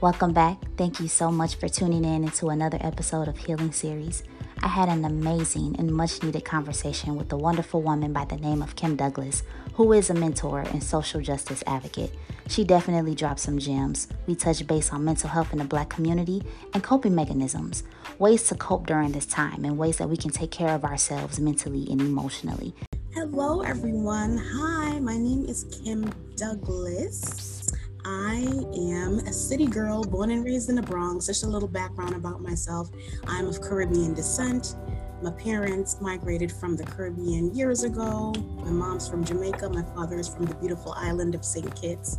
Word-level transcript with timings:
Welcome 0.00 0.32
back. 0.32 0.58
Thank 0.76 1.00
you 1.00 1.08
so 1.08 1.28
much 1.28 1.56
for 1.56 1.68
tuning 1.68 2.04
in 2.04 2.22
into 2.22 2.50
another 2.50 2.78
episode 2.80 3.26
of 3.26 3.36
Healing 3.36 3.72
Series. 3.72 4.22
I 4.62 4.68
had 4.68 4.88
an 4.88 5.04
amazing 5.04 5.74
and 5.76 5.92
much 5.92 6.22
needed 6.22 6.44
conversation 6.44 7.16
with 7.16 7.32
a 7.32 7.36
wonderful 7.36 7.82
woman 7.82 8.12
by 8.12 8.24
the 8.24 8.36
name 8.36 8.62
of 8.62 8.76
Kim 8.76 8.94
Douglas, 8.94 9.42
who 9.74 9.92
is 9.92 10.08
a 10.08 10.14
mentor 10.14 10.60
and 10.60 10.84
social 10.84 11.20
justice 11.20 11.64
advocate. 11.66 12.14
She 12.46 12.62
definitely 12.62 13.16
dropped 13.16 13.40
some 13.40 13.58
gems. 13.58 14.06
We 14.28 14.36
touched 14.36 14.68
base 14.68 14.92
on 14.92 15.04
mental 15.04 15.30
health 15.30 15.52
in 15.52 15.58
the 15.58 15.64
black 15.64 15.88
community 15.88 16.44
and 16.74 16.82
coping 16.84 17.16
mechanisms, 17.16 17.82
ways 18.20 18.44
to 18.44 18.54
cope 18.54 18.86
during 18.86 19.10
this 19.10 19.26
time, 19.26 19.64
and 19.64 19.76
ways 19.76 19.96
that 19.96 20.08
we 20.08 20.16
can 20.16 20.30
take 20.30 20.52
care 20.52 20.76
of 20.76 20.84
ourselves 20.84 21.40
mentally 21.40 21.88
and 21.90 22.00
emotionally. 22.00 22.72
Hello, 23.14 23.62
everyone. 23.62 24.38
Hi, 24.38 25.00
my 25.00 25.18
name 25.18 25.44
is 25.46 25.64
Kim 25.82 26.08
Douglas. 26.36 27.68
I 28.10 28.64
am 28.74 29.18
a 29.26 29.32
city 29.34 29.66
girl 29.66 30.02
born 30.02 30.30
and 30.30 30.42
raised 30.42 30.70
in 30.70 30.76
the 30.76 30.82
Bronx. 30.82 31.26
Just 31.26 31.44
a 31.44 31.46
little 31.46 31.68
background 31.68 32.14
about 32.14 32.40
myself. 32.40 32.88
I'm 33.26 33.46
of 33.46 33.60
Caribbean 33.60 34.14
descent. 34.14 34.76
My 35.22 35.30
parents 35.32 35.98
migrated 36.00 36.50
from 36.50 36.74
the 36.74 36.84
Caribbean 36.84 37.54
years 37.54 37.82
ago. 37.82 38.32
My 38.64 38.70
mom's 38.70 39.06
from 39.06 39.24
Jamaica. 39.24 39.68
My 39.68 39.82
father 39.94 40.18
is 40.18 40.26
from 40.26 40.46
the 40.46 40.54
beautiful 40.54 40.92
island 40.92 41.34
of 41.34 41.44
St. 41.44 41.74
Kitts. 41.78 42.18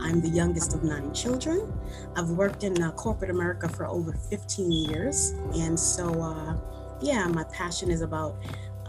I'm 0.00 0.20
the 0.20 0.28
youngest 0.28 0.74
of 0.74 0.82
nine 0.82 1.14
children. 1.14 1.72
I've 2.16 2.30
worked 2.30 2.64
in 2.64 2.82
uh, 2.82 2.90
corporate 2.92 3.30
America 3.30 3.68
for 3.68 3.86
over 3.86 4.12
15 4.12 4.72
years. 4.72 5.30
And 5.54 5.78
so, 5.78 6.20
uh, 6.20 6.56
yeah, 7.00 7.28
my 7.28 7.44
passion 7.44 7.88
is 7.92 8.00
about 8.00 8.36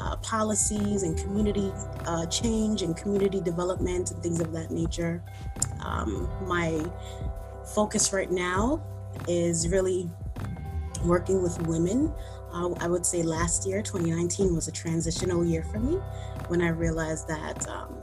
uh, 0.02 0.16
policies 0.18 1.04
and 1.04 1.18
community 1.18 1.72
uh, 2.06 2.26
change 2.26 2.82
and 2.82 2.98
community 2.98 3.40
development 3.40 4.12
and 4.12 4.24
things 4.24 4.40
of 4.40 4.52
that 4.52 4.72
nature. 4.72 5.22
Um, 5.84 6.30
my 6.48 6.84
focus 7.76 8.12
right 8.12 8.32
now 8.32 8.82
is 9.28 9.68
really 9.70 10.10
working 11.06 11.42
with 11.42 11.62
women. 11.68 12.14
Uh, 12.52 12.72
I 12.80 12.88
would 12.88 13.06
say 13.06 13.24
last 13.24 13.68
year, 13.68 13.82
2019, 13.82 14.56
was 14.56 14.68
a 14.68 14.72
transitional 14.72 15.46
year 15.46 15.64
for 15.64 15.80
me 15.80 15.96
when 16.48 16.62
I 16.62 16.70
realized 16.70 17.28
that 17.28 17.68
um, 17.68 18.01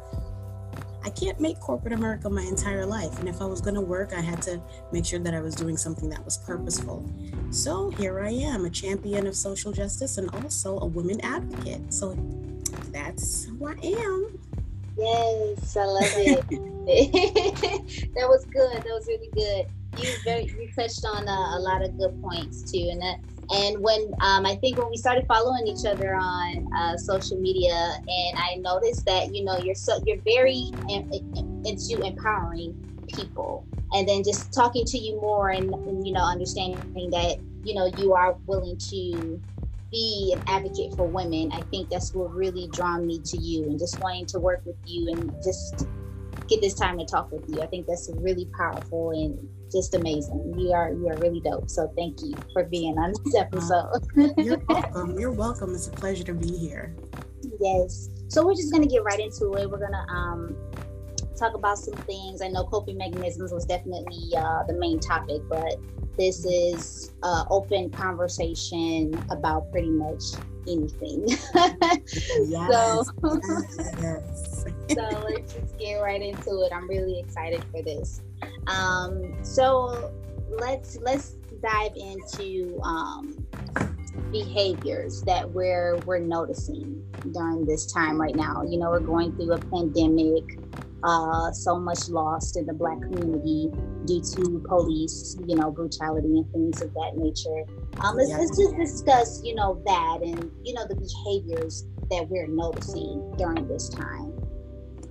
I 1.04 1.10
can't 1.10 1.38
make 1.40 1.60
corporate 1.60 1.92
America 1.92 2.28
my 2.28 2.42
entire 2.42 2.84
life. 2.84 3.18
And 3.18 3.28
if 3.28 3.40
I 3.40 3.44
was 3.44 3.60
going 3.60 3.74
to 3.74 3.80
work, 3.80 4.12
I 4.12 4.20
had 4.20 4.42
to 4.42 4.60
make 4.92 5.06
sure 5.06 5.18
that 5.20 5.34
I 5.34 5.40
was 5.40 5.54
doing 5.54 5.76
something 5.76 6.08
that 6.10 6.24
was 6.24 6.38
purposeful. 6.38 7.08
So 7.50 7.90
here 7.90 8.20
I 8.20 8.30
am, 8.30 8.64
a 8.64 8.70
champion 8.70 9.26
of 9.26 9.36
social 9.36 9.72
justice 9.72 10.18
and 10.18 10.30
also 10.30 10.78
a 10.80 10.86
women 10.86 11.20
advocate. 11.22 11.92
So 11.92 12.16
that's 12.90 13.44
who 13.44 13.68
I 13.68 13.78
am. 13.84 14.38
Yes, 14.96 15.76
I 15.76 15.84
love 15.84 16.02
it. 16.16 16.44
that 18.14 18.28
was 18.28 18.46
good. 18.46 18.78
That 18.78 18.86
was 18.86 19.06
really 19.06 19.28
good. 19.34 19.66
You 19.98 20.10
very 20.24 20.44
you 20.44 20.70
touched 20.74 21.04
on 21.04 21.28
uh, 21.28 21.58
a 21.58 21.60
lot 21.60 21.82
of 21.82 21.98
good 21.98 22.20
points 22.22 22.62
too, 22.62 22.88
and 22.90 23.00
that 23.02 23.20
and 23.50 23.78
when 23.80 24.12
um, 24.20 24.44
I 24.44 24.56
think 24.56 24.78
when 24.78 24.90
we 24.90 24.96
started 24.96 25.24
following 25.26 25.66
each 25.66 25.86
other 25.86 26.14
on 26.14 26.66
uh, 26.76 26.96
social 26.96 27.38
media, 27.40 27.72
and 27.72 28.38
I 28.38 28.56
noticed 28.58 29.06
that 29.06 29.34
you 29.34 29.44
know 29.44 29.56
you're 29.58 29.74
so 29.74 30.00
you're 30.04 30.20
very 30.24 30.70
in, 30.88 31.10
in, 31.12 31.62
into 31.64 32.02
empowering 32.04 32.74
people, 33.08 33.66
and 33.92 34.06
then 34.06 34.22
just 34.22 34.52
talking 34.52 34.84
to 34.84 34.98
you 34.98 35.18
more 35.20 35.50
and, 35.50 35.72
and 35.72 36.06
you 36.06 36.12
know 36.12 36.22
understanding 36.22 37.10
that 37.10 37.36
you 37.64 37.74
know 37.74 37.90
you 37.96 38.12
are 38.12 38.36
willing 38.46 38.76
to 38.90 39.40
be 39.90 40.34
an 40.36 40.42
advocate 40.46 40.92
for 40.94 41.06
women. 41.06 41.50
I 41.52 41.62
think 41.70 41.88
that's 41.88 42.12
what 42.12 42.34
really 42.34 42.68
drawn 42.74 43.06
me 43.06 43.22
to 43.24 43.38
you, 43.38 43.64
and 43.64 43.78
just 43.78 43.98
wanting 44.00 44.26
to 44.26 44.38
work 44.40 44.60
with 44.66 44.76
you 44.84 45.10
and 45.12 45.32
just 45.42 45.86
get 46.48 46.60
this 46.60 46.74
time 46.74 46.98
to 46.98 47.04
talk 47.04 47.30
with 47.30 47.44
you. 47.48 47.60
I 47.60 47.66
think 47.66 47.86
that's 47.86 48.10
really 48.14 48.46
powerful 48.56 49.10
and 49.10 49.38
just 49.70 49.94
amazing. 49.94 50.54
You 50.56 50.72
are 50.72 50.90
you 50.90 51.08
are 51.08 51.16
really 51.16 51.40
dope. 51.40 51.68
So 51.70 51.92
thank 51.96 52.20
you 52.22 52.34
for 52.52 52.64
being 52.64 52.98
on 52.98 53.12
this 53.24 53.34
episode. 53.36 54.06
You're 54.38 54.58
welcome. 54.68 55.18
You're 55.18 55.30
welcome. 55.30 55.74
It's 55.74 55.88
a 55.88 55.92
pleasure 55.92 56.24
to 56.24 56.34
be 56.34 56.56
here. 56.56 56.94
Yes. 57.60 58.10
So 58.28 58.44
we're 58.44 58.54
just 58.54 58.72
gonna 58.72 58.86
get 58.86 59.04
right 59.04 59.20
into 59.20 59.54
it. 59.54 59.70
We're 59.70 59.78
gonna 59.78 60.06
um 60.08 60.56
talk 61.38 61.54
about 61.54 61.78
some 61.78 61.94
things. 61.94 62.42
I 62.42 62.48
know 62.48 62.64
coping 62.64 62.98
mechanisms 62.98 63.52
was 63.52 63.64
definitely 63.64 64.36
uh, 64.36 64.64
the 64.64 64.74
main 64.74 65.00
topic, 65.00 65.42
but 65.48 65.76
this 66.16 66.44
is 66.44 67.12
uh, 67.22 67.44
open 67.50 67.90
conversation 67.90 69.14
about 69.30 69.70
pretty 69.70 69.90
much 69.90 70.22
anything. 70.66 71.28
yes. 71.54 73.10
so, 73.22 73.40
yes. 74.00 74.64
so 74.90 75.02
let's 75.30 75.54
just 75.54 75.78
get 75.78 75.96
right 75.96 76.20
into 76.20 76.62
it. 76.62 76.72
I'm 76.72 76.88
really 76.88 77.20
excited 77.20 77.64
for 77.70 77.82
this. 77.82 78.22
Um, 78.66 79.38
so 79.42 80.12
let's 80.50 80.98
let's 81.00 81.36
dive 81.62 81.92
into 81.96 82.80
um, 82.82 83.46
behaviors 84.30 85.22
that 85.22 85.48
we're 85.48 85.96
we're 86.06 86.18
noticing 86.18 87.04
during 87.32 87.64
this 87.64 87.90
time 87.90 88.20
right 88.20 88.34
now. 88.34 88.62
You 88.62 88.78
know, 88.78 88.90
we're 88.90 89.00
going 89.00 89.34
through 89.36 89.52
a 89.52 89.58
pandemic, 89.58 90.58
uh, 91.04 91.52
so 91.52 91.78
much 91.78 92.08
lost 92.08 92.56
in 92.56 92.66
the 92.66 92.72
black 92.72 93.00
community 93.00 93.70
due 94.04 94.20
to 94.20 94.62
police, 94.66 95.36
you 95.46 95.56
know, 95.56 95.70
brutality 95.70 96.38
and 96.38 96.52
things 96.52 96.82
of 96.82 96.92
that 96.94 97.12
nature. 97.16 97.64
Um, 98.00 98.16
let's, 98.16 98.30
let's 98.30 98.58
just 98.58 98.76
discuss, 98.76 99.42
you 99.44 99.54
know, 99.54 99.82
that 99.86 100.20
and 100.22 100.50
you 100.64 100.74
know 100.74 100.86
the 100.86 100.96
behaviors 100.96 101.86
that 102.10 102.26
we're 102.28 102.46
noticing 102.46 103.34
during 103.36 103.66
this 103.68 103.88
time. 103.88 104.32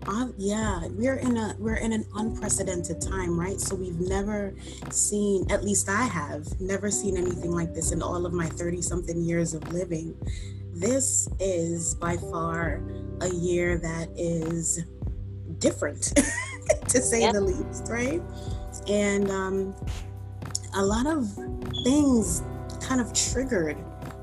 Uh, 0.07 0.29
yeah, 0.37 0.87
we're 0.91 1.17
in 1.17 1.35
a 1.35 1.55
we're 1.59 1.75
in 1.75 1.91
an 1.91 2.05
unprecedented 2.15 3.01
time, 3.01 3.37
right? 3.37 3.59
So 3.59 3.75
we've 3.75 3.99
never 3.99 4.55
seen, 4.89 5.45
at 5.51 5.65
least 5.65 5.89
I 5.89 6.05
have, 6.05 6.47
never 6.61 6.89
seen 6.89 7.17
anything 7.17 7.51
like 7.51 7.73
this 7.73 7.91
in 7.91 8.01
all 8.01 8.25
of 8.25 8.31
my 8.31 8.47
30 8.47 8.81
something 8.81 9.21
years 9.21 9.53
of 9.53 9.69
living. 9.73 10.15
This 10.73 11.27
is 11.39 11.95
by 11.95 12.15
far 12.15 12.81
a 13.19 13.29
year 13.29 13.79
that 13.79 14.09
is 14.15 14.85
different, 15.59 16.13
to 16.89 17.01
say 17.01 17.21
yep. 17.21 17.33
the 17.33 17.41
least, 17.41 17.87
right? 17.89 18.21
And 18.87 19.29
um, 19.31 19.75
a 20.73 20.83
lot 20.83 21.07
of 21.07 21.27
things 21.83 22.43
kind 22.81 23.01
of 23.01 23.13
triggered 23.13 23.77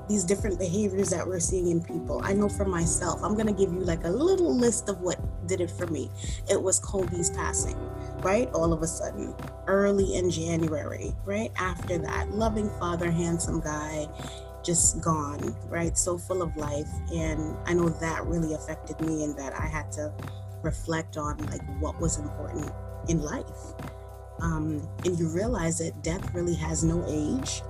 these 0.08 0.24
different 0.24 0.58
behaviors 0.58 1.10
that 1.10 1.26
we're 1.26 1.40
seeing 1.40 1.68
in 1.68 1.82
people. 1.82 2.20
I 2.22 2.34
know 2.34 2.48
for 2.48 2.64
myself, 2.64 3.22
I'm 3.22 3.34
going 3.34 3.46
to 3.46 3.52
give 3.52 3.72
you 3.72 3.80
like 3.80 4.04
a 4.04 4.10
little 4.10 4.54
list 4.54 4.88
of 4.88 5.00
what 5.00 5.18
did 5.46 5.60
it 5.60 5.70
for 5.70 5.86
me. 5.86 6.10
It 6.50 6.60
was 6.60 6.78
Kobe's 6.78 7.30
passing, 7.30 7.76
right? 8.20 8.48
All 8.52 8.72
of 8.72 8.82
a 8.82 8.86
sudden, 8.86 9.34
early 9.66 10.16
in 10.16 10.30
January, 10.30 11.14
right? 11.24 11.50
After 11.56 11.98
that, 11.98 12.30
loving 12.32 12.68
father, 12.78 13.10
handsome 13.10 13.60
guy, 13.60 14.06
just 14.62 15.00
gone, 15.02 15.56
right? 15.68 15.96
So 15.96 16.18
full 16.18 16.42
of 16.42 16.56
life. 16.56 16.88
And 17.12 17.56
I 17.66 17.74
know 17.74 17.88
that 17.88 18.26
really 18.26 18.54
affected 18.54 19.00
me 19.00 19.24
and 19.24 19.36
that 19.38 19.54
I 19.54 19.66
had 19.66 19.90
to 19.92 20.12
reflect 20.64 21.16
on 21.16 21.38
like 21.46 21.62
what 21.80 22.00
was 22.00 22.18
important 22.18 22.70
in 23.08 23.20
life. 23.20 23.74
Um, 24.40 24.86
and 25.04 25.18
you 25.18 25.28
realize 25.28 25.78
that 25.78 26.02
death 26.02 26.34
really 26.34 26.54
has 26.54 26.82
no 26.82 27.04
age 27.06 27.62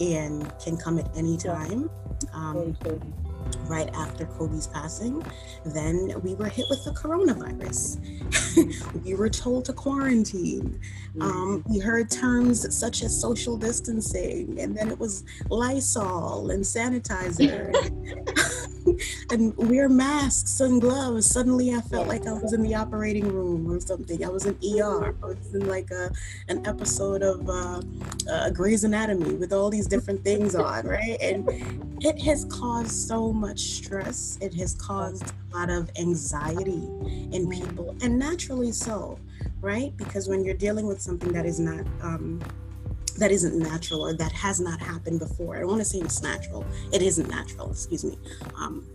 and 0.00 0.50
can 0.58 0.76
come 0.76 0.98
at 0.98 1.08
any 1.16 1.36
time. 1.36 1.90
Um, 2.32 2.76
right 3.66 3.88
after 3.94 4.26
Kobe's 4.26 4.66
passing, 4.66 5.24
then 5.64 6.20
we 6.22 6.34
were 6.34 6.48
hit 6.48 6.66
with 6.68 6.84
the 6.84 6.90
coronavirus. 6.92 7.98
we 9.04 9.14
were 9.14 9.28
told 9.28 9.64
to 9.66 9.72
quarantine. 9.72 10.80
Um, 11.20 11.64
we 11.68 11.78
heard 11.78 12.10
terms 12.10 12.74
such 12.76 13.02
as 13.02 13.18
social 13.18 13.56
distancing, 13.56 14.58
and 14.60 14.76
then 14.76 14.90
it 14.90 14.98
was 14.98 15.24
Lysol 15.48 16.50
and 16.50 16.64
sanitizer. 16.64 17.72
and 19.30 19.56
wear 19.56 19.88
masks 19.88 20.60
and 20.60 20.80
gloves. 20.80 21.26
Suddenly, 21.26 21.74
I 21.74 21.80
felt 21.80 22.08
like 22.08 22.26
I 22.26 22.32
was 22.32 22.52
in 22.52 22.62
the 22.62 22.74
operating 22.74 23.28
room 23.28 23.70
or 23.70 23.80
something. 23.80 24.24
I 24.24 24.28
was 24.28 24.46
in 24.46 24.54
ER. 24.54 25.14
I 25.22 25.26
was 25.26 25.54
in 25.54 25.66
like 25.66 25.90
a 25.90 26.10
an 26.48 26.66
episode 26.66 27.22
of 27.22 27.48
uh, 27.48 27.82
uh, 28.30 28.50
Grey's 28.50 28.84
Anatomy 28.84 29.34
with 29.34 29.52
all 29.52 29.70
these 29.70 29.86
different 29.86 30.22
things 30.24 30.54
on, 30.54 30.86
right? 30.86 31.16
And 31.20 31.48
it 32.00 32.20
has 32.22 32.44
caused 32.46 32.92
so 32.92 33.32
much 33.32 33.60
stress. 33.60 34.38
It 34.40 34.54
has 34.54 34.74
caused 34.74 35.32
a 35.52 35.56
lot 35.56 35.70
of 35.70 35.90
anxiety 35.98 36.88
in 37.32 37.48
people, 37.50 37.96
and 38.02 38.18
naturally 38.18 38.72
so, 38.72 39.18
right? 39.60 39.96
Because 39.96 40.28
when 40.28 40.44
you're 40.44 40.54
dealing 40.54 40.86
with 40.86 41.00
something 41.00 41.32
that 41.32 41.46
is 41.46 41.58
not 41.58 41.86
um, 42.02 42.40
that 43.18 43.30
isn't 43.30 43.58
natural 43.58 44.02
or 44.02 44.14
that 44.14 44.32
has 44.32 44.60
not 44.60 44.80
happened 44.80 45.18
before. 45.18 45.56
I 45.56 45.60
don't 45.60 45.68
want 45.68 45.80
to 45.80 45.84
say 45.84 45.98
it's 45.98 46.22
natural. 46.22 46.64
It 46.92 47.02
isn't 47.02 47.28
natural, 47.28 47.70
excuse 47.70 48.04
me. 48.04 48.18
Um, 48.54 48.86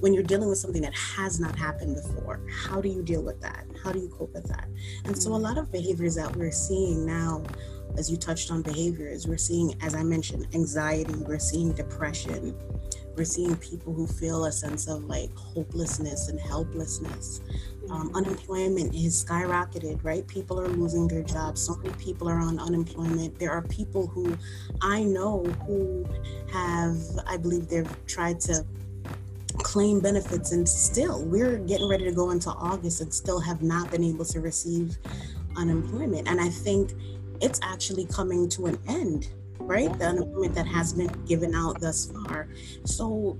when 0.00 0.14
you're 0.14 0.22
dealing 0.22 0.48
with 0.48 0.58
something 0.58 0.82
that 0.82 0.94
has 0.94 1.38
not 1.38 1.54
happened 1.54 1.94
before, 1.94 2.40
how 2.50 2.80
do 2.80 2.88
you 2.88 3.02
deal 3.02 3.22
with 3.22 3.40
that? 3.42 3.66
How 3.84 3.92
do 3.92 3.98
you 3.98 4.08
cope 4.08 4.32
with 4.32 4.48
that? 4.48 4.66
And 5.04 5.16
so, 5.20 5.34
a 5.34 5.38
mm. 5.38 5.42
lot 5.42 5.58
of 5.58 5.70
behaviors 5.70 6.14
that 6.14 6.34
we're 6.34 6.50
seeing 6.50 7.06
now, 7.06 7.42
as 7.98 8.10
you 8.10 8.16
touched 8.16 8.50
on 8.50 8.62
behaviors, 8.62 9.26
we're 9.26 9.38
seeing, 9.38 9.74
as 9.82 9.94
I 9.94 10.02
mentioned, 10.02 10.46
anxiety, 10.54 11.14
we're 11.14 11.38
seeing 11.38 11.72
depression, 11.72 12.54
we're 13.16 13.24
seeing 13.24 13.56
people 13.56 13.92
who 13.92 14.06
feel 14.06 14.46
a 14.46 14.52
sense 14.52 14.88
of 14.88 15.04
like 15.04 15.34
hopelessness 15.36 16.28
and 16.28 16.40
helplessness. 16.40 17.40
Um, 17.90 18.12
unemployment 18.14 18.94
is 18.94 19.24
skyrocketed, 19.24 20.04
right? 20.04 20.26
People 20.28 20.60
are 20.60 20.68
losing 20.68 21.08
their 21.08 21.22
jobs. 21.22 21.60
So 21.60 21.74
many 21.76 21.92
people 21.94 22.28
are 22.28 22.38
on 22.38 22.60
unemployment. 22.60 23.36
There 23.38 23.50
are 23.50 23.62
people 23.62 24.06
who 24.06 24.36
I 24.80 25.02
know 25.02 25.42
who 25.66 26.06
have, 26.52 26.96
I 27.26 27.36
believe, 27.36 27.68
they've 27.68 28.06
tried 28.06 28.38
to 28.42 28.64
claim 29.58 30.00
benefits 30.00 30.52
and 30.52 30.68
still 30.68 31.24
we're 31.24 31.58
getting 31.58 31.88
ready 31.88 32.04
to 32.04 32.12
go 32.12 32.30
into 32.30 32.50
August 32.50 33.00
and 33.00 33.12
still 33.12 33.40
have 33.40 33.62
not 33.62 33.90
been 33.90 34.04
able 34.04 34.24
to 34.26 34.40
receive 34.40 34.96
unemployment. 35.56 36.28
And 36.28 36.40
I 36.40 36.48
think 36.48 36.92
it's 37.40 37.60
actually 37.62 38.06
coming 38.06 38.48
to 38.50 38.66
an 38.66 38.78
end, 38.88 39.28
right? 39.58 39.96
The 39.98 40.06
unemployment 40.06 40.54
that 40.54 40.66
has 40.66 40.92
been 40.92 41.10
given 41.26 41.54
out 41.54 41.80
thus 41.80 42.10
far. 42.10 42.48
So 42.84 43.36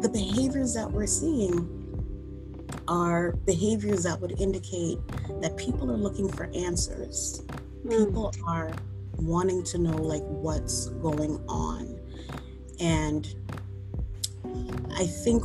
the 0.00 0.08
behaviors 0.08 0.74
that 0.74 0.90
we're 0.90 1.06
seeing 1.06 1.83
are 2.88 3.32
behaviors 3.46 4.04
that 4.04 4.20
would 4.20 4.40
indicate 4.40 4.98
that 5.40 5.56
people 5.56 5.90
are 5.90 5.96
looking 5.96 6.28
for 6.28 6.50
answers. 6.54 7.42
Mm. 7.84 8.06
People 8.06 8.34
are 8.46 8.72
wanting 9.16 9.62
to 9.64 9.78
know 9.78 9.96
like 9.96 10.22
what's 10.22 10.86
going 10.86 11.42
on. 11.48 11.98
And 12.80 13.34
I 14.96 15.06
think 15.06 15.44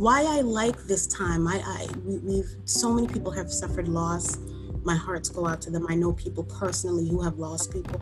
why 0.00 0.24
I 0.24 0.40
like 0.40 0.84
this 0.84 1.06
time, 1.06 1.46
I, 1.46 1.62
I 1.64 1.86
we, 2.04 2.38
have 2.38 2.46
so 2.64 2.92
many 2.92 3.06
people 3.06 3.30
have 3.32 3.52
suffered 3.52 3.88
loss. 3.88 4.38
My 4.82 4.96
hearts 4.96 5.28
go 5.28 5.46
out 5.46 5.60
to 5.62 5.70
them. 5.70 5.86
I 5.90 5.94
know 5.94 6.12
people 6.12 6.44
personally 6.44 7.06
who 7.08 7.20
have 7.20 7.38
lost 7.38 7.72
people. 7.72 8.00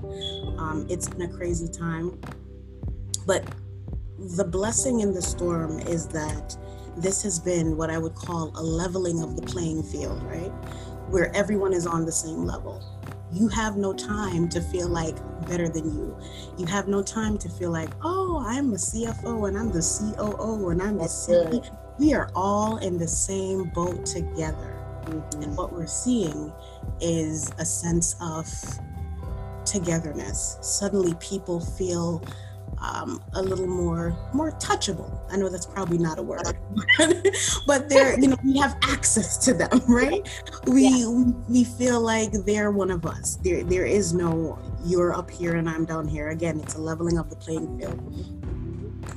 Um, 0.59 0.87
it's 0.89 1.09
been 1.09 1.23
a 1.23 1.37
crazy 1.37 1.69
time, 1.69 2.21
but 3.27 3.45
the 4.19 4.45
blessing 4.45 5.01
in 5.01 5.13
the 5.13 5.23
storm 5.23 5.81
is 5.81 6.07
that 6.09 6.57
this 7.03 7.23
has 7.23 7.39
been 7.39 7.77
what 7.77 7.91
I 7.91 7.99
would 7.99 8.15
call 8.15 8.53
a 8.57 8.63
leveling 8.63 9.23
of 9.23 9.37
the 9.37 9.43
playing 9.43 9.83
field, 9.83 10.23
right? 10.25 10.53
Where 11.09 11.35
everyone 11.35 11.73
is 11.73 11.87
on 11.87 12.05
the 12.05 12.13
same 12.13 12.45
level. 12.45 12.83
You 13.33 13.49
have 13.49 13.77
no 13.77 13.93
time 13.93 14.49
to 14.49 14.61
feel 14.61 14.89
like 14.89 15.17
better 15.47 15.69
than 15.69 15.85
you. 15.95 16.17
You 16.57 16.67
have 16.67 16.89
no 16.89 17.03
time 17.03 17.39
to 17.39 17.49
feel 17.49 17.71
like, 17.71 17.91
oh, 18.03 18.43
I'm 18.45 18.73
a 18.73 18.77
CFO 18.77 19.49
and 19.49 19.57
I'm 19.57 19.71
the 19.71 19.81
COO 20.17 20.71
and 20.71 20.83
I'm 20.83 20.97
the 20.97 21.05
CEO. 21.05 21.65
We 21.99 22.15
are 22.15 22.31
all 22.35 22.79
in 22.79 22.99
the 22.99 23.09
same 23.09 23.65
boat 23.71 24.07
together. 24.07 24.75
Mm-hmm. 25.05 25.43
And 25.43 25.57
what 25.57 25.73
we're 25.73 25.87
seeing 25.87 26.53
is 27.01 27.53
a 27.59 27.65
sense 27.65 28.17
of 28.21 28.49
togetherness. 29.65 30.59
Suddenly 30.63 31.15
people 31.21 31.61
feel 31.61 32.23
um, 32.81 33.23
a 33.35 33.43
little 33.43 33.67
more 33.67 34.17
more 34.33 34.53
touchable. 34.53 35.21
I 35.31 35.37
know 35.37 35.49
that's 35.49 35.67
probably 35.67 35.99
not 35.99 36.19
a 36.19 36.23
word, 36.23 36.43
but 37.67 37.89
they're 37.89 38.19
you 38.19 38.29
know 38.29 38.37
we 38.45 38.59
have 38.59 38.77
access 38.83 39.37
to 39.45 39.55
them, 39.55 39.81
right? 39.89 40.29
We 40.67 40.89
yeah. 40.89 41.25
we 41.49 41.65
feel 41.65 42.01
like 42.01 42.33
they're 42.33 42.71
one 42.71 42.91
of 42.91 43.07
us. 43.07 43.37
There 43.37 43.65
there 43.65 43.87
is 43.87 44.13
no 44.15 44.59
you're 44.85 45.15
up 45.15 45.31
here 45.31 45.57
and 45.57 45.69
I'm 45.69 45.85
down 45.85 46.07
here. 46.07 46.29
Again, 46.29 46.61
it's 46.61 46.75
a 46.75 46.81
leveling 46.81 47.19
of 47.19 47.31
the 47.31 47.37
playing 47.37 47.79
field. 47.79 47.99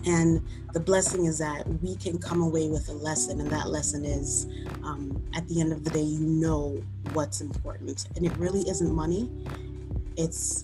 And 0.06 0.42
the 0.74 0.80
blessing 0.80 1.26
is 1.26 1.38
that 1.40 1.68
we 1.82 1.96
can 1.96 2.18
come 2.18 2.42
away 2.42 2.70
with 2.70 2.90
a 2.90 2.94
lesson, 2.94 3.40
and 3.40 3.50
that 3.52 3.70
lesson 3.70 4.04
is 4.04 4.48
um, 4.84 5.22
at 5.36 5.48
the 5.48 5.62
end 5.62 5.72
of 5.72 5.84
the 5.84 5.92
day, 5.92 6.02
you 6.02 6.20
know 6.20 6.82
what's 7.14 7.42
important. 7.42 8.08
And 8.16 8.26
it 8.26 8.36
really 8.38 8.62
isn't 8.62 8.92
money, 8.92 9.30
it's 10.18 10.64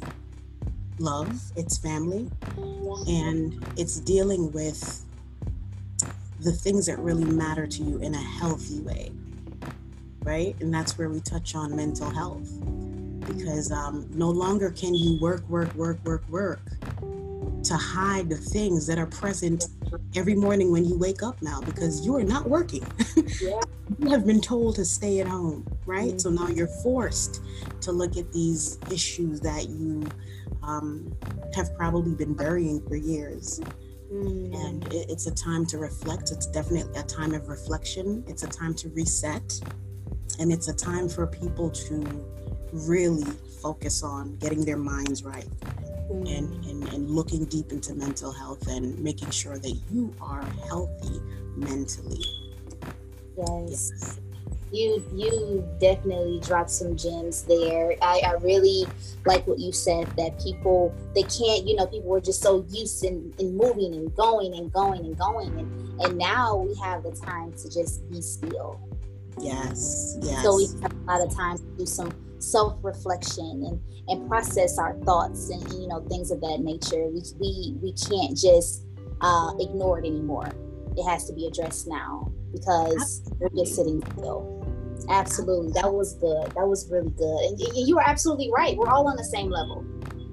love, 1.00 1.52
it's 1.56 1.78
family, 1.78 2.30
and 3.08 3.64
it's 3.78 4.00
dealing 4.00 4.52
with 4.52 5.06
the 6.40 6.52
things 6.52 6.86
that 6.86 7.00
really 7.00 7.26
matter 7.26 7.66
to 7.68 7.84
you 7.84 7.98
in 8.00 8.14
a 8.14 8.22
healthy 8.22 8.80
way, 8.82 9.12
right? 10.24 10.56
And 10.60 10.74
that's 10.74 10.98
where 10.98 11.10
we 11.10 11.20
touch 11.22 11.56
on 11.56 11.76
mental 11.76 12.10
health 12.10 12.50
because 13.28 13.72
um, 13.72 14.08
no 14.12 14.30
longer 14.30 14.70
can 14.70 14.94
you 14.94 15.20
work, 15.20 15.48
work, 15.50 15.74
work, 15.76 16.04
work, 16.06 16.24
work 16.30 16.62
to 17.64 17.76
hide 17.76 18.30
the 18.30 18.38
things 18.38 18.88
that 18.88 18.98
are 18.98 19.08
present 19.08 19.66
every 20.16 20.36
morning 20.36 20.72
when 20.72 20.86
you 20.86 20.98
wake 20.98 21.22
up 21.22 21.42
now 21.42 21.60
because 21.62 22.06
you 22.06 22.16
are 22.16 22.24
not 22.24 22.48
working. 22.48 22.86
Yeah. 23.42 23.60
you 24.00 24.10
have 24.10 24.26
been 24.26 24.42
told 24.42 24.76
to 24.76 24.86
stay 24.86 25.20
at 25.20 25.28
home, 25.28 25.66
right? 25.86 26.10
Mm-hmm. 26.10 26.18
So 26.18 26.30
now 26.30 26.48
you're 26.48 26.68
forced 26.82 27.42
to 27.82 27.92
look 27.92 28.18
at 28.18 28.32
these 28.32 28.80
issues 28.92 29.42
that 29.42 29.70
you 29.70 30.08
um, 30.68 31.16
have 31.56 31.76
probably 31.76 32.14
been 32.14 32.34
burying 32.34 32.86
for 32.88 32.96
years. 32.96 33.60
Mm. 34.12 34.54
And 34.66 34.94
it, 34.94 35.10
it's 35.10 35.28
a 35.28 35.34
time 35.34 35.66
to 35.68 35.78
reflect. 35.78 36.32
It's 36.32 36.48
definitely 36.48 37.00
a 37.00 37.04
time 37.04 37.34
of 37.34 37.48
reflection. 37.48 38.24
It's 38.28 38.44
a 38.44 38.48
time 38.48 38.74
to 38.76 38.90
reset. 38.90 39.60
And 40.40 40.52
it's 40.52 40.68
a 40.68 40.74
time 40.74 41.10
for 41.10 41.26
people 41.26 41.72
to 41.72 42.26
really 42.72 43.26
focus 43.62 44.04
on 44.04 44.36
getting 44.38 44.64
their 44.64 44.78
minds 44.78 45.24
right 45.24 45.48
mm. 46.12 46.38
and, 46.38 46.66
and, 46.66 46.88
and 46.94 47.10
looking 47.10 47.46
deep 47.46 47.72
into 47.72 47.96
mental 47.96 48.32
health 48.32 48.68
and 48.68 49.00
making 49.00 49.32
sure 49.32 49.58
that 49.58 49.82
you 49.92 50.14
are 50.22 50.44
healthy 50.68 51.20
mentally. 51.56 52.24
Yes. 53.38 53.92
yes 54.00 54.20
you 54.72 55.04
you 55.14 55.68
definitely 55.80 56.40
dropped 56.42 56.70
some 56.70 56.96
gems 56.96 57.44
there. 57.44 57.96
I, 58.02 58.22
I 58.26 58.34
really 58.42 58.86
like 59.26 59.46
what 59.48 59.60
you 59.60 59.72
said 59.72 60.08
that 60.18 60.40
people 60.42 60.94
they 61.16 61.24
can't 61.24 61.66
you 61.66 61.76
know 61.76 61.88
people 61.88 62.10
were 62.10 62.22
just 62.22 62.42
so 62.42 62.66
used 62.70 63.04
in, 63.04 63.34
in 63.40 63.56
moving 63.56 63.94
and 63.94 64.14
going 64.16 64.54
and 64.54 64.72
going 64.72 65.06
and 65.06 65.18
going. 65.18 65.58
And, 65.58 66.02
and 66.02 66.18
now 66.18 66.58
we 66.58 66.76
have 66.76 67.04
the 67.04 67.12
time 67.12 67.54
to 67.54 67.70
just 67.70 68.10
be 68.10 68.22
still. 68.22 68.80
Yes 69.40 70.18
yes. 70.22 70.44
So 70.44 70.58
we 70.58 70.68
have 70.82 70.92
a 70.92 71.06
lot 71.06 71.22
of 71.22 71.36
time 71.36 71.58
to 71.58 71.64
do 71.78 71.86
some 71.86 72.12
self-reflection 72.40 73.64
and 73.66 73.82
and 74.10 74.28
process 74.30 74.78
our 74.78 74.94
thoughts 75.04 75.50
and 75.50 75.62
you 75.74 75.88
know 75.88 76.02
things 76.08 76.32
of 76.32 76.42
that 76.42 76.60
nature. 76.60 77.08
We 77.08 77.22
we, 77.40 77.76
we 77.82 77.94
can't 77.94 78.38
just 78.38 78.84
uh, 79.22 79.54
ignore 79.60 80.00
it 80.00 80.06
anymore. 80.06 80.52
It 80.96 81.08
has 81.08 81.26
to 81.26 81.34
be 81.34 81.48
addressed 81.48 81.88
now 81.88 82.32
because 82.52 82.96
Absolutely. 82.96 83.38
we're 83.40 83.64
just 83.64 83.76
sitting 83.76 84.04
still 84.14 84.57
Absolutely. 85.10 85.72
That 85.74 85.92
was 85.92 86.16
good. 86.16 86.52
That 86.52 86.68
was 86.68 86.90
really 86.92 87.12
good. 87.12 87.40
And 87.52 87.60
you 87.60 87.96
were 87.96 88.08
absolutely 88.08 88.52
right. 88.56 88.76
We're 88.76 88.90
all 88.90 89.08
on 89.08 89.16
the 89.16 89.24
same 89.24 89.50
level. 89.50 89.86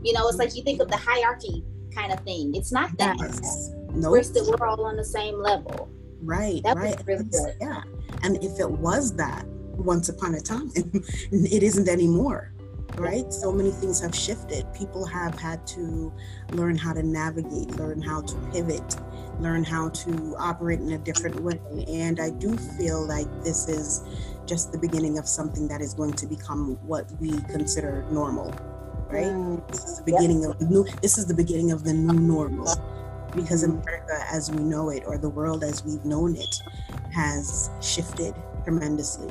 You 0.02 0.12
know, 0.12 0.28
it's 0.28 0.38
like 0.38 0.54
you 0.54 0.62
think 0.62 0.80
of 0.80 0.88
the 0.88 0.96
hierarchy 0.96 1.64
kind 1.94 2.12
of 2.12 2.20
thing. 2.20 2.54
It's 2.54 2.72
not 2.72 2.96
that. 2.98 3.16
Yes. 3.18 3.70
Nope. 3.90 4.12
We're 4.12 4.22
still 4.22 4.50
we're 4.50 4.66
all 4.66 4.84
on 4.84 4.96
the 4.96 5.04
same 5.04 5.40
level. 5.40 5.88
Right. 6.20 6.62
That 6.64 6.76
right. 6.76 6.96
was 6.96 7.06
really 7.06 7.24
good. 7.24 7.56
Yeah. 7.60 7.82
And 8.22 8.42
if 8.42 8.58
it 8.58 8.70
was 8.70 9.14
that 9.16 9.46
once 9.46 10.08
upon 10.08 10.34
a 10.34 10.40
time, 10.40 10.70
it 10.74 11.62
isn't 11.62 11.88
anymore. 11.88 12.53
Right? 12.96 13.32
So 13.32 13.50
many 13.50 13.70
things 13.70 14.00
have 14.00 14.14
shifted. 14.14 14.72
People 14.72 15.04
have 15.04 15.38
had 15.38 15.66
to 15.68 16.12
learn 16.52 16.76
how 16.76 16.92
to 16.92 17.02
navigate, 17.02 17.70
learn 17.72 18.00
how 18.00 18.20
to 18.22 18.36
pivot, 18.52 18.96
learn 19.40 19.64
how 19.64 19.88
to 19.88 20.36
operate 20.38 20.80
in 20.80 20.92
a 20.92 20.98
different 20.98 21.40
way. 21.40 21.58
And 21.88 22.20
I 22.20 22.30
do 22.30 22.56
feel 22.56 23.04
like 23.04 23.26
this 23.42 23.68
is 23.68 24.02
just 24.46 24.72
the 24.72 24.78
beginning 24.78 25.18
of 25.18 25.26
something 25.26 25.66
that 25.68 25.80
is 25.80 25.94
going 25.94 26.12
to 26.12 26.26
become 26.26 26.78
what 26.86 27.10
we 27.20 27.30
consider 27.50 28.06
normal 28.10 28.54
right 29.08 29.26
mm. 29.26 29.68
this 29.68 29.84
is 29.84 29.98
the 29.98 30.04
beginning 30.04 30.42
yep. 30.42 30.50
of 30.50 30.58
the 30.58 30.66
new 30.66 30.84
this 31.02 31.18
is 31.18 31.26
the 31.26 31.34
beginning 31.34 31.70
of 31.70 31.84
the 31.84 31.92
new 31.92 32.12
normal 32.12 32.74
because 33.34 33.62
america 33.62 34.24
as 34.30 34.50
we 34.50 34.62
know 34.62 34.90
it 34.90 35.02
or 35.06 35.18
the 35.18 35.28
world 35.28 35.62
as 35.62 35.84
we've 35.84 36.04
known 36.04 36.36
it 36.36 36.56
has 37.12 37.70
shifted 37.80 38.34
tremendously 38.64 39.30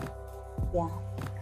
yeah 0.73 0.89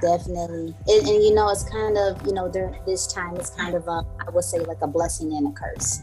definitely 0.02 0.76
and, 0.88 1.08
and 1.08 1.24
you 1.24 1.34
know 1.34 1.50
it's 1.50 1.64
kind 1.64 1.98
of 1.98 2.26
you 2.26 2.34
know 2.34 2.50
during 2.50 2.76
this 2.86 3.08
time 3.08 3.36
it's 3.36 3.52
kind 3.52 3.76
of 3.76 3.88
a, 3.88 4.04
I 4.26 4.30
would 4.32 4.44
say 4.44 4.60
like 4.60 4.82
a 4.82 4.88
blessing 4.88 5.34
and 5.34 5.48
a 5.48 5.52
curse 5.52 6.02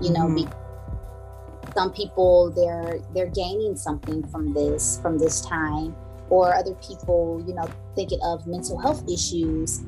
you 0.00 0.10
know 0.10 0.26
mm-hmm. 0.26 1.72
some 1.74 1.92
people 1.92 2.50
they're 2.50 3.00
they're 3.14 3.32
gaining 3.32 3.76
something 3.76 4.26
from 4.28 4.52
this 4.52 5.00
from 5.00 5.18
this 5.18 5.40
time 5.40 5.94
or 6.30 6.54
other 6.54 6.74
people, 6.74 7.42
you 7.46 7.54
know, 7.54 7.68
thinking 7.94 8.18
of 8.22 8.46
mental 8.46 8.78
health 8.78 9.02
issues, 9.08 9.82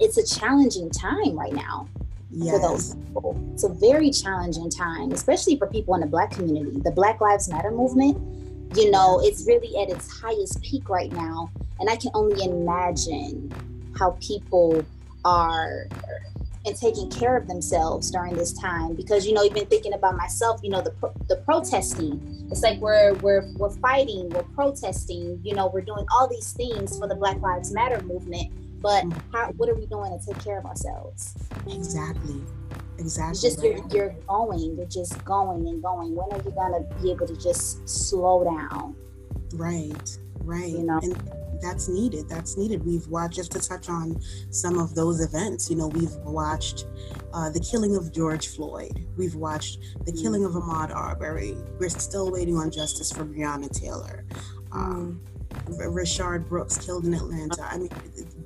it's 0.00 0.16
a 0.16 0.38
challenging 0.38 0.90
time 0.90 1.38
right 1.38 1.52
now 1.52 1.88
yes. 2.30 2.54
for 2.54 2.60
those 2.60 2.94
people. 2.94 3.50
It's 3.52 3.64
a 3.64 3.68
very 3.68 4.10
challenging 4.10 4.70
time, 4.70 5.12
especially 5.12 5.56
for 5.56 5.66
people 5.66 5.94
in 5.94 6.00
the 6.00 6.06
Black 6.06 6.30
community. 6.30 6.80
The 6.80 6.90
Black 6.90 7.20
Lives 7.20 7.48
Matter 7.48 7.70
movement, 7.70 8.16
you 8.76 8.90
know, 8.90 9.20
it's 9.22 9.46
really 9.46 9.76
at 9.78 9.90
its 9.90 10.20
highest 10.20 10.60
peak 10.62 10.88
right 10.88 11.12
now. 11.12 11.50
And 11.80 11.90
I 11.90 11.96
can 11.96 12.10
only 12.14 12.44
imagine 12.44 13.52
how 13.98 14.16
people 14.20 14.84
are 15.24 15.88
and 16.64 16.76
taking 16.76 17.08
care 17.10 17.36
of 17.36 17.46
themselves 17.46 18.10
during 18.10 18.34
this 18.34 18.52
time. 18.52 18.94
Because 18.94 19.26
you 19.26 19.32
know 19.32 19.44
even 19.44 19.66
thinking 19.66 19.92
about 19.92 20.16
myself 20.16 20.60
you 20.62 20.70
know 20.70 20.80
the 20.80 20.94
the 21.28 21.36
protesting. 21.44 22.46
It's 22.50 22.62
like 22.62 22.78
we're 22.80 23.14
we're 23.14 23.46
we're 23.56 23.70
fighting 23.70 24.30
we're 24.30 24.42
protesting 24.42 25.40
you 25.42 25.54
know 25.54 25.70
we're 25.72 25.82
doing 25.82 26.06
all 26.12 26.28
these 26.28 26.52
things 26.52 26.98
for 26.98 27.08
the 27.08 27.14
black 27.14 27.40
lives 27.40 27.72
matter 27.72 28.00
movement. 28.02 28.52
But 28.80 29.04
mm-hmm. 29.04 29.36
how 29.36 29.52
what 29.52 29.68
are 29.68 29.74
we 29.74 29.86
doing 29.86 30.18
to 30.18 30.26
take 30.26 30.42
care 30.42 30.58
of 30.58 30.66
ourselves? 30.66 31.34
Exactly. 31.68 32.40
Exactly 32.98 33.32
it's 33.32 33.42
just 33.42 33.62
you're, 33.62 33.86
you're 33.88 34.16
going 34.26 34.76
you're 34.76 34.86
just 34.86 35.22
going 35.24 35.68
and 35.68 35.82
going. 35.82 36.14
When 36.14 36.32
are 36.32 36.42
you 36.42 36.50
gonna 36.50 36.80
be 37.02 37.10
able 37.10 37.26
to 37.26 37.36
just 37.36 37.86
slow 37.88 38.44
down? 38.44 38.96
Right 39.52 40.18
right. 40.46 40.68
You 40.68 40.84
know? 40.84 41.00
And 41.02 41.16
that's 41.60 41.88
needed 41.88 42.28
that's 42.28 42.56
needed. 42.56 42.84
We've 42.84 43.06
watched 43.08 43.36
just 43.36 43.52
to 43.52 43.60
touch 43.60 43.88
on 43.88 44.20
some 44.50 44.78
of 44.78 44.94
those 44.94 45.20
events 45.20 45.70
you 45.70 45.76
know 45.76 45.88
we've 45.88 46.14
watched 46.16 46.86
uh, 47.32 47.50
the 47.50 47.60
killing 47.60 47.96
of 47.96 48.12
george 48.12 48.48
floyd. 48.48 49.06
We've 49.16 49.34
watched 49.34 49.80
the 50.04 50.12
mm. 50.12 50.22
killing 50.22 50.44
of 50.44 50.52
ahmaud 50.52 50.94
arbery. 50.94 51.56
We're 51.78 51.88
still 51.88 52.30
waiting 52.30 52.56
on 52.56 52.70
justice 52.70 53.12
for 53.12 53.24
breonna 53.24 53.70
taylor. 53.70 54.24
Um, 54.72 55.20
Rayshard 55.66 56.48
Brooks 56.48 56.78
killed 56.78 57.06
in 57.06 57.14
Atlanta. 57.14 57.66
I 57.70 57.78
mean, 57.78 57.90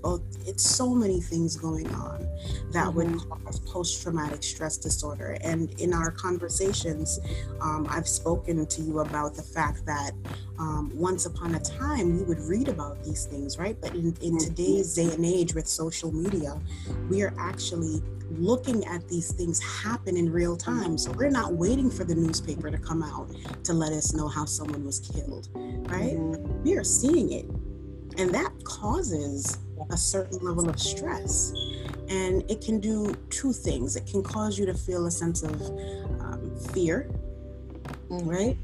both 0.02 0.22
it's 0.46 0.68
so 0.68 0.94
many 0.94 1.20
things 1.20 1.56
going 1.56 1.88
on 1.94 2.26
that 2.72 2.88
mm-hmm. 2.88 3.12
would 3.12 3.28
cause 3.28 3.60
post-traumatic 3.60 4.42
stress 4.42 4.76
disorder. 4.76 5.36
And 5.42 5.70
in 5.80 5.92
our 5.92 6.10
conversations, 6.10 7.20
um, 7.60 7.86
I've 7.90 8.08
spoken 8.08 8.66
to 8.66 8.82
you 8.82 9.00
about 9.00 9.34
the 9.34 9.42
fact 9.42 9.84
that 9.86 10.12
um, 10.58 10.90
once 10.94 11.26
upon 11.26 11.54
a 11.54 11.60
time 11.60 12.16
we 12.18 12.22
would 12.24 12.40
read 12.40 12.68
about 12.68 13.02
these 13.04 13.26
things, 13.26 13.58
right? 13.58 13.76
But 13.80 13.94
in, 13.94 13.98
in 13.98 14.12
mm-hmm. 14.12 14.38
today's 14.38 14.94
day 14.94 15.12
and 15.12 15.24
age 15.24 15.54
with 15.54 15.66
social 15.66 16.12
media, 16.12 16.58
we 17.08 17.22
are 17.22 17.34
actually 17.38 18.02
looking 18.30 18.84
at 18.86 19.08
these 19.08 19.32
things 19.32 19.60
happen 19.60 20.16
in 20.16 20.32
real 20.32 20.56
time. 20.56 20.96
So 20.96 21.10
we're 21.12 21.30
not 21.30 21.54
waiting 21.54 21.90
for 21.90 22.04
the 22.04 22.14
newspaper 22.14 22.70
to 22.70 22.78
come 22.78 23.02
out 23.02 23.28
to 23.64 23.72
let 23.72 23.92
us 23.92 24.14
know 24.14 24.28
how 24.28 24.44
someone 24.44 24.84
was 24.84 25.00
killed, 25.00 25.48
right? 25.54 26.16
Mm-hmm. 26.16 26.39
We 26.62 26.76
are 26.76 26.84
seeing 26.84 27.32
it. 27.32 27.46
And 28.18 28.34
that 28.34 28.52
causes 28.64 29.58
a 29.90 29.96
certain 29.96 30.38
level 30.38 30.68
of 30.68 30.78
stress. 30.78 31.52
And 32.08 32.48
it 32.50 32.60
can 32.60 32.80
do 32.80 33.14
two 33.30 33.52
things 33.52 33.96
it 33.96 34.06
can 34.06 34.22
cause 34.22 34.58
you 34.58 34.66
to 34.66 34.74
feel 34.74 35.06
a 35.06 35.10
sense 35.10 35.42
of 35.42 35.60
um, 36.20 36.52
fear, 36.72 37.08
mm-hmm. 38.08 38.28
right? 38.28 38.58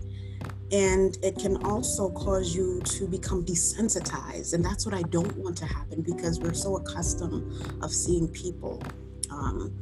And 0.72 1.16
it 1.22 1.38
can 1.38 1.62
also 1.64 2.10
cause 2.10 2.54
you 2.54 2.80
to 2.82 3.06
become 3.06 3.44
desensitized. 3.44 4.52
And 4.52 4.64
that's 4.64 4.84
what 4.84 4.94
I 4.94 5.02
don't 5.02 5.36
want 5.36 5.56
to 5.58 5.66
happen 5.66 6.02
because 6.02 6.40
we're 6.40 6.54
so 6.54 6.76
accustomed 6.76 7.84
of 7.84 7.92
seeing 7.92 8.26
people 8.28 8.82
um, 9.30 9.72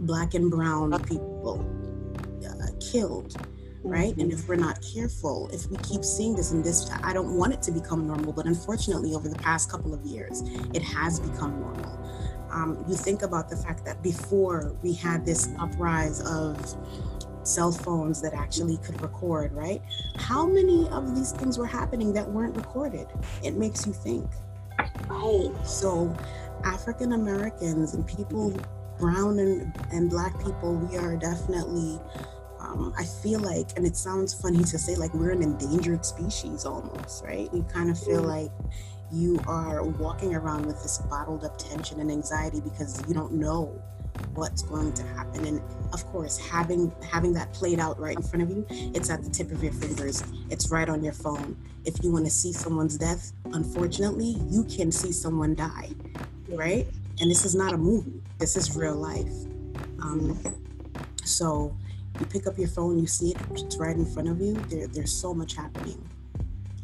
black 0.00 0.34
and 0.34 0.50
brown 0.50 0.98
people 1.04 1.64
uh, 2.46 2.66
killed 2.80 3.36
right? 3.82 4.12
Mm-hmm. 4.12 4.20
and 4.20 4.32
if 4.32 4.48
we're 4.48 4.56
not 4.56 4.78
careful 4.94 5.48
if 5.52 5.66
we 5.70 5.76
keep 5.78 6.04
seeing 6.04 6.34
this 6.34 6.52
and 6.52 6.62
this 6.64 6.90
i 7.02 7.12
don't 7.12 7.34
want 7.36 7.52
it 7.52 7.62
to 7.62 7.72
become 7.72 8.06
normal 8.06 8.32
but 8.32 8.46
unfortunately 8.46 9.14
over 9.14 9.28
the 9.28 9.38
past 9.38 9.70
couple 9.70 9.94
of 9.94 10.02
years 10.04 10.42
it 10.74 10.82
has 10.82 11.20
become 11.20 11.60
normal. 11.60 11.98
Um, 12.50 12.84
you 12.88 12.96
think 12.96 13.22
about 13.22 13.48
the 13.48 13.56
fact 13.56 13.84
that 13.84 14.02
before 14.02 14.76
we 14.82 14.92
had 14.92 15.24
this 15.24 15.48
uprise 15.60 16.20
of 16.22 16.76
cell 17.44 17.70
phones 17.70 18.20
that 18.22 18.34
actually 18.34 18.76
could 18.78 19.00
record 19.00 19.52
right? 19.52 19.80
How 20.16 20.46
many 20.46 20.88
of 20.88 21.14
these 21.14 21.30
things 21.32 21.58
were 21.58 21.66
happening 21.66 22.12
that 22.14 22.28
weren't 22.28 22.56
recorded? 22.56 23.06
It 23.44 23.54
makes 23.54 23.86
you 23.86 23.92
think. 23.92 24.28
Right. 25.08 25.52
So 25.64 26.16
african 26.64 27.12
americans 27.12 27.94
and 27.94 28.06
people 28.06 28.54
brown 29.00 29.38
and, 29.38 29.72
and 29.90 30.10
black 30.10 30.38
people, 30.44 30.76
we 30.76 30.96
are 30.98 31.16
definitely, 31.16 31.98
um, 32.70 32.94
I 32.98 33.04
feel 33.04 33.40
like, 33.40 33.76
and 33.76 33.86
it 33.86 33.96
sounds 33.96 34.34
funny 34.34 34.64
to 34.64 34.78
say, 34.78 34.96
like 34.96 35.12
we're 35.14 35.30
an 35.30 35.42
endangered 35.42 36.04
species 36.04 36.64
almost, 36.64 37.24
right? 37.24 37.52
We 37.52 37.62
kind 37.62 37.90
of 37.90 37.98
feel 37.98 38.22
mm. 38.22 38.26
like 38.26 38.50
you 39.12 39.40
are 39.46 39.82
walking 39.82 40.34
around 40.34 40.66
with 40.66 40.82
this 40.82 40.98
bottled 40.98 41.44
up 41.44 41.58
tension 41.58 42.00
and 42.00 42.10
anxiety 42.10 42.60
because 42.60 43.02
you 43.08 43.14
don't 43.14 43.32
know 43.32 43.80
what's 44.34 44.62
going 44.62 44.92
to 44.92 45.02
happen 45.02 45.46
and 45.46 45.62
of 45.92 46.04
course 46.06 46.36
having 46.36 46.92
having 47.10 47.32
that 47.32 47.50
played 47.52 47.80
out 47.80 47.98
right 47.98 48.16
in 48.16 48.22
front 48.22 48.42
of 48.42 48.50
you 48.50 48.66
it's 48.68 49.08
at 49.08 49.22
the 49.22 49.30
tip 49.30 49.50
of 49.50 49.62
your 49.62 49.72
fingers 49.72 50.22
it's 50.50 50.70
right 50.70 50.88
on 50.88 51.02
your 51.02 51.12
phone 51.12 51.56
if 51.84 52.02
you 52.02 52.12
want 52.12 52.24
to 52.24 52.30
see 52.30 52.52
someone's 52.52 52.98
death 52.98 53.32
unfortunately 53.52 54.36
you 54.48 54.64
can 54.64 54.92
see 54.92 55.10
someone 55.10 55.54
die 55.54 55.88
right 56.50 56.86
and 57.20 57.30
this 57.30 57.44
is 57.44 57.54
not 57.54 57.72
a 57.72 57.78
movie 57.78 58.20
this 58.40 58.56
is 58.56 58.74
real 58.74 58.94
life. 58.94 59.30
Um, 60.02 60.40
so 61.24 61.76
you 62.20 62.26
pick 62.26 62.46
up 62.46 62.58
your 62.58 62.68
phone, 62.68 62.98
you 62.98 63.06
see 63.06 63.30
it, 63.30 63.38
it's 63.52 63.76
right 63.76 63.96
in 63.96 64.04
front 64.04 64.28
of 64.28 64.40
you. 64.40 64.54
There, 64.68 64.86
there's 64.86 65.12
so 65.12 65.34
much 65.34 65.56
happening. 65.56 66.00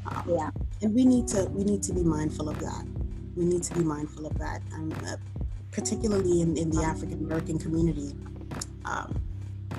Um, 0.06 0.24
yeah. 0.28 0.50
And 0.82 0.94
we 0.94 1.04
need 1.04 1.28
to 1.28 1.44
we 1.46 1.64
need 1.64 1.82
to 1.84 1.92
be 1.92 2.02
mindful 2.02 2.48
of 2.48 2.58
that. 2.60 2.84
We 3.36 3.44
need 3.44 3.62
to 3.64 3.74
be 3.74 3.84
mindful 3.84 4.26
of 4.26 4.38
that, 4.38 4.62
um, 4.72 4.92
uh, 5.06 5.16
particularly 5.72 6.40
in, 6.40 6.56
in 6.56 6.70
the 6.70 6.82
African 6.82 7.18
American 7.18 7.58
community. 7.58 8.14
Um, 8.84 9.20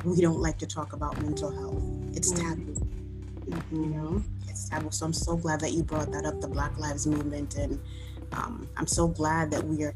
we 0.04 0.22
don't 0.22 0.40
like 0.40 0.58
to 0.60 0.68
talk 0.68 0.94
about 0.94 1.20
mental 1.22 1.52
health. 1.52 1.84
It's 2.16 2.32
mm-hmm. 2.32 2.50
taboo. 2.50 2.88
Mm-hmm. 3.50 3.84
You 3.84 3.90
know, 3.90 4.24
it's 4.48 4.70
taboo. 4.70 4.92
So 4.92 5.06
I'm 5.06 5.14
so 5.14 5.36
glad 5.36 5.60
that 5.62 5.72
you 5.72 5.84
brought 5.84 6.12
that 6.12 6.26
up, 6.26 6.40
the 6.42 6.48
Black 6.48 6.78
Lives 6.78 7.08
Movement, 7.08 7.56
and 7.56 7.80
um, 8.34 8.68
I'm 8.78 8.88
so 8.88 9.08
glad 9.08 9.50
that 9.52 9.64
we 9.64 9.84
are 9.84 9.94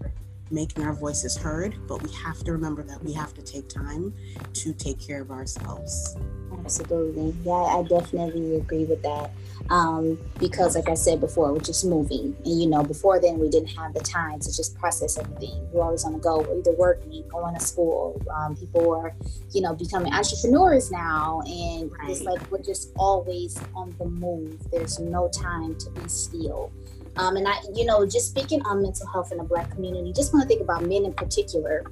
making 0.52 0.84
our 0.84 0.94
voices 0.94 1.38
heard, 1.38 1.76
but 1.88 2.02
we 2.04 2.12
have 2.14 2.44
to 2.44 2.52
remember 2.52 2.84
that 2.84 3.04
we 3.04 3.14
have 3.14 3.34
to 3.34 3.42
take 3.42 3.70
time 3.70 4.14
to 4.54 4.74
take 4.74 5.00
care 5.00 5.22
of 5.22 5.32
ourselves. 5.32 6.16
Absolutely. 6.60 7.34
Yeah, 7.44 7.54
I 7.54 7.84
definitely 7.84 8.58
agree 8.58 8.86
with 8.86 9.02
that. 9.04 9.32
Um, 9.70 10.20
because, 10.40 10.76
like 10.76 10.90
I 10.90 10.96
said 10.96 11.20
before, 11.20 11.54
we're 11.54 11.60
just 11.60 11.86
moving. 11.86 12.36
And, 12.46 12.62
you 12.62 12.68
know, 12.68 12.84
before 12.84 13.20
then, 13.20 13.40
we 13.40 13.50
didn't 13.50 13.70
have 13.70 13.94
the 13.94 14.02
time 14.02 14.40
to 14.40 14.56
just 14.56 14.78
process 14.78 15.18
everything. 15.18 15.68
We're 15.72 15.84
always 15.84 16.04
on 16.04 16.14
the 16.14 16.20
go, 16.20 16.42
we're 16.42 16.60
either 16.60 16.74
working, 16.74 17.24
going 17.30 17.56
to 17.56 17.62
school. 17.62 18.22
Um, 18.36 18.56
people 18.56 18.94
are, 18.94 19.16
you 19.52 19.62
know, 19.62 19.74
becoming 19.74 20.14
entrepreneurs 20.14 20.92
now. 20.92 21.42
And 21.46 21.92
right. 21.94 22.10
it's 22.10 22.22
like 22.22 22.52
we're 22.52 22.64
just 22.64 22.92
always 22.98 23.60
on 23.76 23.96
the 23.98 24.06
move. 24.06 24.60
There's 24.72 25.00
no 25.00 25.30
time 25.30 25.76
to 25.78 25.90
be 25.92 26.08
still. 26.10 26.72
Um, 27.18 27.36
and 27.36 27.48
I, 27.48 27.56
you 27.74 27.86
know, 27.86 28.06
just 28.06 28.30
speaking 28.30 28.62
on 28.64 28.82
mental 28.82 29.08
health 29.08 29.32
in 29.32 29.38
the 29.38 29.44
Black 29.44 29.72
community, 29.72 30.14
just 30.14 30.34
want 30.34 30.44
to 30.44 30.48
think 30.48 30.62
about 30.62 30.84
men 30.84 31.06
in 31.06 31.14
particular. 31.14 31.84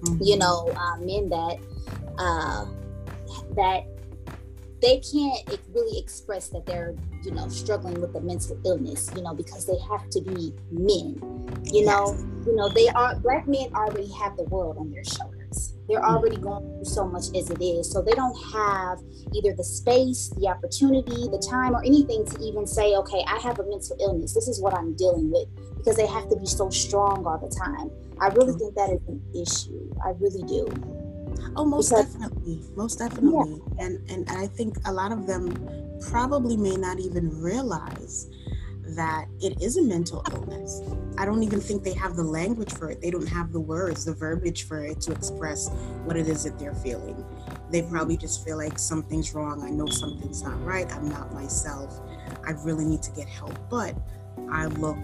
Mm-hmm. 0.00 0.22
You 0.22 0.38
know, 0.38 0.72
uh, 0.76 0.96
men 0.98 1.28
that 1.28 1.58
uh, 2.18 2.66
that 3.56 3.86
they 4.80 4.98
can't 4.98 5.60
really 5.72 5.98
express 5.98 6.48
that 6.48 6.66
they're, 6.66 6.94
you 7.22 7.30
know, 7.30 7.48
struggling 7.48 8.00
with 8.00 8.14
a 8.16 8.20
mental 8.20 8.58
illness. 8.64 9.10
You 9.14 9.22
know, 9.22 9.34
because 9.34 9.66
they 9.66 9.78
have 9.90 10.08
to 10.10 10.20
be 10.20 10.52
men. 10.70 11.20
You 11.64 11.86
know, 11.86 12.16
you 12.46 12.54
know, 12.56 12.68
they 12.68 12.88
are 12.88 13.16
Black 13.16 13.46
men 13.46 13.72
already 13.74 14.12
have 14.12 14.36
the 14.36 14.44
world 14.44 14.78
on 14.78 14.90
their 14.90 15.04
shoulders 15.04 15.31
they're 15.92 16.00
mm. 16.00 16.14
already 16.14 16.36
going 16.36 16.64
through 16.64 16.84
so 16.84 17.06
much 17.06 17.24
as 17.36 17.50
it 17.50 17.62
is. 17.62 17.90
So 17.90 18.00
they 18.00 18.12
don't 18.12 18.36
have 18.52 18.98
either 19.34 19.54
the 19.54 19.64
space, 19.64 20.32
the 20.38 20.48
opportunity, 20.48 21.28
the 21.28 21.38
time, 21.38 21.74
or 21.74 21.84
anything 21.84 22.24
to 22.26 22.40
even 22.40 22.66
say, 22.66 22.94
okay, 22.96 23.22
I 23.28 23.38
have 23.38 23.58
a 23.58 23.64
mental 23.64 23.96
illness. 24.00 24.34
This 24.34 24.48
is 24.48 24.60
what 24.60 24.74
I'm 24.74 24.94
dealing 24.94 25.30
with 25.30 25.48
because 25.76 25.96
they 25.96 26.06
have 26.06 26.28
to 26.30 26.36
be 26.36 26.46
so 26.46 26.70
strong 26.70 27.26
all 27.26 27.38
the 27.38 27.54
time. 27.54 27.90
I 28.20 28.28
really 28.28 28.58
think 28.58 28.74
that 28.74 28.90
is 28.90 29.00
an 29.08 29.20
issue. 29.34 29.92
I 30.04 30.10
really 30.18 30.42
do. 30.44 30.66
Oh, 31.56 31.64
most 31.64 31.90
because, 31.90 32.06
definitely, 32.06 32.62
most 32.76 32.98
definitely, 32.98 33.60
yeah. 33.76 33.84
and 33.84 34.10
and 34.10 34.30
I 34.30 34.46
think 34.46 34.76
a 34.86 34.92
lot 34.92 35.12
of 35.12 35.26
them 35.26 35.52
probably 36.00 36.56
may 36.56 36.76
not 36.76 37.00
even 37.00 37.30
realize 37.40 38.28
that 38.96 39.26
it 39.40 39.60
is 39.62 39.76
a 39.76 39.82
mental 39.82 40.24
illness. 40.32 40.80
I 41.18 41.24
don't 41.24 41.42
even 41.42 41.60
think 41.60 41.82
they 41.82 41.92
have 41.94 42.16
the 42.16 42.22
language 42.22 42.72
for 42.72 42.90
it. 42.90 43.00
They 43.00 43.10
don't 43.10 43.28
have 43.28 43.52
the 43.52 43.60
words, 43.60 44.04
the 44.04 44.14
verbiage 44.14 44.64
for 44.64 44.84
it 44.84 45.00
to 45.02 45.12
express 45.12 45.68
what 46.04 46.16
it 46.16 46.28
is 46.28 46.44
that 46.44 46.58
they're 46.58 46.74
feeling. 46.74 47.24
They 47.70 47.82
probably 47.82 48.16
just 48.16 48.44
feel 48.44 48.56
like 48.56 48.78
something's 48.78 49.34
wrong. 49.34 49.62
I 49.62 49.70
know 49.70 49.86
something's 49.86 50.42
not 50.42 50.62
right. 50.64 50.90
I'm 50.92 51.08
not 51.08 51.32
myself. 51.32 52.00
I 52.46 52.52
really 52.52 52.84
need 52.84 53.02
to 53.02 53.10
get 53.12 53.28
help. 53.28 53.56
But 53.70 53.94
I 54.50 54.66
look 54.66 54.98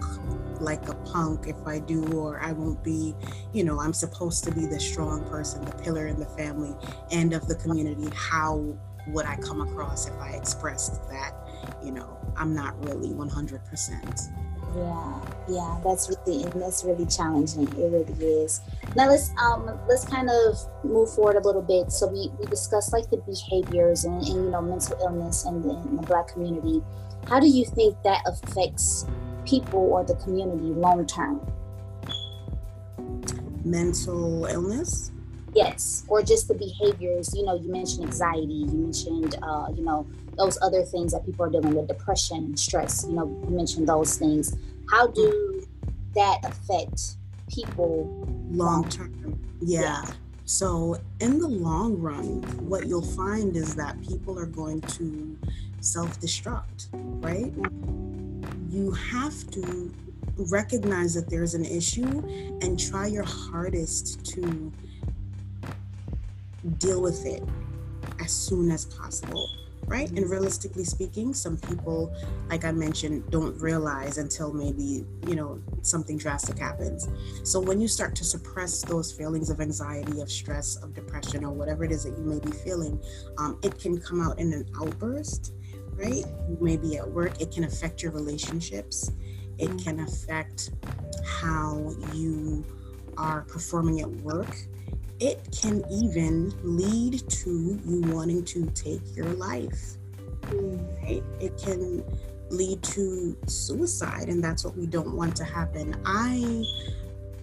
like 0.60 0.88
a 0.88 0.94
punk 0.94 1.46
if 1.46 1.66
I 1.66 1.78
do, 1.78 2.04
or 2.12 2.40
I 2.40 2.52
won't 2.52 2.82
be, 2.82 3.14
you 3.52 3.64
know, 3.64 3.80
I'm 3.80 3.92
supposed 3.92 4.44
to 4.44 4.52
be 4.52 4.66
the 4.66 4.80
strong 4.80 5.24
person, 5.28 5.64
the 5.64 5.72
pillar 5.72 6.06
in 6.06 6.18
the 6.18 6.26
family 6.26 6.74
and 7.10 7.32
of 7.32 7.48
the 7.48 7.54
community. 7.54 8.08
How 8.14 8.76
would 9.08 9.24
I 9.24 9.36
come 9.36 9.60
across 9.60 10.06
if 10.06 10.14
I 10.18 10.30
expressed 10.30 11.08
that? 11.10 11.32
You 11.82 11.92
know, 11.92 12.18
I'm 12.36 12.54
not 12.54 12.82
really 12.84 13.08
100%. 13.08 14.32
Yeah, 14.76 15.20
yeah, 15.48 15.80
that's 15.82 16.10
really 16.10 16.44
and 16.44 16.60
that's 16.60 16.84
really 16.84 17.06
challenging. 17.06 17.66
It 17.68 17.90
really 17.90 18.12
is. 18.44 18.60
Now 18.94 19.08
let's 19.08 19.30
um 19.40 19.78
let's 19.88 20.04
kind 20.04 20.28
of 20.28 20.58
move 20.84 21.12
forward 21.14 21.36
a 21.36 21.40
little 21.40 21.62
bit. 21.62 21.90
So 21.90 22.06
we 22.06 22.30
we 22.38 22.46
discussed 22.46 22.92
like 22.92 23.08
the 23.10 23.16
behaviors 23.16 24.04
and, 24.04 24.16
and 24.16 24.44
you 24.44 24.50
know 24.50 24.60
mental 24.60 24.98
illness 25.00 25.46
and 25.46 25.64
the, 25.64 25.70
in 25.70 25.96
the 25.96 26.02
Black 26.02 26.28
community. 26.28 26.82
How 27.28 27.40
do 27.40 27.48
you 27.48 27.64
think 27.64 27.96
that 28.04 28.22
affects 28.26 29.06
people 29.46 29.80
or 29.80 30.04
the 30.04 30.14
community 30.16 30.66
long 30.66 31.06
term? 31.06 31.40
Mental 33.64 34.44
illness. 34.46 35.12
Yes, 35.54 36.04
or 36.08 36.22
just 36.22 36.48
the 36.48 36.54
behaviors. 36.54 37.34
You 37.34 37.44
know, 37.44 37.54
you 37.54 37.70
mentioned 37.70 38.04
anxiety. 38.04 38.52
You 38.52 38.66
mentioned, 38.66 39.36
uh, 39.42 39.66
you 39.74 39.82
know, 39.82 40.06
those 40.36 40.58
other 40.62 40.82
things 40.82 41.12
that 41.12 41.24
people 41.24 41.44
are 41.46 41.50
dealing 41.50 41.74
with, 41.74 41.88
depression 41.88 42.38
and 42.38 42.58
stress. 42.58 43.04
You 43.08 43.14
know, 43.14 43.26
you 43.48 43.56
mentioned 43.56 43.88
those 43.88 44.16
things. 44.16 44.56
How 44.90 45.06
do 45.08 45.66
that 46.14 46.38
affect 46.44 47.16
people 47.48 48.26
long 48.50 48.88
term? 48.88 49.38
Yeah. 49.60 49.80
yeah. 49.80 50.04
So, 50.44 50.96
in 51.20 51.38
the 51.38 51.48
long 51.48 51.98
run, 51.98 52.42
what 52.66 52.86
you'll 52.86 53.02
find 53.02 53.54
is 53.56 53.74
that 53.74 54.00
people 54.02 54.38
are 54.38 54.46
going 54.46 54.80
to 54.82 55.38
self 55.80 56.18
destruct, 56.20 56.88
right? 56.92 57.52
you 58.70 58.92
have 58.92 59.50
to 59.50 59.92
recognize 60.36 61.14
that 61.14 61.28
there's 61.28 61.54
an 61.54 61.64
issue 61.64 62.22
and 62.62 62.78
try 62.78 63.06
your 63.06 63.24
hardest 63.24 64.24
to 64.24 64.72
deal 66.68 67.00
with 67.00 67.24
it 67.26 67.42
as 68.20 68.32
soon 68.32 68.70
as 68.70 68.84
possible 68.84 69.48
right? 69.88 70.10
And 70.10 70.28
realistically 70.30 70.84
speaking, 70.84 71.32
some 71.32 71.56
people, 71.56 72.14
like 72.50 72.64
I 72.64 72.72
mentioned, 72.72 73.30
don't 73.30 73.58
realize 73.60 74.18
until 74.18 74.52
maybe, 74.52 75.06
you 75.26 75.34
know, 75.34 75.60
something 75.82 76.18
drastic 76.18 76.58
happens. 76.58 77.08
So 77.42 77.58
when 77.58 77.80
you 77.80 77.88
start 77.88 78.14
to 78.16 78.24
suppress 78.24 78.82
those 78.82 79.10
feelings 79.10 79.48
of 79.48 79.60
anxiety, 79.60 80.20
of 80.20 80.30
stress, 80.30 80.76
of 80.76 80.94
depression, 80.94 81.42
or 81.44 81.52
whatever 81.52 81.84
it 81.84 81.90
is 81.90 82.04
that 82.04 82.16
you 82.18 82.24
may 82.24 82.38
be 82.38 82.52
feeling, 82.52 83.00
um, 83.38 83.58
it 83.62 83.78
can 83.78 83.98
come 83.98 84.20
out 84.20 84.38
in 84.38 84.52
an 84.52 84.66
outburst, 84.78 85.54
right? 85.94 86.24
Maybe 86.60 86.98
at 86.98 87.08
work, 87.10 87.40
it 87.40 87.50
can 87.50 87.64
affect 87.64 88.02
your 88.02 88.12
relationships, 88.12 89.10
it 89.56 89.82
can 89.82 90.00
affect 90.00 90.70
how 91.24 91.94
you 92.12 92.64
are 93.16 93.42
performing 93.42 94.00
at 94.00 94.10
work 94.20 94.54
it 95.20 95.40
can 95.60 95.84
even 95.90 96.52
lead 96.62 97.28
to 97.28 97.80
you 97.84 98.00
wanting 98.12 98.44
to 98.44 98.66
take 98.66 99.00
your 99.16 99.32
life. 99.34 99.96
Right? 101.02 101.22
It 101.40 101.58
can 101.58 102.04
lead 102.50 102.82
to 102.82 103.36
suicide, 103.46 104.28
and 104.28 104.42
that's 104.42 104.64
what 104.64 104.76
we 104.76 104.86
don't 104.86 105.14
want 105.14 105.36
to 105.36 105.44
happen. 105.44 106.00
I, 106.04 106.64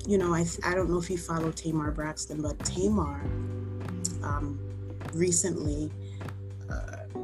you 0.08 0.18
know, 0.18 0.34
I, 0.34 0.46
I 0.64 0.74
don't 0.74 0.90
know 0.90 0.98
if 0.98 1.10
you 1.10 1.18
follow 1.18 1.52
Tamar 1.52 1.92
Braxton, 1.92 2.42
but 2.42 2.58
Tamar 2.66 3.22
um, 4.24 4.60
recently 5.14 5.92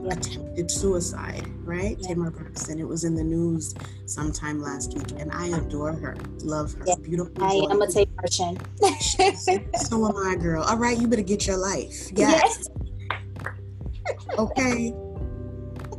attempted 0.10 0.72
suicide, 0.72 1.48
right? 1.64 1.98
Yeah. 2.00 2.10
Tamar 2.10 2.32
Braxton. 2.32 2.80
It 2.80 2.88
was 2.88 3.04
in 3.04 3.16
the 3.16 3.24
news 3.24 3.76
sometime 4.06 4.62
last 4.62 4.94
week, 4.94 5.20
and 5.20 5.32
I 5.32 5.48
adore 5.48 5.94
her, 5.94 6.16
love 6.44 6.74
her, 6.74 6.86
yeah. 6.88 6.96
beautiful. 7.02 7.44
I 7.44 7.54
am 7.70 7.82
a 7.82 7.88
Tamartian. 7.88 8.58
so 9.88 10.08
am 10.08 10.18
I, 10.18 10.36
girl. 10.36 10.64
All 10.64 10.78
right, 10.78 10.98
you 10.98 11.08
better 11.08 11.22
get 11.22 11.48
your 11.48 11.58
life. 11.58 12.10
Yes. 12.14 12.70
yes. 14.08 14.28
okay. 14.38 14.94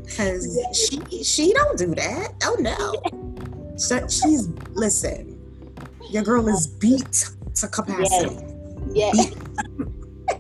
Because 0.05 0.59
she 0.75 1.23
she 1.23 1.53
don't 1.53 1.79
do 1.79 1.95
that. 1.95 2.35
Oh 2.45 2.57
no. 2.59 3.03
So 3.75 4.07
she's 4.07 4.49
listen. 4.75 5.41
Your 6.11 6.23
girl 6.23 6.47
is 6.49 6.67
beat 6.67 7.31
to 7.55 7.67
capacity. 7.69 8.37
Yes. 8.93 9.35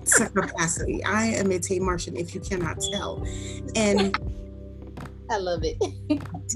Yes 0.04 0.30
capacity. 0.34 1.04
I 1.04 1.26
am 1.26 1.50
a 1.50 1.58
Tamartian, 1.58 2.18
if 2.18 2.34
you 2.34 2.40
cannot 2.40 2.80
tell. 2.92 3.24
And 3.76 4.16
I 5.30 5.38
love 5.38 5.62
it. 5.64 5.78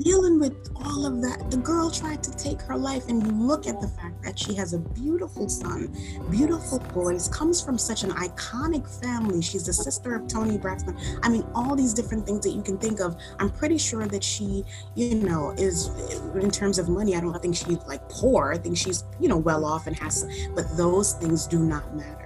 dealing 0.04 0.38
with 0.38 0.70
all 0.76 1.06
of 1.06 1.22
that, 1.22 1.50
the 1.50 1.56
girl 1.56 1.90
tried 1.90 2.22
to 2.24 2.30
take 2.32 2.60
her 2.62 2.76
life, 2.76 3.08
and 3.08 3.22
you 3.22 3.32
look 3.32 3.66
at 3.66 3.80
the 3.80 3.88
fact 3.88 4.22
that 4.22 4.38
she 4.38 4.54
has 4.54 4.74
a 4.74 4.78
beautiful 4.78 5.48
son, 5.48 5.96
beautiful 6.30 6.80
boys, 6.92 7.28
comes 7.28 7.62
from 7.62 7.78
such 7.78 8.04
an 8.04 8.10
iconic 8.10 8.86
family. 9.00 9.40
She's 9.40 9.64
the 9.64 9.72
sister 9.72 10.14
of 10.14 10.28
Toni 10.28 10.58
Braxton. 10.58 10.96
I 11.22 11.30
mean, 11.30 11.46
all 11.54 11.74
these 11.74 11.94
different 11.94 12.26
things 12.26 12.44
that 12.44 12.50
you 12.50 12.62
can 12.62 12.76
think 12.76 13.00
of. 13.00 13.16
I'm 13.38 13.50
pretty 13.50 13.78
sure 13.78 14.06
that 14.06 14.22
she, 14.22 14.64
you 14.94 15.14
know, 15.14 15.52
is 15.56 15.88
in 16.34 16.50
terms 16.50 16.78
of 16.78 16.90
money. 16.90 17.16
I 17.16 17.20
don't 17.20 17.40
think 17.40 17.56
she's 17.56 17.78
like 17.86 18.06
poor. 18.10 18.52
I 18.52 18.58
think 18.58 18.76
she's, 18.76 19.04
you 19.18 19.28
know, 19.28 19.38
well 19.38 19.64
off 19.64 19.86
and 19.86 19.96
has, 20.00 20.26
but 20.54 20.66
those 20.76 21.14
things 21.14 21.46
do 21.46 21.60
not 21.60 21.96
matter 21.96 22.25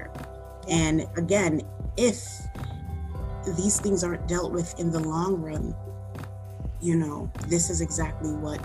and 0.70 1.06
again, 1.16 1.62
if 1.96 2.24
these 3.56 3.80
things 3.80 4.04
aren't 4.04 4.26
dealt 4.28 4.52
with 4.52 4.78
in 4.78 4.90
the 4.90 5.00
long 5.00 5.40
run, 5.40 5.74
you 6.80 6.96
know, 6.96 7.30
this 7.48 7.68
is 7.68 7.80
exactly 7.80 8.32
what 8.32 8.58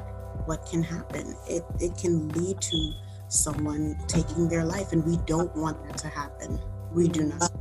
what 0.47 0.65
can 0.69 0.83
happen. 0.83 1.35
It 1.49 1.63
it 1.79 1.97
can 1.97 2.29
lead 2.29 2.61
to 2.61 2.93
someone 3.27 3.97
taking 4.07 4.47
their 4.47 4.63
life, 4.63 4.91
and 4.91 5.03
we 5.03 5.17
don't 5.25 5.53
want 5.55 5.83
that 5.87 5.97
to 5.99 6.07
happen. 6.07 6.59
We 6.93 7.07
do 7.07 7.23
not. 7.23 7.51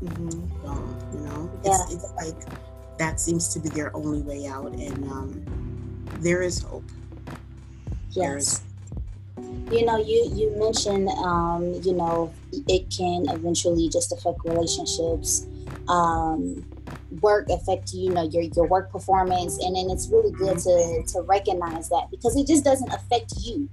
Mm-hmm. 0.00 0.66
Um, 0.66 0.98
you 1.12 1.20
know, 1.20 1.50
yeah. 1.64 1.78
it's, 1.84 1.94
it's 1.94 2.12
like 2.14 2.98
that 2.98 3.20
seems 3.20 3.52
to 3.54 3.60
be 3.60 3.68
their 3.68 3.94
only 3.96 4.22
way 4.22 4.46
out, 4.46 4.72
and 4.72 5.04
um, 5.10 6.04
there 6.20 6.42
is 6.42 6.62
hope. 6.62 6.84
Yes 8.10 8.62
you 9.70 9.84
know 9.84 9.96
you 9.96 10.30
you 10.34 10.50
mentioned 10.56 11.08
um, 11.24 11.72
you 11.82 11.92
know 11.92 12.32
it 12.68 12.90
can 12.90 13.28
eventually 13.28 13.88
just 13.88 14.12
affect 14.12 14.38
relationships 14.44 15.46
um, 15.88 16.64
work 17.20 17.48
affect 17.50 17.92
you 17.92 18.10
know 18.10 18.22
your 18.22 18.42
your 18.42 18.66
work 18.66 18.90
performance 18.90 19.58
and 19.62 19.76
then 19.76 19.90
it's 19.90 20.08
really 20.08 20.30
good 20.32 20.58
to 20.58 21.02
to 21.06 21.22
recognize 21.22 21.88
that 21.88 22.10
because 22.10 22.36
it 22.36 22.46
just 22.46 22.64
doesn't 22.64 22.92
affect 22.92 23.32
you. 23.42 23.68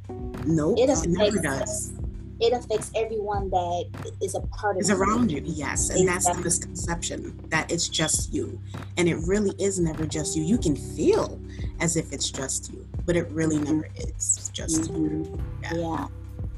No 0.45 0.73
it, 0.75 0.89
affects, 0.89 1.03
it 1.03 1.09
never 1.09 1.39
does. 1.39 1.93
it 2.39 2.53
affects 2.53 2.91
everyone 2.95 3.49
that 3.49 4.15
is 4.21 4.35
a 4.35 4.41
part 4.41 4.77
of 4.77 4.81
is 4.81 4.89
around 4.89 5.31
you. 5.31 5.41
yes 5.45 5.89
and 5.89 6.01
exactly. 6.01 6.05
that's 6.05 6.37
the 6.37 6.43
misconception 6.43 7.49
that 7.49 7.71
it's 7.71 7.87
just 7.87 8.33
you 8.33 8.59
and 8.97 9.07
it 9.07 9.17
really 9.27 9.53
is 9.59 9.79
never 9.79 10.05
just 10.05 10.35
you. 10.35 10.43
You 10.43 10.57
can 10.57 10.75
feel 10.75 11.39
as 11.79 11.95
if 11.95 12.11
it's 12.11 12.29
just 12.29 12.71
you 12.73 12.88
but 13.05 13.15
it 13.15 13.27
really 13.31 13.59
never 13.59 13.87
is 13.95 14.49
just 14.53 14.91
mm-hmm. 14.91 15.35
yeah. 15.63 15.73
yeah. 15.73 16.07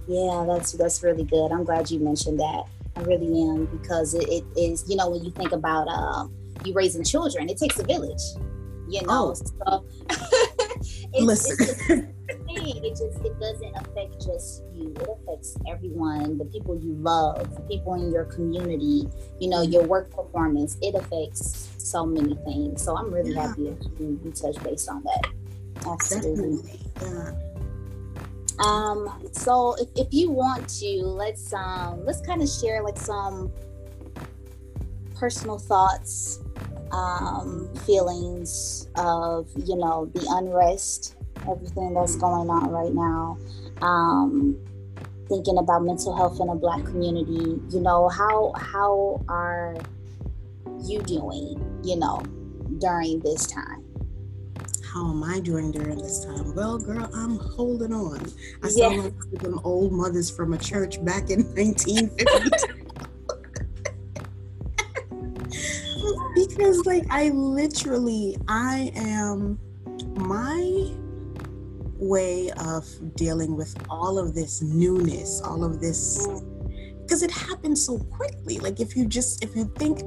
yeah 0.08 0.46
that's 0.48 0.74
that's 0.74 1.04
really 1.04 1.24
good 1.24 1.52
i'm 1.52 1.64
glad 1.64 1.90
you 1.90 2.00
mentioned 2.00 2.40
that 2.40 2.66
i 2.96 3.02
really 3.02 3.42
am 3.42 3.66
because 3.66 4.14
it, 4.14 4.28
it 4.30 4.44
is 4.56 4.84
you 4.88 4.96
know 4.96 5.10
when 5.10 5.24
you 5.24 5.32
think 5.32 5.52
about 5.52 5.88
um, 5.88 6.34
you 6.66 6.74
raising 6.74 7.04
children 7.04 7.50
it 7.50 7.58
takes 7.58 7.80
a 7.80 7.84
village 7.84 8.22
you 8.90 9.02
know 9.04 9.08
oh. 9.10 9.34
so 9.34 9.86
it's, 11.14 11.22
Listen. 11.22 11.58
It's 11.60 12.12
it 12.48 12.90
just 12.92 13.26
it 13.26 13.40
doesn't 13.40 13.76
affect 13.76 14.26
just 14.26 14.64
you 14.74 14.94
it 15.00 15.08
affects 15.08 15.58
everyone 15.68 16.38
the 16.38 16.46
people 16.46 16.78
you 16.78 16.94
love 16.96 17.56
the 17.56 17.62
people 17.62 17.94
in 17.94 18.12
your 18.12 18.26
community 18.26 19.08
you 19.40 19.50
know 19.50 19.62
your 19.62 19.84
work 19.84 20.12
performance 20.12 20.78
it 20.82 20.96
affects 20.96 21.70
so 21.78 22.06
many 22.06 22.36
things 22.46 22.84
so 22.84 22.98
i'm 22.98 23.14
really 23.14 23.32
yeah. 23.32 23.48
happy 23.48 23.64
you, 24.00 24.20
you 24.24 24.32
touch 24.32 24.62
base 24.64 24.88
on 24.88 25.04
that 25.04 25.28
Absolutely. 25.86 26.80
Yeah. 27.02 27.32
Um, 28.60 29.22
so 29.32 29.76
if, 29.80 29.90
if 29.96 30.14
you 30.14 30.30
want 30.30 30.70
to, 30.80 31.02
let's 31.04 31.54
um 31.54 32.06
let's 32.06 32.22
kind 32.22 32.42
of 32.42 32.50
share 32.50 32.84
like 32.84 32.98
some 32.98 33.52
personal 35.16 35.58
thoughts, 35.58 36.40
um, 36.92 37.74
feelings 37.86 38.88
of, 38.96 39.50
you 39.66 39.76
know, 39.76 40.10
the 40.14 40.26
unrest, 40.30 41.16
everything 41.50 41.94
that's 41.94 42.16
going 42.16 42.50
on 42.50 42.70
right 42.70 42.94
now. 42.94 43.38
Um, 43.82 44.58
thinking 45.28 45.58
about 45.58 45.84
mental 45.84 46.16
health 46.16 46.40
in 46.40 46.50
a 46.50 46.56
black 46.56 46.84
community, 46.86 47.60
you 47.70 47.80
know, 47.80 48.10
how 48.10 48.54
how 48.58 49.24
are 49.28 49.78
you 50.86 51.02
doing, 51.04 51.82
you 51.84 51.96
know, 51.96 52.22
during 52.80 53.20
this 53.22 53.48
time? 53.48 53.81
How 54.94 55.10
am 55.10 55.24
I 55.24 55.40
doing 55.40 55.72
during 55.72 55.98
this 55.98 56.26
time? 56.26 56.54
Well, 56.54 56.78
girl, 56.78 57.10
I'm 57.14 57.38
holding 57.38 57.94
on. 57.94 58.20
I 58.62 58.68
yeah. 58.68 58.90
sound 58.90 59.04
like 59.04 59.42
them 59.42 59.60
old 59.64 59.94
mothers 59.94 60.30
from 60.30 60.54
a 60.54 60.58
church 60.58 61.04
back 61.06 61.30
in 61.30 61.44
1950. 61.56 62.82
because 66.36 66.86
like 66.86 67.06
I 67.10 67.30
literally 67.30 68.38
I 68.48 68.92
am 68.96 69.60
my 70.16 70.92
way 71.98 72.52
of 72.52 72.86
dealing 73.16 73.56
with 73.56 73.76
all 73.90 74.20
of 74.20 74.34
this 74.36 74.62
newness, 74.62 75.42
all 75.42 75.64
of 75.64 75.80
this 75.80 76.28
because 77.12 77.24
it 77.24 77.32
happened 77.32 77.78
so 77.78 77.98
quickly. 77.98 78.58
Like 78.60 78.80
if 78.80 78.96
you 78.96 79.06
just 79.06 79.44
if 79.44 79.54
you 79.54 79.66
think 79.76 80.00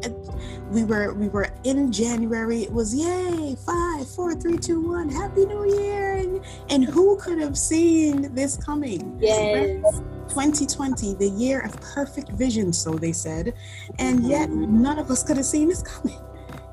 we 0.70 0.84
were 0.84 1.12
we 1.12 1.28
were 1.28 1.48
in 1.64 1.92
january 1.92 2.62
it 2.62 2.72
was 2.72 2.94
yay 2.94 3.54
five 3.66 4.08
four 4.08 4.34
three 4.34 4.56
two 4.56 4.80
one 4.80 5.10
happy 5.10 5.44
new 5.44 5.82
year! 5.82 6.14
And, 6.16 6.42
and 6.70 6.82
who 6.82 7.18
could 7.18 7.38
have 7.38 7.58
seen 7.58 8.34
this 8.34 8.56
coming? 8.56 9.18
Yes. 9.20 10.00
2020 10.30 11.14
the 11.16 11.28
year 11.28 11.60
of 11.60 11.78
perfect 11.82 12.30
vision 12.30 12.72
so 12.72 12.94
they 12.94 13.12
said. 13.12 13.52
And 13.98 14.26
yet 14.26 14.48
mm-hmm. 14.48 14.82
none 14.82 14.98
of 14.98 15.10
us 15.10 15.22
could 15.22 15.36
have 15.36 15.44
seen 15.44 15.68
this 15.68 15.82
coming. 15.82 16.18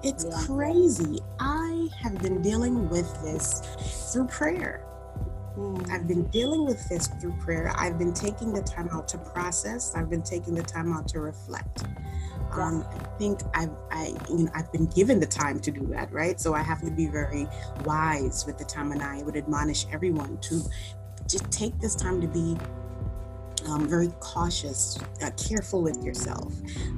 It's 0.02 0.26
yeah. 0.26 0.46
crazy. 0.48 1.20
I 1.42 1.90
have 2.02 2.20
been 2.22 2.42
dealing 2.42 2.90
with 2.90 3.22
this 3.22 3.62
through 4.14 4.28
prayer 4.28 4.84
I've 5.90 6.08
been 6.08 6.24
dealing 6.28 6.66
with 6.66 6.88
this 6.88 7.08
through 7.08 7.34
prayer. 7.34 7.74
I've 7.76 7.98
been 7.98 8.14
taking 8.14 8.54
the 8.54 8.62
time 8.62 8.90
out 8.92 9.08
to 9.10 9.18
process. 9.18 9.94
I've 9.96 10.10
been 10.10 10.22
taking 10.22 10.56
the 10.56 10.64
time 10.64 10.94
out 10.94 11.08
to 11.10 11.20
reflect. 11.20 11.84
Um, 12.54 12.86
I 12.90 13.18
think 13.18 13.42
I've 13.54 13.72
I 13.92 14.14
you 14.30 14.46
know 14.46 14.52
I've 14.54 14.72
been 14.72 14.88
given 14.88 15.20
the 15.20 15.26
time 15.26 15.60
to 15.62 15.72
do 15.72 15.86
that, 15.88 16.12
right? 16.12 16.40
So 16.40 16.54
I 16.54 16.62
have 16.62 16.82
to 16.82 16.92
be 16.92 17.08
very 17.08 17.48
wise 17.86 18.46
with 18.46 18.58
the 18.58 18.66
time, 18.66 18.92
and 18.92 19.02
I 19.02 19.24
would 19.24 19.36
admonish 19.36 19.86
everyone 19.92 20.38
to 20.40 20.62
just 21.28 21.50
take 21.52 21.78
this 21.80 21.96
time 21.96 22.22
to 22.22 22.28
be 22.28 22.58
um, 23.68 23.88
very 23.88 24.10
cautious, 24.20 24.98
uh, 25.22 25.32
careful 25.32 25.82
with 25.82 26.04
yourself. 26.04 26.54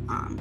Um, 0.09 0.39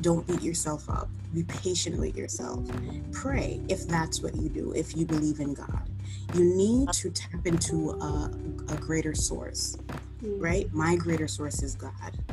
don't 0.00 0.26
beat 0.26 0.42
yourself 0.42 0.88
up. 0.88 1.08
Be 1.34 1.42
patient 1.42 1.98
with 1.98 2.16
yourself. 2.16 2.66
Pray 3.12 3.60
if 3.68 3.86
that's 3.88 4.22
what 4.22 4.34
you 4.36 4.48
do. 4.48 4.72
If 4.72 4.96
you 4.96 5.06
believe 5.06 5.40
in 5.40 5.54
God 5.54 5.88
you 6.34 6.44
need 6.44 6.92
to 6.92 7.10
tap 7.10 7.46
into 7.46 7.90
a, 7.90 8.30
a 8.68 8.76
greater 8.76 9.14
source, 9.14 9.76
mm. 10.22 10.42
right? 10.42 10.72
My 10.72 10.96
greater 10.96 11.28
source 11.28 11.62
is 11.62 11.74
God. 11.74 11.92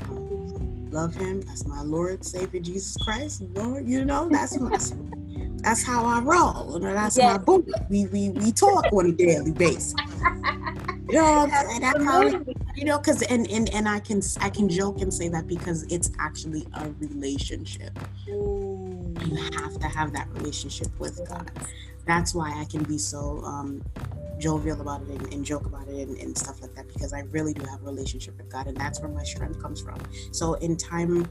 Um, 0.09 0.89
love 0.91 1.15
Him. 1.15 1.41
That's 1.41 1.65
my 1.65 1.81
Lord, 1.81 2.23
Savior, 2.23 2.59
Jesus 2.59 2.97
Christ. 2.97 3.41
Lord, 3.53 3.87
you 3.87 4.05
know, 4.05 4.29
that's 4.29 4.59
my. 4.59 4.77
that's 5.57 5.83
how 5.83 6.05
I 6.05 6.19
roll. 6.19 6.73
You 6.73 6.79
know, 6.79 6.93
that's 6.93 7.17
my 7.17 7.37
book. 7.37 7.67
We 7.89 8.05
we 8.07 8.29
we 8.29 8.51
talk 8.51 8.91
on 8.91 9.07
a 9.07 9.11
daily 9.11 9.51
basis. 9.51 9.93
You 11.09 11.17
know, 11.17 11.45
that's 11.47 12.03
how 12.03 12.21
you 12.75 12.85
know, 12.85 12.97
because 12.97 13.21
and, 13.23 13.49
and 13.51 13.69
and 13.73 13.87
I 13.87 13.99
can 13.99 14.21
I 14.39 14.49
can 14.49 14.69
joke 14.69 15.01
and 15.01 15.13
say 15.13 15.27
that 15.29 15.45
because 15.47 15.83
it's 15.83 16.09
actually 16.19 16.65
a 16.73 16.89
relationship. 16.99 17.97
Mm. 18.27 18.80
You 19.19 19.35
have 19.35 19.79
to 19.79 19.87
have 19.87 20.13
that 20.13 20.29
relationship 20.33 20.87
with 20.99 21.27
God. 21.27 21.51
That's 22.05 22.33
why 22.33 22.59
I 22.59 22.65
can 22.65 22.83
be 22.83 22.97
so 22.97 23.43
um, 23.43 23.83
jovial 24.39 24.81
about 24.81 25.01
it 25.03 25.09
and, 25.09 25.33
and 25.33 25.45
joke 25.45 25.65
about 25.65 25.87
it 25.87 26.07
and, 26.07 26.17
and, 26.17 26.37
stuff 26.37 26.61
like 26.61 26.73
that 26.75 26.87
because 26.87 27.13
I 27.13 27.21
really 27.29 27.53
do 27.53 27.63
have 27.65 27.81
a 27.81 27.85
relationship 27.85 28.37
with 28.37 28.49
God, 28.49 28.67
and 28.67 28.75
that's 28.75 28.99
where 28.99 29.09
my 29.09 29.23
strength 29.23 29.61
comes 29.61 29.81
from. 29.81 29.99
So 30.31 30.55
in 30.55 30.77
time 30.77 31.29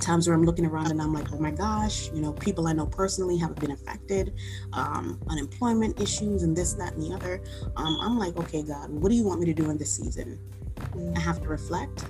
times 0.00 0.26
where 0.26 0.36
I'm 0.36 0.44
looking 0.44 0.66
around 0.66 0.90
and 0.90 1.00
I'm 1.00 1.12
like, 1.12 1.32
oh 1.32 1.38
my 1.38 1.50
gosh, 1.50 2.10
you 2.12 2.20
know, 2.20 2.32
people 2.32 2.66
I 2.66 2.72
know 2.72 2.86
personally 2.86 3.36
have 3.38 3.54
been 3.56 3.70
affected, 3.70 4.34
um, 4.72 5.20
unemployment 5.28 6.00
issues 6.00 6.42
and 6.42 6.56
this, 6.56 6.72
that, 6.74 6.94
and 6.94 7.02
the 7.02 7.14
other. 7.14 7.40
Um, 7.76 7.98
I'm 8.00 8.18
like, 8.18 8.36
okay, 8.36 8.62
God, 8.62 8.90
what 8.90 9.10
do 9.10 9.14
you 9.14 9.24
want 9.24 9.40
me 9.40 9.46
to 9.46 9.54
do 9.54 9.70
in 9.70 9.78
this 9.78 9.92
season? 9.92 10.38
I 11.16 11.20
have 11.20 11.40
to 11.42 11.48
reflect. 11.48 12.04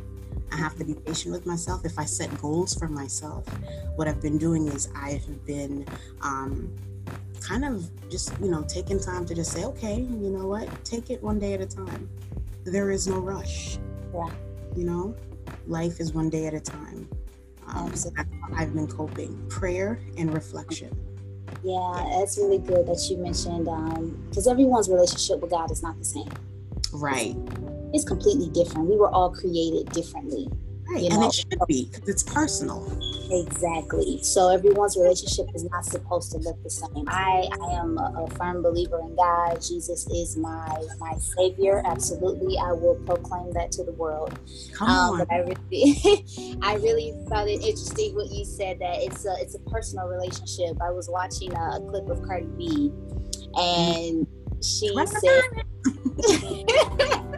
I 0.52 0.56
have 0.56 0.76
to 0.76 0.84
be 0.84 0.94
patient 0.94 1.32
with 1.32 1.46
myself. 1.46 1.84
If 1.84 1.98
I 1.98 2.04
set 2.04 2.30
goals 2.40 2.74
for 2.74 2.88
myself, 2.88 3.46
what 3.96 4.06
I've 4.06 4.20
been 4.20 4.38
doing 4.38 4.68
is 4.68 4.88
I 4.94 5.12
have 5.12 5.46
been 5.46 5.86
um, 6.20 6.72
kind 7.40 7.64
of 7.64 7.90
just, 8.10 8.34
you 8.40 8.50
know, 8.50 8.62
taking 8.62 9.00
time 9.00 9.24
to 9.26 9.34
just 9.34 9.52
say, 9.52 9.64
okay, 9.64 9.96
you 9.96 10.30
know 10.30 10.46
what, 10.46 10.68
take 10.84 11.10
it 11.10 11.22
one 11.22 11.38
day 11.38 11.54
at 11.54 11.60
a 11.60 11.66
time. 11.66 12.08
There 12.64 12.90
is 12.90 13.06
no 13.06 13.18
rush. 13.18 13.78
Yeah. 14.14 14.30
You 14.76 14.84
know, 14.84 15.16
life 15.66 16.00
is 16.00 16.12
one 16.12 16.28
day 16.28 16.46
at 16.46 16.54
a 16.54 16.60
time. 16.60 17.08
Um, 17.68 17.88
that's 17.88 18.04
how 18.14 18.24
I've 18.54 18.74
been 18.74 18.86
coping 18.86 19.46
prayer 19.48 20.00
and 20.18 20.32
reflection. 20.34 20.90
Yeah, 21.62 22.20
it's 22.20 22.36
really 22.38 22.58
good 22.58 22.86
that 22.86 23.06
you 23.08 23.16
mentioned 23.18 23.64
because 24.28 24.46
um, 24.46 24.50
everyone's 24.50 24.88
relationship 24.90 25.40
with 25.40 25.50
God 25.50 25.70
is 25.70 25.82
not 25.82 25.98
the 25.98 26.04
same. 26.04 26.30
Right. 26.92 27.36
It's 27.92 28.04
completely 28.04 28.48
different. 28.50 28.88
We 28.88 28.96
were 28.96 29.10
all 29.10 29.30
created 29.30 29.90
differently. 29.92 30.48
Right. 30.88 31.04
You 31.04 31.10
know? 31.10 31.16
And 31.16 31.24
it 31.24 31.34
should 31.34 31.66
be 31.68 31.88
because 31.90 32.08
it's 32.08 32.22
personal. 32.22 32.86
Exactly. 33.30 34.22
So 34.22 34.48
everyone's 34.48 34.96
relationship 34.96 35.46
is 35.54 35.64
not 35.70 35.84
supposed 35.84 36.32
to 36.32 36.38
look 36.38 36.62
the 36.62 36.70
same. 36.70 37.04
I, 37.06 37.48
I 37.60 37.72
am 37.74 37.96
a, 37.98 38.24
a 38.24 38.30
firm 38.36 38.62
believer 38.62 39.00
in 39.00 39.14
God. 39.16 39.62
Jesus 39.62 40.06
is 40.08 40.36
my 40.36 40.82
my 40.98 41.14
savior. 41.16 41.82
Absolutely. 41.86 42.58
I 42.58 42.72
will 42.72 42.96
proclaim 43.06 43.52
that 43.52 43.72
to 43.72 43.84
the 43.84 43.92
world. 43.92 44.38
Come 44.74 44.88
um, 44.90 45.12
on. 45.12 45.18
But 45.18 45.32
I 45.32 45.38
really 45.38 46.58
I 46.62 46.74
really 46.76 47.14
found 47.30 47.48
it 47.48 47.62
interesting 47.62 48.14
what 48.14 48.30
you 48.30 48.44
said 48.44 48.78
that 48.80 49.02
it's 49.02 49.24
a 49.24 49.34
it's 49.40 49.54
a 49.54 49.60
personal 49.70 50.08
relationship. 50.08 50.76
I 50.82 50.90
was 50.90 51.08
watching 51.08 51.54
a, 51.54 51.76
a 51.76 51.80
clip 51.88 52.08
of 52.08 52.22
Cardi 52.26 52.46
B 52.58 52.92
and 53.54 54.26
she 54.62 54.94
said 55.06 55.42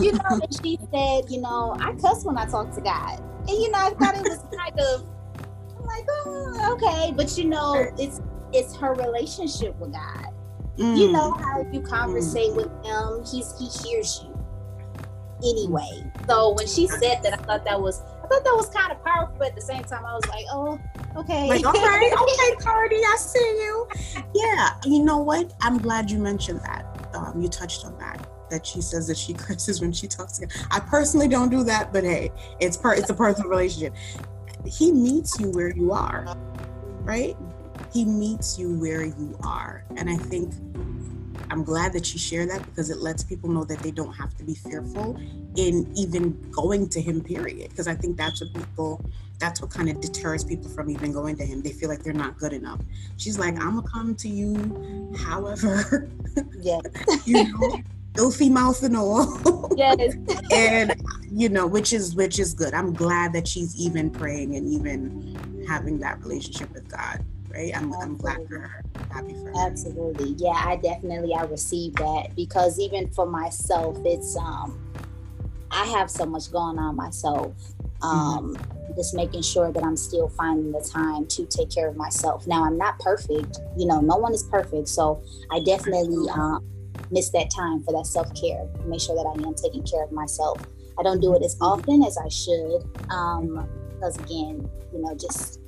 you 0.04 0.12
know, 0.12 0.40
and 0.42 0.54
she 0.64 0.78
said, 0.92 1.30
you 1.30 1.40
know, 1.40 1.76
I 1.78 1.92
cuss 1.94 2.24
when 2.24 2.38
I 2.38 2.46
talk 2.46 2.74
to 2.74 2.80
God. 2.80 3.22
And 3.40 3.50
you 3.50 3.70
know, 3.70 3.78
I 3.78 3.90
thought 3.90 4.16
it 4.16 4.22
was 4.22 4.44
kind 4.56 4.78
of 4.80 5.06
I'm 5.78 5.86
like, 5.86 6.04
oh, 6.08 6.72
okay. 6.74 7.12
But 7.14 7.36
you 7.36 7.44
know, 7.44 7.90
it's 7.98 8.20
it's 8.52 8.76
her 8.76 8.94
relationship 8.94 9.78
with 9.78 9.92
God. 9.92 10.26
Mm. 10.76 10.98
You 10.98 11.12
know 11.12 11.32
how 11.32 11.66
you 11.72 11.80
conversate 11.80 12.52
mm. 12.52 12.56
with 12.56 12.84
him, 12.84 13.24
he's 13.24 13.58
he 13.58 13.66
hears 13.88 14.24
you 14.24 14.30
anyway. 15.42 16.10
So 16.28 16.54
when 16.54 16.66
she 16.66 16.86
said 16.86 17.22
that, 17.22 17.34
I 17.34 17.42
thought 17.42 17.64
that 17.64 17.80
was 17.80 18.02
I 18.02 18.26
thought 18.28 18.44
that 18.44 18.56
was 18.56 18.70
kind 18.70 18.92
of 18.92 19.04
powerful, 19.04 19.34
but 19.38 19.48
at 19.48 19.54
the 19.56 19.60
same 19.60 19.82
time 19.84 20.04
I 20.04 20.14
was 20.14 20.26
like, 20.28 20.44
oh, 20.52 20.78
okay. 21.16 21.48
Like, 21.48 21.66
all 21.66 21.72
right, 21.72 22.12
okay, 22.20 22.64
Cardi, 22.64 22.96
I 22.96 23.16
see 23.18 23.38
you. 23.38 23.88
Yeah, 24.34 24.70
you 24.84 25.02
know 25.02 25.18
what? 25.18 25.52
I'm 25.60 25.78
glad 25.78 26.10
you 26.10 26.18
mentioned 26.18 26.60
that. 26.60 26.86
Um, 27.14 27.40
you 27.40 27.48
touched 27.48 27.84
on 27.84 27.98
that 27.98 28.26
that 28.50 28.66
she 28.66 28.80
says 28.80 29.06
that 29.06 29.16
she 29.16 29.32
curses 29.46 29.80
when 29.80 29.92
she 29.92 30.06
talks 30.06 30.38
to 30.38 30.46
God. 30.46 30.66
I 30.70 30.80
personally 30.80 31.28
don't 31.28 31.50
do 31.50 31.64
that, 31.64 31.92
but 31.92 32.04
hey, 32.04 32.32
it's 32.60 32.76
per 32.76 32.94
it's 32.94 33.10
a 33.10 33.14
personal 33.14 33.48
relationship. 33.48 33.94
He 34.66 34.92
meets 34.92 35.40
you 35.40 35.50
where 35.50 35.74
you 35.74 35.92
are, 35.92 36.36
right? 37.02 37.36
He 37.92 38.04
meets 38.04 38.58
you 38.58 38.78
where 38.78 39.04
you 39.04 39.38
are. 39.42 39.84
And 39.96 40.08
I 40.10 40.16
think 40.16 40.52
I'm 41.50 41.64
glad 41.64 41.92
that 41.94 42.12
you 42.12 42.18
share 42.18 42.46
that 42.46 42.64
because 42.66 42.90
it 42.90 42.98
lets 42.98 43.24
people 43.24 43.50
know 43.50 43.64
that 43.64 43.80
they 43.80 43.90
don't 43.90 44.12
have 44.12 44.36
to 44.36 44.44
be 44.44 44.54
fearful 44.54 45.18
in 45.56 45.90
even 45.96 46.40
going 46.50 46.88
to 46.90 47.00
him, 47.00 47.22
period. 47.22 47.70
Because 47.70 47.88
I 47.88 47.94
think 47.94 48.16
that's 48.16 48.40
what 48.40 48.54
people 48.54 49.04
that's 49.40 49.60
what 49.62 49.70
kind 49.70 49.88
of 49.88 50.00
deters 50.00 50.44
people 50.44 50.68
from 50.68 50.90
even 50.90 51.12
going 51.12 51.36
to 51.38 51.44
him. 51.44 51.62
They 51.62 51.72
feel 51.72 51.88
like 51.88 52.04
they're 52.04 52.12
not 52.12 52.38
good 52.38 52.52
enough. 52.52 52.80
She's 53.16 53.38
like, 53.38 53.54
I'm 53.54 53.76
gonna 53.76 53.88
come 53.88 54.14
to 54.16 54.28
you, 54.28 55.12
however, 55.18 56.10
yeah, 56.60 56.80
you 57.24 57.50
know, 57.50 57.80
filthy 58.14 58.50
mouth 58.50 58.82
and 58.82 58.96
all. 58.96 59.70
Yes. 59.76 60.14
and 60.52 60.94
you 61.30 61.48
know, 61.48 61.66
which 61.66 61.92
is 61.92 62.14
which 62.14 62.38
is 62.38 62.54
good. 62.54 62.74
I'm 62.74 62.92
glad 62.92 63.32
that 63.32 63.46
she's 63.46 63.78
even 63.80 64.10
praying 64.10 64.56
and 64.56 64.68
even 64.68 65.64
having 65.66 65.98
that 66.00 66.20
relationship 66.20 66.72
with 66.72 66.88
God. 66.88 67.24
Right. 67.48 67.76
I'm, 67.76 67.92
I'm 67.94 68.16
glad 68.16 68.46
for 68.46 68.58
her. 68.60 68.84
happy 69.10 69.34
for 69.34 69.46
her. 69.46 69.66
Absolutely. 69.66 70.34
Yeah, 70.38 70.50
I 70.50 70.76
definitely 70.76 71.34
I 71.34 71.42
received 71.44 71.98
that 71.98 72.36
because 72.36 72.78
even 72.78 73.10
for 73.10 73.26
myself, 73.26 73.98
it's 74.04 74.36
um 74.36 74.78
I 75.70 75.84
have 75.86 76.10
so 76.10 76.26
much 76.26 76.52
going 76.52 76.78
on 76.78 76.96
myself. 76.96 77.54
Um 78.02 78.54
mm-hmm. 78.54 78.94
just 78.96 79.14
making 79.14 79.42
sure 79.42 79.72
that 79.72 79.82
I'm 79.82 79.96
still 79.96 80.28
finding 80.28 80.72
the 80.72 80.80
time 80.80 81.26
to 81.26 81.46
take 81.46 81.70
care 81.70 81.88
of 81.88 81.96
myself. 81.96 82.46
Now 82.46 82.64
I'm 82.64 82.78
not 82.78 82.98
perfect, 83.00 83.58
you 83.76 83.86
know, 83.86 84.00
no 84.00 84.16
one 84.16 84.32
is 84.32 84.44
perfect. 84.44 84.88
So 84.88 85.22
I 85.50 85.60
definitely 85.60 86.28
um 86.30 86.64
miss 87.10 87.30
that 87.30 87.50
time 87.50 87.82
for 87.82 87.92
that 87.92 88.06
self 88.06 88.32
care. 88.34 88.66
Make 88.86 89.00
sure 89.00 89.16
that 89.16 89.26
I 89.26 89.46
am 89.46 89.54
taking 89.54 89.82
care 89.82 90.04
of 90.04 90.12
myself. 90.12 90.58
I 90.98 91.02
don't 91.02 91.20
do 91.20 91.34
it 91.34 91.42
as 91.42 91.56
often 91.60 92.02
as 92.02 92.18
I 92.18 92.28
should, 92.28 92.84
um, 93.10 93.68
because 93.94 94.18
again, 94.18 94.68
you 94.92 95.02
know, 95.02 95.14
just 95.14 95.60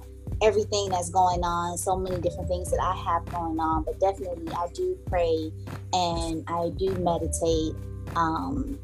everything 0.42 0.88
that's 0.90 1.10
going 1.10 1.42
on, 1.42 1.78
so 1.78 1.96
many 1.96 2.20
different 2.20 2.48
things 2.48 2.70
that 2.70 2.80
I 2.80 2.94
have 2.94 3.24
going 3.26 3.58
on. 3.58 3.84
But 3.84 4.00
definitely, 4.00 4.52
I 4.52 4.66
do 4.74 4.98
pray 5.06 5.52
and 5.92 6.44
I 6.48 6.70
do 6.76 6.94
meditate, 6.96 7.74
um, 8.16 8.78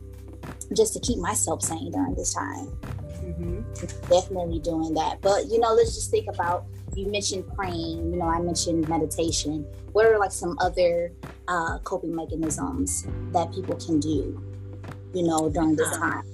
just 0.75 0.95
to 0.95 1.01
keep 1.01 1.19
myself 1.19 1.63
sane 1.63 1.91
during 1.91 2.15
this 2.15 2.33
time. 2.33 2.69
Mm-hmm. 3.29 4.09
Definitely 4.09 4.61
doing 4.61 4.95
that. 4.95 5.21
But 5.21 5.47
you 5.47 5.59
know, 5.61 5.73
let's 5.75 5.95
just 5.95 6.11
think 6.11 6.29
about 6.29 6.65
you 6.95 7.11
mentioned 7.11 7.45
praying, 7.55 8.13
you 8.13 8.17
know, 8.17 8.27
I 8.27 8.41
mentioned 8.41 8.89
meditation. 8.89 9.67
What 9.93 10.07
are 10.07 10.19
like 10.19 10.33
some 10.33 10.57
other 10.61 11.13
uh, 11.47 11.79
coping 11.85 12.15
mechanisms 12.15 13.07
that 13.33 13.53
people 13.53 13.77
can 13.77 14.01
do, 14.01 14.43
you 15.13 15.23
know, 15.23 15.49
during 15.49 15.77
this 15.77 15.97
time? 15.97 16.25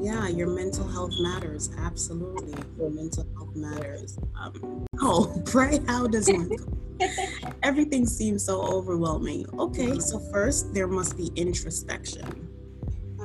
Yeah, 0.00 0.28
your 0.28 0.48
mental 0.48 0.86
health 0.86 1.12
matters. 1.20 1.70
Absolutely. 1.78 2.54
Your 2.78 2.90
mental 2.90 3.26
health 3.34 3.54
matters. 3.56 4.18
Um, 4.38 4.86
oh, 5.00 5.42
pray, 5.46 5.80
how 5.86 6.06
does 6.06 6.28
one 6.28 6.50
Everything 7.62 8.06
seems 8.06 8.44
so 8.44 8.60
overwhelming. 8.60 9.46
Okay, 9.58 9.98
so 10.00 10.18
first, 10.18 10.74
there 10.74 10.88
must 10.88 11.16
be 11.16 11.30
introspection 11.36 12.47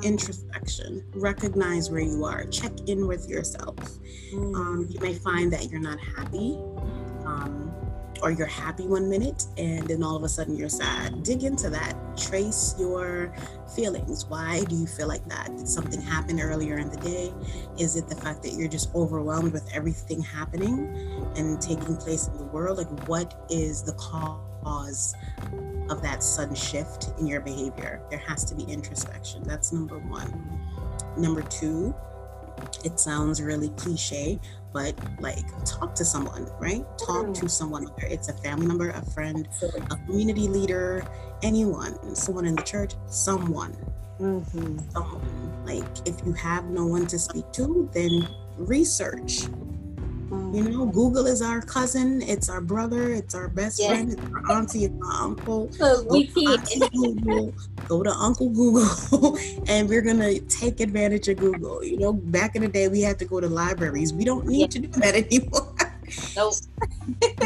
introspection, 0.04 1.04
recognize 1.16 1.90
where 1.90 2.02
you 2.02 2.26
are, 2.26 2.46
check 2.46 2.72
in 2.88 3.08
with 3.08 3.30
yourself. 3.30 3.78
Um, 4.34 4.88
you 4.90 5.00
may 5.00 5.14
find 5.14 5.52
that 5.54 5.70
you're 5.70 5.82
not 5.82 6.00
happy, 6.00 6.58
um, 7.26 7.74
or 8.24 8.32
you're 8.32 8.48
happy 8.48 8.88
one 8.88 9.10
minute 9.10 9.46
and 9.58 9.86
then 9.86 10.02
all 10.02 10.16
of 10.16 10.24
a 10.24 10.30
sudden 10.30 10.56
you're 10.56 10.70
sad. 10.70 11.24
Dig 11.24 11.44
into 11.44 11.70
that. 11.70 11.94
Trace 12.18 12.74
your 12.80 13.34
feelings. 13.76 14.26
Why 14.26 14.64
do 14.64 14.76
you 14.76 14.88
feel 14.88 15.10
like 15.10 15.28
that? 15.28 15.56
Did 15.58 15.68
something 15.68 16.02
happen 16.02 16.40
earlier 16.40 16.78
in 16.78 16.90
the 16.90 16.98
day? 16.98 17.34
Is 17.78 17.98
it 17.98 18.08
the 18.08 18.16
fact 18.16 18.42
that 18.44 18.54
you're 18.54 18.70
just 18.70 18.96
overwhelmed 18.96 19.52
with 19.52 19.70
everything 19.74 20.22
happening 20.22 20.88
and 21.36 21.62
taking 21.62 21.98
place 21.98 22.28
in 22.28 22.38
the 22.38 22.46
world? 22.46 22.78
Like, 22.78 23.08
what 23.10 23.46
is 23.50 23.84
the 23.84 23.94
cause 23.94 24.40
of 24.66 26.02
that 26.02 26.24
sudden 26.24 26.56
shift 26.56 27.12
in 27.20 27.28
your 27.28 27.42
behavior. 27.42 28.02
There 28.10 28.20
has 28.20 28.44
to 28.46 28.56
be 28.56 28.64
introspection. 28.64 29.44
That's 29.44 29.72
number 29.72 30.00
one. 30.00 30.32
Number 31.18 31.42
two, 31.44 31.94
it 32.84 33.00
sounds 33.00 33.42
really 33.42 33.70
cliche, 33.70 34.40
but 34.72 34.96
like 35.20 35.46
talk 35.66 35.96
to 35.96 36.06
someone, 36.06 36.50
right? 36.60 36.86
Talk 36.98 37.34
to 37.36 37.50
someone, 37.50 37.84
whether 37.84 38.08
it's 38.08 38.30
a 38.30 38.34
family 38.34 38.66
member, 38.66 38.90
a 38.90 39.02
friend, 39.12 39.48
a 39.62 39.96
community 40.06 40.48
leader, 40.48 41.06
anyone, 41.42 42.16
someone 42.16 42.46
in 42.46 42.56
the 42.56 42.64
church, 42.64 42.94
someone. 43.08 43.76
Mm-hmm. 44.20 44.80
Someone. 44.92 45.66
Like 45.66 46.08
if 46.08 46.26
you 46.26 46.34
have 46.34 46.66
no 46.66 46.86
one 46.86 47.08
to 47.08 47.20
speak 47.20 47.52
to, 47.54 47.90
then 47.94 48.28
research. 48.58 49.44
You 50.54 50.70
know, 50.70 50.86
Google 50.86 51.26
is 51.26 51.42
our 51.42 51.62
cousin, 51.62 52.22
it's 52.22 52.48
our 52.48 52.62
brother, 52.62 53.12
it's 53.12 53.34
our 53.34 53.48
best 53.48 53.80
yeah. 53.80 53.88
friend, 53.88 54.14
it's 54.14 54.22
our 54.22 54.52
auntie, 54.52 54.86
it's 54.86 54.94
our 55.04 55.24
uncle. 55.24 55.72
So 55.72 56.06
we 56.08 56.28
can't. 56.28 56.64
Google, 56.92 57.56
go 57.88 58.04
to 58.04 58.12
Uncle 58.12 58.50
Google, 58.50 59.36
and 59.68 59.90
we're 59.90 60.04
gonna 60.04 60.40
take 60.42 60.80
advantage 60.80 61.28
of 61.28 61.38
Google. 61.38 61.84
You 61.84 61.98
know, 61.98 62.14
back 62.14 62.56
in 62.56 62.62
the 62.62 62.68
day, 62.68 62.88
we 62.88 63.02
had 63.02 63.18
to 63.20 63.26
go 63.26 63.40
to 63.40 63.48
libraries. 63.48 64.14
We 64.14 64.26
don't 64.26 64.46
need 64.46 64.76
yeah. 64.76 64.82
to 64.82 64.88
do 64.88 65.00
that 65.00 65.16
anymore. 65.26 65.74
Nope. 66.36 66.54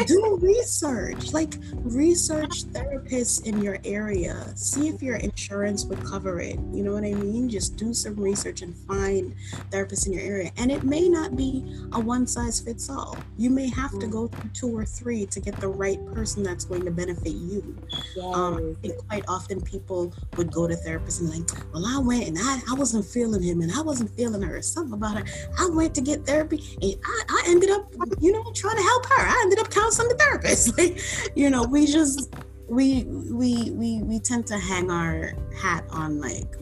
Do 0.06 0.38
research 0.40 1.32
like 1.32 1.54
research 1.74 2.64
therapists 2.64 3.46
in 3.46 3.62
your 3.62 3.78
area. 3.84 4.52
See 4.56 4.88
if 4.88 5.02
your 5.02 5.16
insurance 5.16 5.84
would 5.84 6.02
cover 6.04 6.40
it. 6.40 6.58
You 6.72 6.82
know 6.82 6.92
what 6.92 7.04
i 7.04 7.12
mean? 7.12 7.48
Just 7.48 7.76
do 7.76 7.92
some 7.92 8.16
research 8.16 8.62
and 8.62 8.74
find 8.74 9.34
therapists 9.70 10.06
in 10.06 10.12
your 10.12 10.22
area. 10.22 10.50
And 10.56 10.70
it 10.70 10.84
may 10.84 11.08
not 11.08 11.36
be 11.36 11.64
a 11.92 12.00
one 12.00 12.26
size 12.26 12.60
fits 12.60 12.90
all 12.90 13.16
you 13.36 13.50
may 13.50 13.68
have 13.68 13.96
to 13.98 14.06
go 14.06 14.26
through 14.26 14.50
two 14.50 14.76
or 14.76 14.84
three 14.84 15.24
to 15.26 15.40
get 15.40 15.56
the 15.60 15.68
right 15.68 16.04
person 16.12 16.42
that's 16.42 16.64
going 16.64 16.84
to 16.84 16.90
benefit 16.90 17.32
you. 17.32 17.76
Yes. 18.16 18.24
um, 18.34 18.76
quite 19.08 19.24
often 19.28 19.60
people 19.60 20.12
would 20.36 20.50
go 20.50 20.66
to 20.66 20.74
therapists 20.74 21.20
and 21.20 21.30
like 21.30 21.72
well 21.72 21.86
i 21.86 21.98
went 21.98 22.26
and 22.26 22.36
I, 22.40 22.60
I 22.70 22.74
wasn't 22.74 23.04
feeling 23.04 23.42
him 23.42 23.60
and 23.60 23.72
i 23.72 23.80
wasn't 23.80 24.10
feeling 24.10 24.42
her 24.42 24.60
something 24.62 24.94
about 24.94 25.18
her. 25.18 25.24
I 25.58 25.68
went 25.70 25.94
to 25.96 26.00
get 26.00 26.26
therapy 26.26 26.62
and 26.82 26.94
I, 27.04 27.22
I 27.28 27.42
ended 27.46 27.70
up 27.70 27.92
you 28.20 28.32
know 28.32 28.42
trying 28.52 28.76
to 28.76 28.82
help 28.82 29.06
her. 29.06 29.26
I 29.26 29.40
ended 29.48 29.64
up 29.64 29.70
counseling 29.72 30.08
the 30.08 30.14
therapist. 30.14 30.68
Like, 30.78 31.00
you 31.34 31.48
know, 31.50 31.64
we 31.64 31.86
just 31.86 32.34
we 32.68 33.04
we 33.04 33.70
we 33.70 34.02
we 34.02 34.18
tend 34.20 34.46
to 34.48 34.58
hang 34.58 34.90
our 34.90 35.32
hat 35.56 35.84
on 35.90 36.20
like 36.20 36.54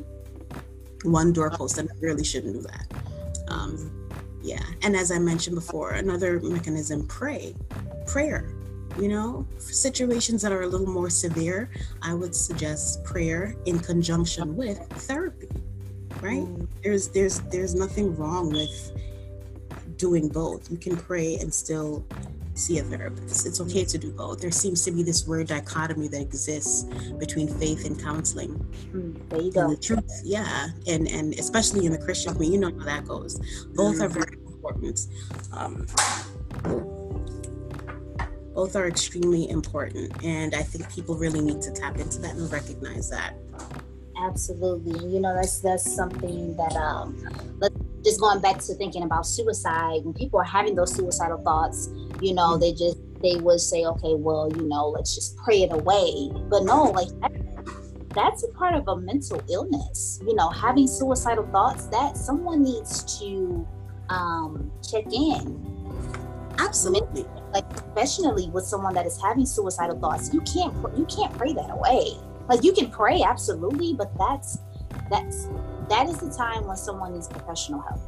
one 1.03 1.33
doorpost, 1.33 1.79
and 1.79 1.90
really 2.01 2.25
shouldn't 2.25 2.55
do 2.55 2.62
that. 2.62 2.87
Um, 3.49 4.09
yeah, 4.42 4.62
and 4.83 4.94
as 4.96 5.11
I 5.11 5.18
mentioned 5.18 5.57
before, 5.57 5.92
another 5.92 6.40
mechanism: 6.40 7.07
pray, 7.09 7.55
prayer. 8.07 8.53
You 8.99 9.09
know, 9.09 9.46
for 9.57 9.72
situations 9.72 10.40
that 10.42 10.53
are 10.53 10.62
a 10.62 10.66
little 10.66 10.88
more 10.88 11.11
severe, 11.11 11.68
I 12.01 12.14
would 12.14 12.35
suggest 12.35 13.05
prayer 13.05 13.55
in 13.66 13.79
conjunction 13.81 14.57
with 14.57 14.79
therapy. 15.09 15.49
Right? 16.22 16.46
Mm. 16.46 16.68
There's 16.83 17.09
there's 17.09 17.40
there's 17.53 17.75
nothing 17.75 18.16
wrong 18.16 18.51
with 18.51 18.92
doing 19.96 20.29
both. 20.29 20.70
You 20.70 20.79
can 20.79 20.96
pray 20.96 21.37
and 21.37 21.53
still 21.53 22.07
see 22.57 22.79
a 22.79 22.83
therapist. 22.83 23.47
It's 23.47 23.61
okay 23.61 23.85
to 23.85 23.99
do 23.99 24.11
both. 24.12 24.40
There 24.40 24.51
seems 24.51 24.85
to 24.85 24.90
be 24.90 25.03
this 25.03 25.27
weird 25.27 25.49
dichotomy 25.49 26.09
that 26.09 26.21
exists 26.21 26.85
between 27.19 27.49
faith 27.49 27.87
and 27.87 28.01
counseling. 28.01 28.55
Mm, 28.92 29.29
there 29.29 29.42
you 29.42 29.53
go. 29.53 29.71
the 29.71 29.77
truth, 29.77 30.21
yeah, 30.25 30.69
and 30.87 31.09
and 31.09 31.35
especially 31.35 31.87
in 31.87 31.92
the 31.92 31.99
Christian 31.99 32.33
community, 32.33 32.55
you 32.55 32.61
know 32.61 32.79
how 32.79 32.85
that 32.85 33.07
goes. 33.07 33.38
Both 33.75 34.01
are 34.01 34.09
very 34.09 34.38
important. 34.47 35.01
Um, 35.53 35.87
both 38.55 38.75
are 38.75 38.88
extremely 38.88 39.51
important, 39.51 40.25
and 40.25 40.55
I 40.55 40.62
think 40.62 40.90
people 40.90 41.14
really 41.14 41.42
need 41.42 41.61
to 41.62 41.71
tap 41.71 41.99
into 41.99 42.19
that 42.21 42.35
and 42.37 42.51
recognize 42.51 43.11
that. 43.11 43.35
Absolutely, 44.19 45.07
you 45.07 45.21
know 45.21 45.35
that's 45.35 45.61
that's 45.61 45.95
something 45.95 46.57
that 46.57 46.75
um, 46.75 47.14
just 48.07 48.21
going 48.21 48.40
back 48.40 48.59
to 48.59 48.75
thinking 48.75 49.03
about 49.03 49.27
suicide 49.27 50.05
when 50.05 50.14
people 50.14 50.38
are 50.38 50.45
having 50.45 50.77
those 50.77 50.95
suicidal 50.95 51.38
thoughts 51.42 51.90
you 52.23 52.33
know 52.33 52.57
they 52.57 52.73
just 52.73 52.97
they 53.21 53.37
would 53.37 53.61
say 53.61 53.85
okay 53.85 54.14
well 54.14 54.51
you 54.57 54.62
know 54.62 54.88
let's 54.88 55.14
just 55.14 55.37
pray 55.38 55.62
it 55.62 55.73
away. 55.73 56.31
But 56.49 56.62
no 56.62 56.85
like 56.85 57.09
that, 57.21 57.33
that's 58.14 58.45
a 58.45 58.49
part 58.53 58.75
of 58.75 58.87
a 58.88 58.97
mental 58.97 59.42
illness 59.51 60.21
you 60.27 60.35
know 60.35 60.49
having 60.49 60.87
suicidal 60.87 61.47
thoughts 61.51 61.87
that 61.87 62.16
someone 62.16 62.62
needs 62.62 63.19
to 63.19 63.66
um 64.09 64.71
check 64.88 65.05
in. 65.12 65.75
Absolutely. 66.59 67.27
Like 67.53 67.69
professionally 67.69 68.49
with 68.51 68.64
someone 68.64 68.95
that 68.95 69.05
is 69.05 69.21
having 69.21 69.47
suicidal 69.47 69.99
thoughts 69.99 70.33
you 70.33 70.40
can't 70.42 70.75
you 70.97 71.07
can't 71.07 71.37
pray 71.37 71.53
that 71.55 71.71
away. 71.71 72.12
Like 72.49 72.62
you 72.62 72.73
can 72.73 72.90
pray 72.90 73.23
absolutely 73.23 73.95
but 73.95 74.16
that's 74.16 74.59
that's 75.11 75.49
that 75.88 76.09
is 76.09 76.18
the 76.18 76.31
time 76.31 76.66
when 76.66 76.77
someone 76.77 77.14
needs 77.14 77.29
professional 77.29 77.81
help 77.81 78.01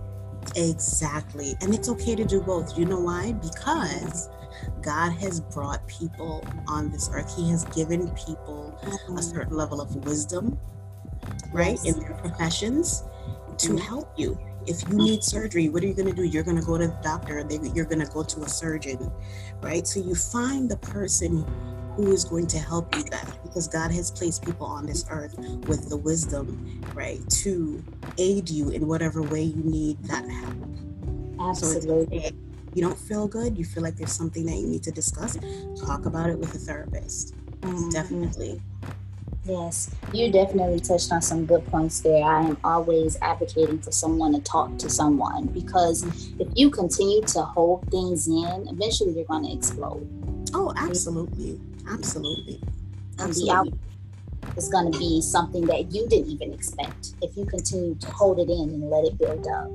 Exactly. 0.56 1.56
And 1.60 1.74
it's 1.74 1.88
okay 1.88 2.14
to 2.14 2.24
do 2.24 2.40
both. 2.40 2.78
You 2.78 2.84
know 2.84 3.00
why? 3.00 3.32
Because 3.32 4.28
God 4.82 5.10
has 5.12 5.40
brought 5.40 5.86
people 5.86 6.46
on 6.66 6.90
this 6.90 7.10
earth. 7.12 7.34
He 7.36 7.50
has 7.50 7.64
given 7.66 8.10
people 8.10 8.78
mm-hmm. 8.82 9.16
a 9.16 9.22
certain 9.22 9.56
level 9.56 9.80
of 9.80 9.94
wisdom, 10.04 10.58
right, 11.52 11.78
yes. 11.82 11.86
in 11.86 12.00
their 12.00 12.14
professions 12.14 13.04
to 13.58 13.68
mm-hmm. 13.68 13.76
help 13.78 14.12
you. 14.16 14.38
If 14.66 14.86
you 14.88 14.96
need 14.96 15.24
surgery, 15.24 15.68
what 15.70 15.82
are 15.82 15.86
you 15.86 15.94
going 15.94 16.08
to 16.08 16.14
do? 16.14 16.24
You're 16.24 16.42
going 16.42 16.58
to 16.58 16.66
go 16.66 16.76
to 16.76 16.88
the 16.88 16.98
doctor, 17.02 17.42
you're 17.74 17.86
going 17.86 18.04
to 18.04 18.12
go 18.12 18.22
to 18.22 18.42
a 18.42 18.48
surgeon, 18.48 19.10
right? 19.62 19.86
So 19.86 20.00
you 20.00 20.14
find 20.14 20.70
the 20.70 20.76
person 20.76 21.46
who 21.98 22.12
is 22.12 22.24
going 22.24 22.46
to 22.46 22.58
help 22.60 22.94
you 22.94 23.02
that 23.02 23.26
because 23.42 23.66
God 23.66 23.90
has 23.90 24.08
placed 24.08 24.44
people 24.44 24.66
on 24.66 24.86
this 24.86 25.04
earth 25.10 25.36
with 25.66 25.88
the 25.88 25.96
wisdom, 25.96 26.80
right, 26.94 27.18
to 27.28 27.82
aid 28.18 28.48
you 28.48 28.70
in 28.70 28.86
whatever 28.86 29.20
way 29.20 29.42
you 29.42 29.64
need 29.64 30.00
that 30.04 30.24
help. 30.30 31.50
Absolutely. 31.50 32.20
So 32.20 32.30
you 32.72 32.82
don't 32.82 32.96
feel 32.96 33.26
good, 33.26 33.58
you 33.58 33.64
feel 33.64 33.82
like 33.82 33.96
there's 33.96 34.12
something 34.12 34.46
that 34.46 34.54
you 34.54 34.68
need 34.68 34.84
to 34.84 34.92
discuss, 34.92 35.36
talk 35.84 36.06
about 36.06 36.30
it 36.30 36.38
with 36.38 36.54
a 36.54 36.58
therapist. 36.58 37.34
Mm-hmm. 37.62 37.88
Definitely. 37.88 38.62
Yes, 39.48 39.90
you 40.12 40.30
definitely 40.30 40.78
touched 40.78 41.10
on 41.10 41.22
some 41.22 41.46
good 41.46 41.66
points 41.68 42.00
there. 42.00 42.22
I 42.22 42.42
am 42.42 42.58
always 42.62 43.16
advocating 43.22 43.78
for 43.78 43.90
someone 43.90 44.34
to 44.34 44.40
talk 44.40 44.76
to 44.78 44.90
someone 44.90 45.46
because 45.46 46.04
if 46.38 46.48
you 46.54 46.68
continue 46.68 47.22
to 47.22 47.42
hold 47.42 47.90
things 47.90 48.28
in, 48.28 48.68
eventually 48.68 49.12
you're 49.12 49.24
going 49.24 49.46
to 49.46 49.52
explode. 49.52 50.06
Oh, 50.52 50.74
absolutely. 50.76 51.58
Absolutely. 51.88 52.60
Outcome 53.18 53.78
is 54.56 54.68
going 54.68 54.92
to 54.92 54.98
be 54.98 55.22
something 55.22 55.64
that 55.66 55.92
you 55.92 56.06
didn't 56.08 56.28
even 56.28 56.52
expect 56.52 57.14
if 57.22 57.34
you 57.34 57.46
continue 57.46 57.94
to 57.94 58.10
hold 58.10 58.38
it 58.38 58.50
in 58.50 58.68
and 58.68 58.90
let 58.90 59.04
it 59.04 59.16
build 59.18 59.46
up. 59.46 59.70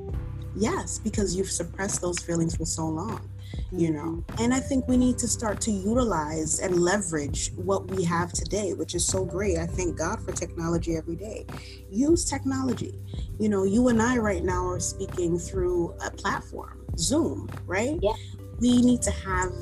Yes, 0.54 1.00
because 1.00 1.34
you've 1.34 1.50
suppressed 1.50 2.00
those 2.00 2.20
feelings 2.20 2.54
for 2.56 2.64
so 2.64 2.86
long, 2.86 3.28
you 3.72 3.90
know. 3.90 4.24
Mm-hmm. 4.26 4.42
And 4.42 4.54
I 4.54 4.60
think 4.60 4.88
we 4.88 4.96
need 4.96 5.18
to 5.18 5.28
start 5.28 5.60
to 5.62 5.70
utilize 5.70 6.60
and 6.60 6.76
leverage 6.76 7.52
what 7.56 7.88
we 7.90 8.04
have 8.04 8.32
today, 8.32 8.74
which 8.74 8.94
is 8.94 9.06
so 9.06 9.24
great. 9.24 9.58
I 9.58 9.66
thank 9.66 9.98
God 9.98 10.24
for 10.24 10.32
technology 10.32 10.96
every 10.96 11.16
day. 11.16 11.46
Use 11.90 12.24
technology. 12.24 12.94
You 13.38 13.48
know, 13.48 13.64
you 13.64 13.88
and 13.88 14.00
I 14.00 14.18
right 14.18 14.44
now 14.44 14.66
are 14.66 14.80
speaking 14.80 15.38
through 15.38 15.94
a 16.04 16.10
platform, 16.10 16.84
Zoom, 16.96 17.48
right? 17.66 17.98
Yeah. 18.02 18.14
We 18.60 18.80
need 18.80 19.02
to 19.02 19.10
have 19.10 19.52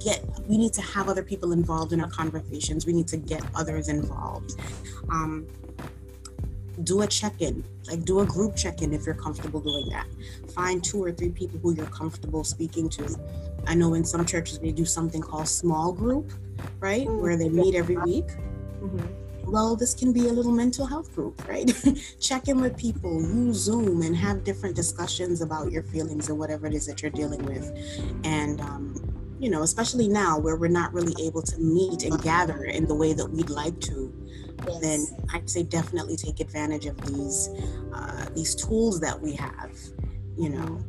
get 0.00 0.24
we 0.48 0.58
need 0.58 0.72
to 0.72 0.82
have 0.82 1.08
other 1.08 1.22
people 1.22 1.52
involved 1.52 1.92
in 1.92 2.00
our 2.00 2.10
conversations 2.10 2.84
we 2.84 2.92
need 2.92 3.06
to 3.06 3.16
get 3.16 3.42
others 3.54 3.88
involved 3.88 4.54
um, 5.10 5.46
do 6.82 7.02
a 7.02 7.06
check-in 7.06 7.64
like 7.86 8.04
do 8.04 8.20
a 8.20 8.26
group 8.26 8.56
check-in 8.56 8.92
if 8.92 9.06
you're 9.06 9.14
comfortable 9.14 9.60
doing 9.60 9.88
that 9.88 10.06
find 10.52 10.82
two 10.82 11.02
or 11.02 11.12
three 11.12 11.30
people 11.30 11.58
who 11.60 11.74
you're 11.74 11.86
comfortable 11.86 12.42
speaking 12.42 12.88
to 12.88 13.16
i 13.66 13.74
know 13.74 13.94
in 13.94 14.04
some 14.04 14.24
churches 14.24 14.58
they 14.58 14.72
do 14.72 14.84
something 14.84 15.20
called 15.20 15.46
small 15.46 15.92
group 15.92 16.32
right 16.80 17.06
mm-hmm. 17.06 17.20
where 17.20 17.36
they 17.36 17.48
meet 17.48 17.74
every 17.74 17.96
week 17.98 18.26
mm-hmm 18.80 19.06
well, 19.46 19.76
this 19.76 19.94
can 19.94 20.12
be 20.12 20.28
a 20.28 20.32
little 20.32 20.52
mental 20.52 20.86
health 20.86 21.14
group, 21.14 21.46
right? 21.46 21.70
Check 22.20 22.48
in 22.48 22.60
with 22.60 22.76
people, 22.76 23.20
use 23.20 23.56
Zoom, 23.56 24.02
and 24.02 24.16
have 24.16 24.44
different 24.44 24.74
discussions 24.74 25.42
about 25.42 25.70
your 25.70 25.82
feelings 25.82 26.28
and 26.28 26.38
whatever 26.38 26.66
it 26.66 26.74
is 26.74 26.86
that 26.86 27.02
you're 27.02 27.10
dealing 27.10 27.44
with. 27.44 27.70
And 28.24 28.60
um, 28.60 29.14
you 29.38 29.50
know, 29.50 29.62
especially 29.62 30.08
now 30.08 30.38
where 30.38 30.56
we're 30.56 30.68
not 30.68 30.92
really 30.94 31.14
able 31.24 31.42
to 31.42 31.58
meet 31.58 32.04
and 32.04 32.20
gather 32.22 32.64
in 32.64 32.86
the 32.86 32.94
way 32.94 33.12
that 33.12 33.26
we'd 33.26 33.50
like 33.50 33.78
to, 33.80 34.12
yes. 34.66 34.80
then 34.80 35.06
I'd 35.32 35.48
say 35.48 35.62
definitely 35.62 36.16
take 36.16 36.40
advantage 36.40 36.86
of 36.86 37.00
these 37.06 37.48
uh, 37.92 38.26
these 38.34 38.54
tools 38.54 39.00
that 39.00 39.20
we 39.20 39.34
have. 39.34 39.72
You 40.36 40.50
know. 40.50 40.80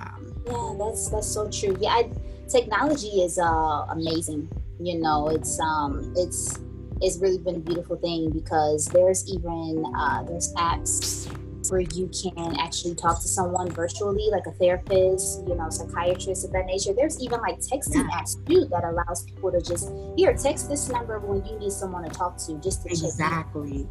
Um, 0.00 0.42
yeah, 0.46 0.74
that's 0.78 1.08
that's 1.10 1.28
so 1.28 1.50
true. 1.50 1.76
Yeah, 1.80 1.90
I, 1.90 2.10
technology 2.48 3.22
is 3.22 3.38
uh, 3.38 3.86
amazing. 3.90 4.48
You 4.80 5.00
know, 5.00 5.28
it's 5.28 5.58
um, 5.60 6.12
it's 6.16 6.60
it's 7.00 7.18
really 7.18 7.38
been 7.38 7.56
a 7.56 7.60
beautiful 7.60 7.96
thing 7.96 8.30
because 8.30 8.86
there's 8.86 9.28
even 9.32 9.84
uh, 9.96 10.22
there's 10.22 10.52
apps 10.54 11.28
where 11.70 11.80
you 11.80 12.08
can 12.08 12.56
actually 12.58 12.94
talk 12.94 13.20
to 13.20 13.28
someone 13.28 13.70
virtually, 13.70 14.28
like 14.30 14.46
a 14.46 14.52
therapist, 14.52 15.46
you 15.46 15.54
know, 15.54 15.68
psychiatrist 15.70 16.44
of 16.44 16.52
that 16.52 16.66
nature. 16.66 16.92
There's 16.92 17.22
even 17.22 17.40
like 17.40 17.58
texting 17.58 18.08
apps 18.10 18.34
too 18.46 18.66
that 18.70 18.84
allows 18.84 19.24
people 19.24 19.52
to 19.52 19.60
just 19.60 19.92
here 20.16 20.34
text 20.34 20.68
this 20.68 20.88
number 20.88 21.18
when 21.18 21.44
you 21.44 21.58
need 21.58 21.72
someone 21.72 22.04
to 22.04 22.10
talk 22.10 22.38
to, 22.46 22.58
just 22.58 22.82
to 22.82 22.88
check. 22.88 23.04
exactly. 23.04 23.88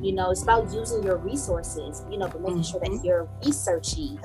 You 0.00 0.12
know, 0.12 0.30
it's 0.30 0.42
about 0.42 0.72
using 0.72 1.02
your 1.02 1.16
resources, 1.16 2.04
you 2.10 2.18
know, 2.18 2.28
but 2.28 2.40
making 2.40 2.58
mm-hmm. 2.58 2.70
sure 2.70 2.80
that 2.80 2.90
mm-hmm. 2.90 3.04
you're 3.04 3.28
researching 3.44 4.18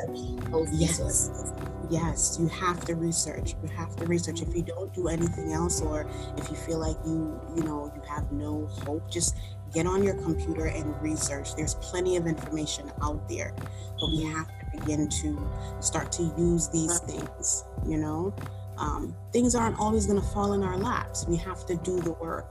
those 0.51 0.69
yes. 0.71 0.99
resources. 0.99 1.53
Yes, 1.89 2.38
you 2.39 2.47
have 2.47 2.83
to 2.86 2.95
research. 2.95 3.55
You 3.62 3.69
have 3.69 3.95
to 3.97 4.05
research. 4.05 4.41
If 4.41 4.55
you 4.55 4.62
don't 4.62 4.93
do 4.93 5.07
anything 5.07 5.51
else, 5.51 5.81
or 5.81 6.07
if 6.38 6.49
you 6.49 6.55
feel 6.55 6.79
like 6.79 6.95
you, 7.05 7.39
you 7.55 7.63
know, 7.63 7.91
you 7.95 8.01
have 8.09 8.31
no 8.31 8.67
hope, 8.67 9.09
just 9.12 9.36
get 9.73 9.88
on 9.88 10.03
your 10.03 10.15
computer 10.15 10.65
and 10.65 10.99
research. 11.01 11.55
There's 11.55 11.75
plenty 11.75 12.17
of 12.17 12.27
information 12.27 12.91
out 13.01 13.27
there, 13.27 13.53
but 13.99 14.09
we 14.12 14.23
have 14.25 14.47
to 14.47 14.79
begin 14.79 15.09
to 15.09 15.49
start 15.79 16.12
to 16.13 16.33
use 16.38 16.69
these 16.69 16.99
things, 16.99 17.65
you 17.86 17.97
know, 17.97 18.33
um, 18.77 19.15
things 19.31 19.55
aren't 19.55 19.79
always 19.79 20.05
going 20.05 20.19
to 20.19 20.27
fall 20.27 20.53
in 20.53 20.63
our 20.63 20.77
laps. 20.77 21.25
We 21.27 21.38
have 21.38 21.65
to 21.67 21.75
do 21.75 21.99
the 21.99 22.13
work. 22.13 22.47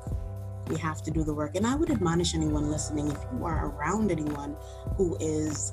We 0.68 0.76
have 0.78 1.02
to 1.02 1.10
do 1.10 1.24
the 1.24 1.34
work. 1.34 1.56
And 1.56 1.66
I 1.66 1.74
would 1.74 1.90
admonish 1.90 2.34
anyone 2.34 2.70
listening 2.70 3.08
if 3.10 3.18
you 3.32 3.44
are 3.44 3.66
around 3.70 4.10
anyone 4.10 4.56
who 4.96 5.16
is 5.20 5.72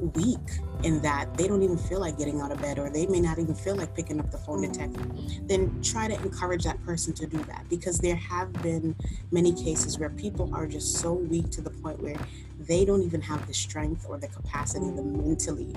weak 0.00 0.38
in 0.82 1.00
that 1.02 1.36
they 1.36 1.46
don't 1.46 1.62
even 1.62 1.76
feel 1.76 2.00
like 2.00 2.16
getting 2.16 2.40
out 2.40 2.50
of 2.50 2.60
bed 2.60 2.78
or 2.78 2.90
they 2.90 3.06
may 3.06 3.20
not 3.20 3.38
even 3.38 3.54
feel 3.54 3.76
like 3.76 3.94
picking 3.94 4.18
up 4.18 4.30
the 4.30 4.38
phone 4.38 4.62
to 4.62 4.68
text, 4.68 4.96
mm-hmm. 4.96 5.46
then 5.46 5.80
try 5.82 6.08
to 6.08 6.14
encourage 6.22 6.64
that 6.64 6.82
person 6.84 7.12
to 7.12 7.26
do 7.26 7.38
that 7.44 7.64
because 7.68 7.98
there 7.98 8.16
have 8.16 8.52
been 8.62 8.94
many 9.30 9.52
cases 9.52 9.98
where 9.98 10.10
people 10.10 10.50
are 10.54 10.66
just 10.66 10.98
so 10.98 11.12
weak 11.12 11.50
to 11.50 11.60
the 11.60 11.70
point 11.70 12.02
where 12.02 12.16
they 12.60 12.84
don't 12.84 13.02
even 13.02 13.20
have 13.20 13.46
the 13.46 13.54
strength 13.54 14.06
or 14.08 14.18
the 14.18 14.28
capacity, 14.28 14.86
the 14.86 15.02
mm-hmm. 15.02 15.28
mentally 15.28 15.74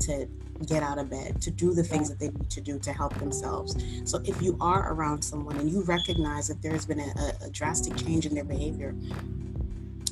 to 0.00 0.28
get 0.66 0.82
out 0.82 0.98
of 0.98 1.10
bed, 1.10 1.40
to 1.42 1.50
do 1.50 1.74
the 1.74 1.82
things 1.82 2.08
that 2.08 2.18
they 2.18 2.28
need 2.28 2.48
to 2.50 2.60
do 2.60 2.78
to 2.78 2.92
help 2.92 3.14
themselves. 3.18 3.76
So 4.04 4.20
if 4.24 4.40
you 4.40 4.56
are 4.60 4.92
around 4.92 5.22
someone 5.22 5.56
and 5.56 5.70
you 5.70 5.82
recognize 5.82 6.48
that 6.48 6.62
there's 6.62 6.86
been 6.86 7.00
a, 7.00 7.32
a 7.44 7.50
drastic 7.50 7.96
change 7.96 8.24
in 8.24 8.34
their 8.34 8.44
behavior, 8.44 8.94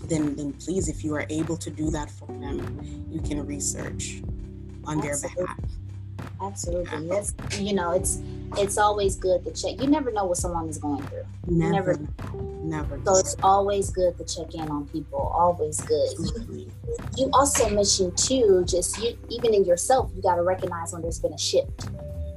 then 0.09 0.37
then 0.37 0.53
please, 0.55 0.88
if 0.88 1.05
you 1.05 1.14
are 1.14 1.27
able 1.31 1.57
to 1.57 1.71
do 1.71 1.90
that 1.90 2.11
for 2.11 2.27
them, 2.27 3.07
you 3.11 3.21
can 3.21 3.47
research 3.47 4.23
on 4.85 4.99
Absolutely. 4.99 5.29
their 5.37 5.47
behalf. 5.47 5.59
Absolutely. 6.40 7.09
That's 7.09 7.35
you 7.59 7.75
know, 7.75 7.93
it's 7.93 8.21
it's 8.57 8.79
always 8.79 9.17
good 9.17 9.45
to 9.45 9.53
check. 9.53 9.81
You 9.81 9.88
never 9.88 10.12
know 10.12 10.25
what 10.25 10.37
someone 10.37 10.69
is 10.69 10.79
going 10.79 11.03
through. 11.07 11.25
Never. 11.47 11.99
Never. 12.35 13.01
So 13.05 13.17
it's 13.17 13.37
always 13.43 13.90
good 13.90 14.17
to 14.19 14.25
check 14.25 14.55
in 14.55 14.71
on 14.71 14.87
people. 14.88 15.19
Always 15.19 15.81
good. 15.81 16.11
Absolutely. 16.19 16.71
You 17.17 17.31
also 17.33 17.69
mentioned 17.71 18.17
too, 18.17 18.64
just 18.67 18.99
you 19.03 19.17
even 19.29 19.55
in 19.55 19.64
yourself, 19.64 20.11
you 20.14 20.23
got 20.23 20.37
to 20.37 20.43
recognize 20.43 20.93
when 20.93 21.03
there's 21.03 21.19
been 21.19 21.33
a 21.33 21.38
shift 21.38 21.88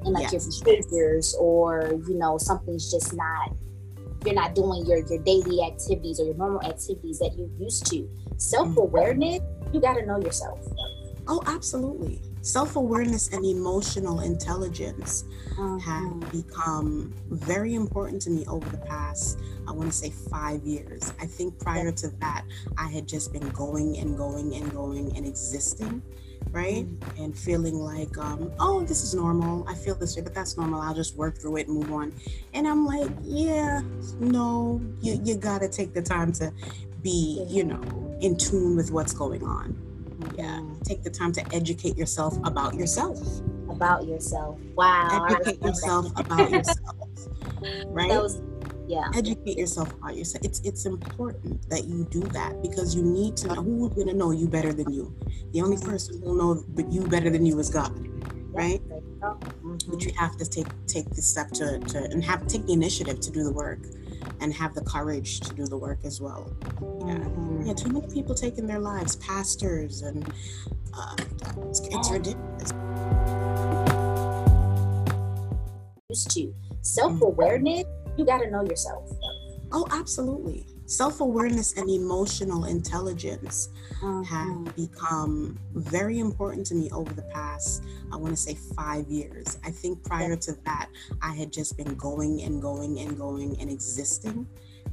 in 0.06 0.14
like 0.14 0.32
yes. 0.32 0.62
your 0.64 0.76
behaviors, 0.76 1.36
or 1.40 1.94
you 2.08 2.16
know 2.16 2.38
something's 2.38 2.92
just 2.92 3.14
not 3.14 3.52
you're 4.26 4.36
not 4.36 4.56
doing 4.56 4.86
your 4.86 5.00
your 5.00 5.20
daily 5.24 5.64
activities 5.64 6.20
or 6.20 6.26
your 6.26 6.36
normal 6.36 6.62
activities 6.64 7.20
that 7.20 7.32
you're 7.38 7.50
used 7.60 7.86
to. 7.88 8.10
Self 8.38 8.78
awareness, 8.78 9.40
you 9.72 9.80
got 9.80 9.96
to 9.96 10.06
know 10.06 10.20
yourself. 10.20 10.60
Oh, 11.28 11.42
absolutely. 11.46 12.22
Self 12.42 12.78
awareness 12.78 13.34
and 13.34 13.46
emotional 13.46 14.22
intelligence 14.22 15.26
mm-hmm. 15.58 15.78
have 15.80 16.32
become 16.32 17.14
very 17.30 17.76
important 17.76 18.22
to 18.22 18.30
me 18.30 18.46
over 18.48 18.70
the 18.70 18.78
past, 18.78 19.40
I 19.68 19.72
want 19.72 19.92
to 19.92 19.98
say, 19.98 20.12
five 20.32 20.64
years. 20.64 21.12
I 21.20 21.26
think 21.26 21.60
prior 21.60 21.92
to 21.92 22.08
that, 22.22 22.46
I 22.78 22.88
had 22.88 23.08
just 23.08 23.34
been 23.34 23.50
going 23.50 23.98
and 23.98 24.18
going 24.18 24.56
and 24.56 24.72
going 24.72 25.18
and 25.18 25.26
existing 25.26 26.02
right? 26.52 26.86
And 27.18 27.38
feeling 27.38 27.76
like, 27.76 28.18
um, 28.18 28.52
oh, 28.60 28.84
this 28.84 29.04
is 29.04 29.14
normal. 29.14 29.68
I 29.68 29.74
feel 29.74 29.96
this 29.96 30.16
way, 30.16 30.22
but 30.22 30.34
that's 30.34 30.58
normal. 30.58 30.82
I'll 30.82 30.94
just 30.94 31.16
work 31.16 31.38
through 31.38 31.58
it 31.58 31.68
and 31.68 31.78
move 31.78 31.92
on. 31.92 32.14
And 32.54 32.68
I'm 32.68 32.86
like, 32.86 33.10
yeah, 33.24 33.82
no, 34.20 34.82
you, 35.02 35.20
you 35.24 35.36
got 35.36 35.62
to 35.62 35.70
take 35.70 35.94
the 35.94 36.02
time 36.02 36.32
to 36.34 36.52
be, 37.02 37.46
you 37.48 37.64
know, 37.64 37.82
in 38.22 38.38
tune 38.38 38.76
with 38.76 38.92
what's 38.92 39.14
going 39.14 39.44
on. 39.44 39.76
Yeah. 40.36 40.46
Mm-hmm. 40.46 40.82
Take 40.84 41.04
the 41.04 41.10
time 41.10 41.32
to 41.34 41.56
educate 41.56 41.98
yourself 41.98 42.38
about 42.44 42.76
yourself. 42.76 43.20
About 43.70 44.08
yourself. 44.08 44.60
Wow. 44.76 45.28
Educate 45.30 45.62
yourself 45.62 46.08
about 46.18 46.52
yourself. 46.52 46.80
Right? 47.88 48.10
That 48.10 48.22
was 48.22 48.40
yeah. 48.88 49.10
Educate 49.14 49.58
yourself 49.58 49.94
about 49.94 50.16
yourself. 50.16 50.46
It's 50.46 50.62
it's 50.62 50.86
important 50.86 51.70
that 51.70 51.86
you 51.86 52.08
do 52.10 52.22
that 52.22 52.62
because 52.62 52.96
you 52.96 53.04
need 53.04 53.38
to 53.38 53.48
know 53.48 53.62
who's 53.62 53.94
going 53.94 54.08
to 54.08 54.14
know 54.14 54.32
you 54.32 54.48
better 54.48 54.74
than 54.74 54.92
you? 54.92 55.14
The 55.52 55.62
only 55.62 55.78
person 55.78 56.22
who 56.22 56.30
will 56.30 56.36
know 56.36 56.64
but 56.70 56.92
you 56.92 57.08
better 57.08 57.30
than 57.30 57.46
you 57.46 57.60
is 57.60 57.70
god 57.70 57.94
right? 58.58 58.82
mm-hmm. 58.90 59.78
but 59.88 60.04
you 60.04 60.12
have 60.18 60.36
to 60.38 60.46
take 60.46 60.68
take 60.88 61.10
the 61.12 61.22
step 61.22 61.50
to, 61.52 61.80
to 61.80 62.04
and 62.06 62.24
have 62.24 62.48
take 62.48 62.66
the 62.66 62.74
initiative 62.74 63.20
to 63.20 63.32
do 63.32 63.44
the 63.44 63.52
work 63.52 63.80
and 64.42 64.54
have 64.54 64.74
the 64.74 64.82
courage 64.82 65.40
to 65.42 65.54
do 65.54 65.66
the 65.66 65.78
work 65.78 66.00
as 66.04 66.20
well. 66.20 66.52
Yeah. 67.06 67.16
Mm-hmm. 67.16 67.68
yeah 67.68 67.74
too 67.74 67.90
many 67.90 68.08
people 68.14 68.34
taking 68.34 68.66
their 68.68 68.80
lives 68.80 69.16
pastors 69.18 70.02
and 70.02 70.28
uh, 70.94 71.16
it's, 71.70 71.82
it's 71.82 72.10
ridiculous. 72.10 72.74
Used 76.10 76.32
to. 76.32 76.54
Self-awareness 76.82 77.86
you 78.18 78.26
got 78.26 78.40
to 78.40 78.50
know 78.50 78.64
yourself. 78.64 79.10
Oh, 79.72 79.86
absolutely. 79.92 80.66
Self 80.86 81.20
awareness 81.20 81.76
and 81.76 81.90
emotional 81.90 82.66
intelligence 82.66 83.70
mm-hmm. 84.02 84.24
have 84.24 84.76
become 84.76 85.60
very 85.74 86.20
important 86.20 86.66
to 86.68 86.76
me 86.76 86.90
over 86.92 87.14
the 87.14 87.24
past, 87.24 87.84
I 88.12 88.16
want 88.16 88.34
to 88.34 88.38
say, 88.38 88.56
five 88.76 89.08
years. 89.10 89.58
I 89.66 89.72
think 89.72 90.02
prior 90.06 90.38
to 90.38 90.54
that, 90.64 90.90
I 91.22 91.36
had 91.36 91.52
just 91.52 91.76
been 91.76 91.96
going 91.96 92.44
and 92.44 92.62
going 92.62 93.00
and 93.00 93.18
going 93.18 93.60
and 93.60 93.70
existing 93.70 94.48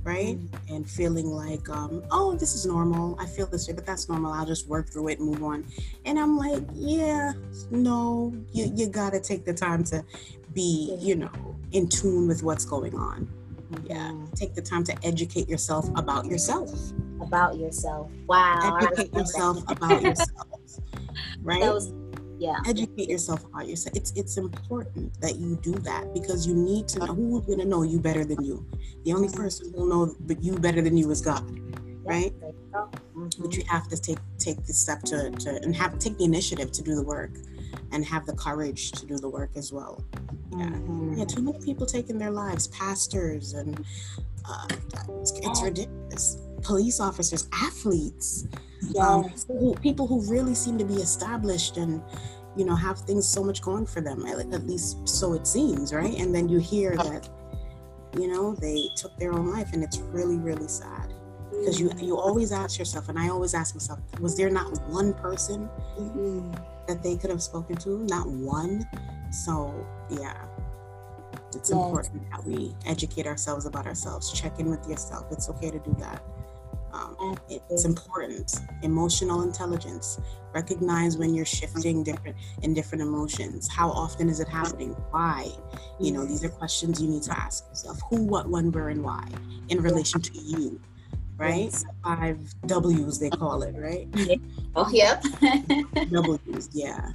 right? 0.04 0.36
Mm-hmm. 0.36 0.74
And 0.74 0.88
feeling 0.88 1.26
like, 1.26 1.68
um, 1.68 2.04
oh, 2.10 2.34
this 2.34 2.54
is 2.54 2.66
normal. 2.66 3.16
I 3.18 3.26
feel 3.26 3.46
this 3.46 3.66
way, 3.66 3.74
but 3.74 3.86
that's 3.86 4.08
normal. 4.08 4.32
I'll 4.32 4.46
just 4.46 4.68
work 4.68 4.88
through 4.90 5.08
it 5.08 5.18
and 5.18 5.28
move 5.28 5.42
on. 5.42 5.64
And 6.04 6.18
I'm 6.18 6.36
like, 6.36 6.62
yeah, 6.74 7.32
no, 7.70 8.34
you, 8.52 8.70
you 8.74 8.86
got 8.86 9.14
to 9.14 9.20
take 9.20 9.44
the 9.44 9.54
time 9.54 9.82
to 9.84 10.04
be, 10.52 10.96
you 11.00 11.16
know, 11.16 11.56
in 11.72 11.88
tune 11.88 12.28
with 12.28 12.42
what's 12.42 12.64
going 12.64 12.94
on. 12.94 13.28
Yeah. 13.84 13.96
Mm-hmm. 13.96 14.32
Take 14.34 14.54
the 14.54 14.62
time 14.62 14.84
to 14.84 14.96
educate 15.04 15.48
yourself 15.48 15.88
about 15.96 16.26
yourself. 16.26 16.70
About 17.20 17.56
yourself. 17.56 18.10
Wow. 18.26 18.78
Educate 18.80 19.12
yourself 19.14 19.62
about 19.68 20.02
yourself. 20.02 20.30
Right? 21.42 21.60
Was, 21.60 21.92
yeah. 22.44 22.60
Educate 22.66 23.08
yourself 23.08 23.42
about 23.46 23.66
yourself. 23.66 23.96
It's 23.96 24.12
it's 24.12 24.36
important 24.36 25.18
that 25.22 25.36
you 25.36 25.56
do 25.62 25.72
that 25.88 26.12
because 26.12 26.46
you 26.46 26.54
need 26.54 26.88
to 26.88 26.98
know 26.98 27.14
who's 27.14 27.46
gonna 27.46 27.64
know 27.64 27.82
you 27.82 27.98
better 27.98 28.24
than 28.24 28.44
you. 28.44 28.66
The 29.04 29.14
only 29.14 29.28
mm-hmm. 29.28 29.42
person 29.42 29.72
who'll 29.72 29.86
know 29.86 30.14
but 30.20 30.42
you 30.42 30.58
better 30.58 30.82
than 30.82 30.96
you 30.96 31.10
is 31.10 31.22
God. 31.22 31.44
Right? 32.04 32.34
Mm-hmm. 32.40 33.42
But 33.42 33.56
you 33.56 33.64
have 33.68 33.88
to 33.88 33.96
take 33.96 34.18
take 34.38 34.62
the 34.66 34.74
step 34.74 35.00
to, 35.04 35.30
to 35.30 35.50
and 35.62 35.74
have 35.74 35.98
take 35.98 36.18
the 36.18 36.24
initiative 36.24 36.70
to 36.72 36.82
do 36.82 36.94
the 36.94 37.02
work 37.02 37.30
and 37.92 38.04
have 38.04 38.26
the 38.26 38.34
courage 38.34 38.92
to 38.92 39.06
do 39.06 39.16
the 39.16 39.28
work 39.28 39.52
as 39.56 39.72
well. 39.72 40.04
Yeah, 40.52 40.66
mm-hmm. 40.66 41.14
yeah. 41.18 41.24
Too 41.24 41.40
many 41.40 41.58
people 41.60 41.86
taking 41.86 42.18
their 42.18 42.30
lives, 42.30 42.68
pastors, 42.68 43.54
and 43.54 43.82
uh, 44.46 44.66
it's, 45.20 45.32
it's 45.38 45.62
ridiculous. 45.62 46.38
Police 46.62 47.00
officers, 47.00 47.46
athletes, 47.52 48.46
um, 48.98 49.24
who, 49.48 49.74
people 49.76 50.06
who 50.06 50.20
really 50.30 50.54
seem 50.54 50.78
to 50.78 50.84
be 50.84 50.94
established 50.94 51.76
and 51.76 52.02
you 52.56 52.64
know 52.64 52.74
have 52.74 52.98
things 53.00 53.26
so 53.26 53.42
much 53.42 53.62
going 53.62 53.86
for 53.86 54.00
them. 54.00 54.24
At, 54.26 54.52
at 54.52 54.66
least 54.66 55.08
so 55.08 55.34
it 55.34 55.46
seems, 55.46 55.92
right? 55.92 56.14
And 56.18 56.34
then 56.34 56.48
you 56.48 56.58
hear 56.58 56.96
that 56.96 57.28
you 58.18 58.28
know 58.28 58.54
they 58.54 58.88
took 58.96 59.16
their 59.18 59.32
own 59.32 59.50
life, 59.50 59.72
and 59.72 59.82
it's 59.82 59.98
really, 59.98 60.36
really 60.36 60.68
sad 60.68 61.12
because 61.50 61.80
you 61.80 61.90
you 61.98 62.16
always 62.16 62.52
ask 62.52 62.78
yourself, 62.78 63.08
and 63.08 63.18
I 63.18 63.28
always 63.28 63.54
ask 63.54 63.74
myself, 63.74 63.98
was 64.20 64.36
there 64.36 64.50
not 64.50 64.80
one 64.88 65.14
person 65.14 65.68
mm-hmm. 65.98 66.52
that 66.86 67.02
they 67.02 67.16
could 67.16 67.30
have 67.30 67.42
spoken 67.42 67.76
to? 67.76 67.98
Not 68.04 68.28
one. 68.28 68.84
So 69.30 69.74
yeah, 70.10 70.36
it's 71.54 71.70
yes. 71.70 71.78
important 71.78 72.30
that 72.30 72.44
we 72.44 72.74
educate 72.86 73.26
ourselves 73.26 73.66
about 73.66 73.86
ourselves. 73.86 74.32
Check 74.32 74.58
in 74.58 74.70
with 74.70 74.88
yourself. 74.88 75.26
It's 75.30 75.48
okay 75.50 75.70
to 75.70 75.78
do 75.78 75.96
that. 76.00 76.22
Um, 76.94 77.36
it's 77.48 77.84
important. 77.84 78.54
Emotional 78.82 79.42
intelligence. 79.42 80.18
Recognize 80.54 81.16
when 81.16 81.34
you're 81.34 81.44
shifting 81.44 82.04
different 82.04 82.36
in 82.62 82.74
different 82.74 83.02
emotions. 83.02 83.68
How 83.68 83.90
often 83.90 84.28
is 84.28 84.38
it 84.38 84.48
happening? 84.48 84.90
Why? 85.10 85.50
You 85.98 86.12
know, 86.12 86.24
these 86.24 86.44
are 86.44 86.48
questions 86.48 87.02
you 87.02 87.08
need 87.08 87.24
to 87.24 87.36
ask 87.36 87.66
yourself. 87.68 88.00
Who, 88.10 88.24
what, 88.24 88.48
when, 88.48 88.70
where, 88.70 88.90
and 88.90 89.02
why 89.02 89.26
in 89.68 89.82
relation 89.82 90.20
to 90.20 90.38
you 90.38 90.80
right? 91.36 91.64
Yes. 91.64 91.84
Five 92.02 92.38
W's 92.66 93.18
they 93.18 93.30
call 93.30 93.62
it, 93.62 93.74
right? 93.76 94.08
Oh, 94.76 94.90
yep. 94.92 95.22
W's, 96.10 96.68
yeah. 96.72 97.12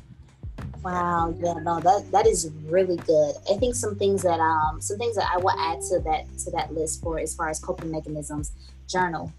Wow, 0.82 1.36
yeah, 1.38 1.56
no, 1.56 1.82
that 1.82 2.10
that 2.12 2.26
is 2.26 2.50
really 2.68 2.96
good. 2.96 3.36
I 3.52 3.58
think 3.58 3.76
some 3.76 3.98
things 3.98 4.22
that 4.22 4.40
um 4.40 4.80
some 4.80 4.98
things 4.98 5.18
that 5.18 5.30
I 5.30 5.38
will 5.38 5.52
add 5.52 5.82
to 5.90 6.00
that 6.00 6.26
to 6.46 6.52
that 6.52 6.74
list 6.74 7.02
for 7.02 7.20
as 7.20 7.36
far 7.36 7.50
as 7.50 7.60
coping 7.60 7.92
mechanisms, 7.92 8.54
journal, 8.88 9.34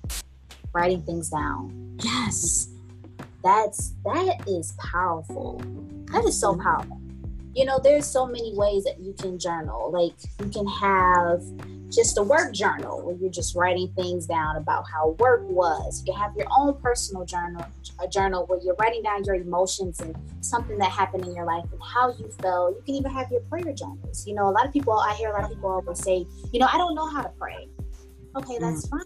writing 0.73 1.03
things 1.03 1.31
down. 1.31 1.97
Yes. 2.03 2.68
That's 3.43 3.95
that 4.05 4.37
is 4.47 4.75
powerful. 4.79 5.61
That 6.12 6.25
is 6.25 6.39
so 6.39 6.57
powerful. 6.57 7.01
You 7.55 7.64
know, 7.64 7.81
there's 7.83 8.07
so 8.07 8.27
many 8.27 8.55
ways 8.55 8.85
that 8.85 9.01
you 9.01 9.14
can 9.14 9.39
journal. 9.39 9.91
Like 9.91 10.14
you 10.41 10.51
can 10.51 10.66
have 10.66 11.43
just 11.91 12.16
a 12.18 12.23
work 12.23 12.53
journal 12.53 13.03
where 13.03 13.16
you're 13.16 13.31
just 13.31 13.57
writing 13.57 13.93
things 13.97 14.27
down 14.27 14.57
about 14.57 14.85
how 14.89 15.11
work 15.18 15.43
was. 15.49 16.01
You 16.01 16.12
can 16.12 16.23
have 16.23 16.37
your 16.37 16.47
own 16.57 16.81
personal 16.81 17.25
journal, 17.25 17.64
a 18.01 18.07
journal 18.07 18.47
where 18.47 18.61
you're 18.62 18.77
writing 18.77 19.03
down 19.03 19.25
your 19.25 19.35
emotions 19.35 20.01
and 20.01 20.14
something 20.41 20.79
that 20.79 20.91
happened 20.91 21.27
in 21.27 21.35
your 21.35 21.47
life 21.47 21.64
and 21.73 21.81
how 21.83 22.14
you 22.16 22.31
felt. 22.41 22.77
You 22.77 22.83
can 22.87 22.95
even 22.95 23.11
have 23.11 23.31
your 23.31 23.41
prayer 23.43 23.73
journals. 23.75 24.27
You 24.27 24.35
know, 24.35 24.49
a 24.49 24.53
lot 24.53 24.66
of 24.66 24.73
people, 24.73 24.93
I 24.93 25.14
hear 25.14 25.31
a 25.31 25.33
lot 25.33 25.45
of 25.45 25.51
people 25.51 25.71
always 25.71 25.99
say, 25.99 26.27
you 26.53 26.61
know, 26.61 26.68
I 26.73 26.79
don't 26.79 26.95
know 26.95 27.09
how 27.09 27.23
to 27.23 27.31
pray. 27.31 27.68
Okay, 28.37 28.59
that's 28.61 28.87
mm. 28.87 28.91
fine. 28.91 29.01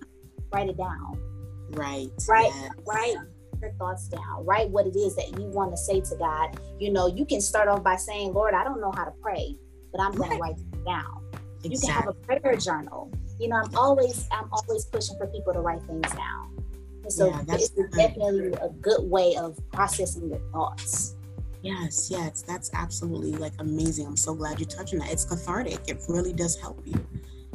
Write 0.52 0.68
it 0.68 0.76
down. 0.76 1.33
Right. 1.74 2.08
Right. 2.28 2.52
Yes. 2.54 2.70
Right. 2.86 3.16
your 3.60 3.72
thoughts 3.72 4.08
down. 4.08 4.44
Write 4.44 4.70
what 4.70 4.86
it 4.86 4.96
is 4.96 5.16
that 5.16 5.38
you 5.38 5.46
want 5.46 5.70
to 5.72 5.76
say 5.76 6.00
to 6.00 6.16
God. 6.16 6.58
You 6.78 6.92
know, 6.92 7.06
you 7.06 7.24
can 7.24 7.40
start 7.40 7.68
off 7.68 7.82
by 7.82 7.96
saying, 7.96 8.34
Lord, 8.34 8.54
I 8.54 8.64
don't 8.64 8.80
know 8.80 8.92
how 8.92 9.04
to 9.04 9.12
pray, 9.22 9.56
but 9.92 10.00
I'm 10.00 10.12
going 10.12 10.30
to 10.30 10.36
write 10.36 10.56
it 10.58 10.84
down. 10.84 11.24
Exactly. 11.64 11.70
You 11.70 11.78
can 11.80 11.90
have 11.90 12.08
a 12.08 12.12
prayer 12.12 12.56
journal. 12.56 13.10
You 13.40 13.48
know, 13.48 13.56
I'm 13.56 13.74
always 13.76 14.28
I'm 14.30 14.48
always 14.52 14.84
pushing 14.86 15.16
for 15.18 15.26
people 15.26 15.52
to 15.52 15.60
write 15.60 15.82
things 15.82 16.10
down. 16.12 16.54
And 17.02 17.12
so 17.12 17.28
yeah, 17.28 17.42
it's 17.48 17.68
definitely 17.68 18.52
a 18.60 18.68
good 18.80 19.10
way 19.10 19.36
of 19.36 19.58
processing 19.72 20.28
your 20.28 20.40
thoughts. 20.52 21.16
Yes, 21.62 22.10
yes, 22.10 22.42
that's 22.42 22.70
absolutely 22.74 23.32
like 23.32 23.54
amazing. 23.58 24.06
I'm 24.06 24.16
so 24.16 24.34
glad 24.34 24.60
you 24.60 24.66
touched 24.66 24.92
on 24.92 25.00
that. 25.00 25.10
It's 25.10 25.24
cathartic. 25.24 25.80
It 25.88 26.02
really 26.08 26.32
does 26.32 26.60
help 26.60 26.80
you. 26.84 26.94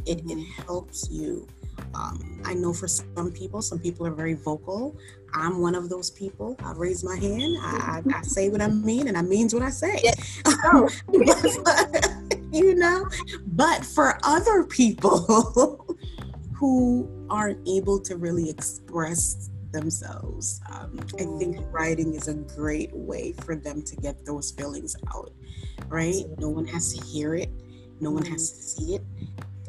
It, 0.06 0.20
it 0.20 0.26
mm-hmm. 0.26 0.62
helps 0.64 1.10
you. 1.12 1.48
Um, 1.94 2.42
I 2.46 2.54
know 2.54 2.74
for 2.74 2.88
some 2.88 3.32
people, 3.32 3.62
some 3.62 3.80
people 3.80 4.06
are 4.08 4.14
very 4.14 4.34
vocal. 4.34 4.98
I'm 5.34 5.60
one 5.60 5.76
of 5.76 5.90
those 5.90 6.10
people. 6.10 6.56
I 6.60 6.74
raise 6.74 7.04
my 7.04 7.16
hand. 7.16 7.58
I, 7.62 8.02
I, 8.06 8.18
I 8.18 8.22
say 8.22 8.50
what 8.50 8.62
I 8.62 8.68
mean, 8.68 9.08
and 9.08 9.18
I 9.18 9.22
means 9.22 9.54
what 9.54 9.64
I 9.64 9.70
say. 9.70 10.02
Oh. 10.46 10.90
you 12.52 12.76
know, 12.76 13.08
but 13.48 13.86
for 13.86 14.18
other 14.24 14.64
people 14.64 15.98
who 16.56 17.28
aren't 17.30 17.68
able 17.68 18.00
to 18.02 18.18
really 18.18 18.50
express 18.50 19.50
themselves, 19.72 20.62
um, 20.72 21.00
I 21.20 21.26
think 21.38 21.58
writing 21.72 22.16
is 22.16 22.28
a 22.28 22.34
great 22.34 22.92
way 22.94 23.34
for 23.44 23.56
them 23.56 23.84
to 23.84 23.96
get 23.98 24.26
those 24.26 24.52
feelings 24.52 24.96
out. 25.14 25.32
Right? 25.88 26.26
No 26.38 26.50
one 26.50 26.68
has 26.68 26.94
to 26.94 27.04
hear 27.06 27.36
it. 27.36 27.50
No 28.02 28.12
one 28.12 28.26
has 28.26 28.52
to 28.52 28.62
see 28.62 28.96
it 28.96 29.04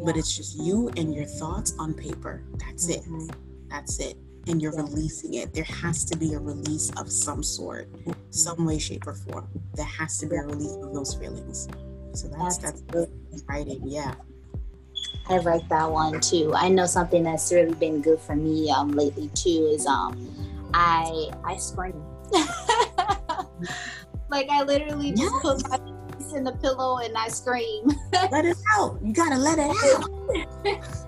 but 0.05 0.17
it's 0.17 0.37
just 0.37 0.57
you 0.59 0.91
and 0.97 1.15
your 1.15 1.25
thoughts 1.25 1.75
on 1.79 1.95
paper. 1.95 2.43
That's 2.55 2.91
mm-hmm. 2.91 3.29
it. 3.29 3.37
That's 3.69 3.99
it. 4.01 4.17
And 4.47 4.61
you're 4.61 4.75
releasing 4.75 5.35
it. 5.35 5.53
There 5.53 5.65
has 5.65 6.05
to 6.07 6.17
be 6.17 6.35
a 6.35 6.39
release 6.39 6.91
of 6.97 7.11
some 7.11 7.43
sort, 7.43 7.93
mm-hmm. 7.93 8.13
some 8.31 8.65
way, 8.65 8.79
shape, 8.79 9.07
or 9.07 9.15
form. 9.15 9.49
There 9.75 9.85
has 9.85 10.19
to 10.19 10.27
be 10.27 10.37
a 10.37 10.43
release 10.43 10.75
of 10.83 10.95
those 10.95 11.15
feelings. 11.15 11.69
So 12.15 12.29
that's 12.29 12.59
that's, 12.59 12.83
that's 12.83 13.13
writing. 13.49 13.83
Yeah. 13.85 14.15
I 15.29 15.39
write 15.39 15.69
that 15.69 15.91
one 15.91 16.21
too. 16.21 16.53
I 16.55 16.69
know 16.69 16.87
something 16.87 17.23
that's 17.23 17.53
really 17.53 17.75
been 17.75 18.01
good 18.01 18.21
for 18.21 18.35
me 18.35 18.71
um, 18.71 18.91
lately 18.93 19.29
too 19.35 19.71
is 19.73 19.87
um 19.87 20.29
I 20.75 21.31
I 21.45 21.57
scream. 21.57 22.03
like 24.31 24.49
I 24.49 24.63
literally 24.63 25.11
just 25.11 25.23
yes. 25.23 25.43
put 25.43 25.69
my 25.69 25.79
in 26.33 26.45
the 26.45 26.53
pillow 26.53 26.99
and 26.99 27.17
I 27.17 27.29
scream. 27.29 27.89
let 28.13 28.45
it 28.45 28.57
out. 28.77 28.99
You 29.03 29.13
gotta 29.13 29.37
let 29.37 29.59
it 29.59 29.71
out. 29.71 30.11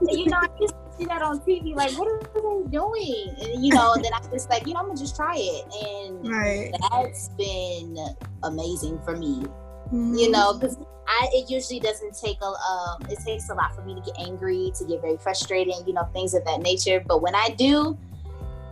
you 0.08 0.26
know, 0.26 0.38
I 0.38 0.48
used 0.60 0.74
to 0.74 0.98
see 0.98 1.04
that 1.06 1.22
on 1.22 1.40
TV, 1.40 1.74
like, 1.74 1.92
what 1.98 2.08
are 2.08 2.20
they 2.34 2.70
doing? 2.70 3.34
And 3.40 3.64
you 3.64 3.74
know, 3.74 3.94
then 3.94 4.12
I 4.14 4.20
just 4.30 4.50
like, 4.50 4.66
you 4.66 4.74
know, 4.74 4.80
I'm 4.80 4.86
gonna 4.86 4.98
just 4.98 5.16
try 5.16 5.34
it. 5.36 5.64
And 5.86 6.28
right. 6.28 6.72
that's 6.90 7.28
been 7.30 7.98
amazing 8.42 9.00
for 9.04 9.16
me. 9.16 9.44
Mm-hmm. 9.86 10.14
You 10.14 10.30
know, 10.30 10.54
because 10.54 10.78
I 11.06 11.28
it 11.32 11.50
usually 11.50 11.80
doesn't 11.80 12.18
take 12.18 12.38
a 12.40 12.46
um 12.46 13.02
it 13.10 13.18
takes 13.24 13.50
a 13.50 13.54
lot 13.54 13.74
for 13.74 13.82
me 13.82 13.94
to 13.94 14.00
get 14.00 14.18
angry, 14.20 14.72
to 14.76 14.84
get 14.84 15.00
very 15.00 15.16
frustrated, 15.18 15.74
you 15.86 15.92
know, 15.92 16.08
things 16.12 16.34
of 16.34 16.44
that 16.44 16.60
nature. 16.60 17.02
But 17.06 17.20
when 17.22 17.34
I 17.34 17.50
do, 17.58 17.98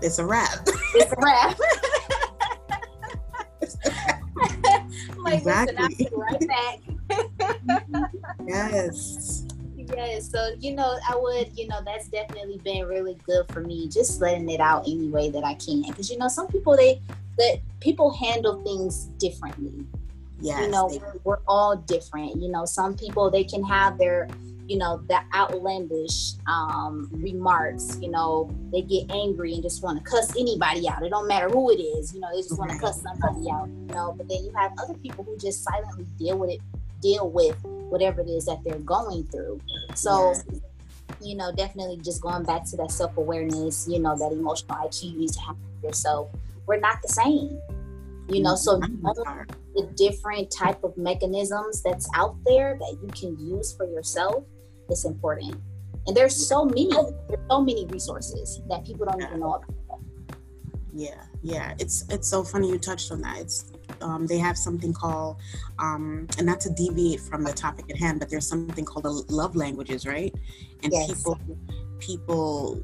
it's 0.03 0.18
a 0.18 0.24
wrap. 0.24 0.66
It's 0.94 1.12
a 1.12 1.16
wrap. 1.18 1.59
like, 5.22 5.38
exactly. 5.38 6.08
right 6.12 6.48
back. 6.48 6.78
yes. 8.46 9.46
Yes. 9.96 10.30
So, 10.30 10.54
you 10.58 10.74
know, 10.74 10.98
I 11.08 11.16
would, 11.16 11.56
you 11.58 11.68
know, 11.68 11.80
that's 11.84 12.08
definitely 12.08 12.58
been 12.58 12.86
really 12.86 13.16
good 13.26 13.46
for 13.50 13.60
me, 13.60 13.88
just 13.88 14.20
letting 14.20 14.48
it 14.48 14.60
out 14.60 14.84
any 14.86 15.08
way 15.08 15.30
that 15.30 15.44
I 15.44 15.54
can. 15.54 15.82
Because, 15.82 16.10
you 16.10 16.18
know, 16.18 16.28
some 16.28 16.46
people, 16.48 16.76
they, 16.76 17.00
that 17.38 17.60
people 17.80 18.12
handle 18.12 18.62
things 18.62 19.06
differently. 19.18 19.84
Yes, 20.40 20.62
you 20.62 20.70
know, 20.70 21.18
we're 21.24 21.40
all 21.46 21.76
different. 21.76 22.40
You 22.40 22.50
know, 22.50 22.64
some 22.64 22.96
people, 22.96 23.30
they 23.30 23.44
can 23.44 23.62
have 23.64 23.98
their, 23.98 24.28
you 24.70 24.78
know, 24.78 25.02
the 25.08 25.18
outlandish 25.34 26.34
um, 26.46 27.08
remarks. 27.10 27.98
You 28.00 28.08
know, 28.08 28.56
they 28.70 28.82
get 28.82 29.10
angry 29.10 29.54
and 29.54 29.64
just 29.64 29.82
want 29.82 29.98
to 29.98 30.08
cuss 30.08 30.30
anybody 30.38 30.88
out. 30.88 31.02
It 31.02 31.08
don't 31.08 31.26
matter 31.26 31.48
who 31.48 31.72
it 31.72 31.80
is. 31.80 32.14
You 32.14 32.20
know, 32.20 32.28
they 32.32 32.40
just 32.40 32.56
want 32.56 32.70
to 32.70 32.78
cuss 32.78 33.02
somebody 33.02 33.50
out. 33.50 33.66
You 33.66 33.92
know, 33.92 34.14
but 34.16 34.28
then 34.28 34.44
you 34.44 34.52
have 34.54 34.70
other 34.80 34.94
people 34.94 35.24
who 35.24 35.36
just 35.38 35.64
silently 35.64 36.06
deal 36.20 36.38
with 36.38 36.50
it, 36.50 36.60
deal 37.02 37.28
with 37.28 37.56
whatever 37.64 38.20
it 38.20 38.28
is 38.28 38.46
that 38.46 38.62
they're 38.64 38.78
going 38.78 39.24
through. 39.24 39.60
So. 39.94 40.34
You 41.20 41.36
know, 41.36 41.52
definitely 41.52 41.98
just 41.98 42.22
going 42.22 42.44
back 42.44 42.64
to 42.70 42.76
that 42.78 42.90
self 42.90 43.14
awareness, 43.18 43.86
you 43.86 43.98
know, 43.98 44.16
that 44.16 44.32
emotional 44.32 44.78
IQ 44.78 45.10
you 45.10 45.18
need 45.18 45.32
to 45.32 45.40
have 45.40 45.56
yourself. 45.82 46.30
We're 46.66 46.78
not 46.78 47.02
the 47.02 47.08
same 47.08 47.60
you 48.28 48.40
know 48.40 48.54
so 48.54 48.78
the 48.78 49.90
different 49.96 50.52
type 50.52 50.84
of 50.84 50.96
mechanisms 50.96 51.82
that's 51.82 52.08
out 52.14 52.36
there 52.44 52.78
that 52.78 52.96
you 53.02 53.08
can 53.08 53.36
use 53.44 53.72
for 53.76 53.86
yourself 53.86 54.44
is 54.91 55.05
important. 55.05 55.57
And 56.07 56.16
there's 56.16 56.34
so 56.34 56.64
many, 56.64 56.91
there's 57.28 57.47
so 57.49 57.61
many 57.61 57.86
resources 57.86 58.61
that 58.68 58.84
people 58.84 59.07
don't 59.07 59.22
even 59.22 59.41
know 59.41 59.55
about. 59.55 59.74
Yeah, 60.93 61.22
yeah. 61.43 61.74
It's 61.78 62.05
it's 62.11 62.28
so 62.28 62.43
funny 62.43 62.68
you 62.68 62.78
touched 62.78 63.12
on 63.12 63.20
that. 63.20 63.38
It's 63.38 63.72
um, 64.01 64.26
they 64.26 64.38
have 64.38 64.57
something 64.59 64.93
called, 64.93 65.36
um, 65.78 66.26
and 66.36 66.47
not 66.47 66.61
to 66.62 66.70
deviate 66.70 67.20
from 67.20 67.45
the 67.45 67.53
topic 67.53 67.86
at 67.91 67.97
hand, 67.97 68.18
but 68.18 68.28
there's 68.28 68.47
something 68.47 68.84
called 68.84 69.05
the 69.05 69.11
love 69.32 69.55
languages, 69.55 70.07
right? 70.07 70.34
And 70.82 70.93
yes. 70.93 71.07
people 71.07 71.38
people 71.99 72.82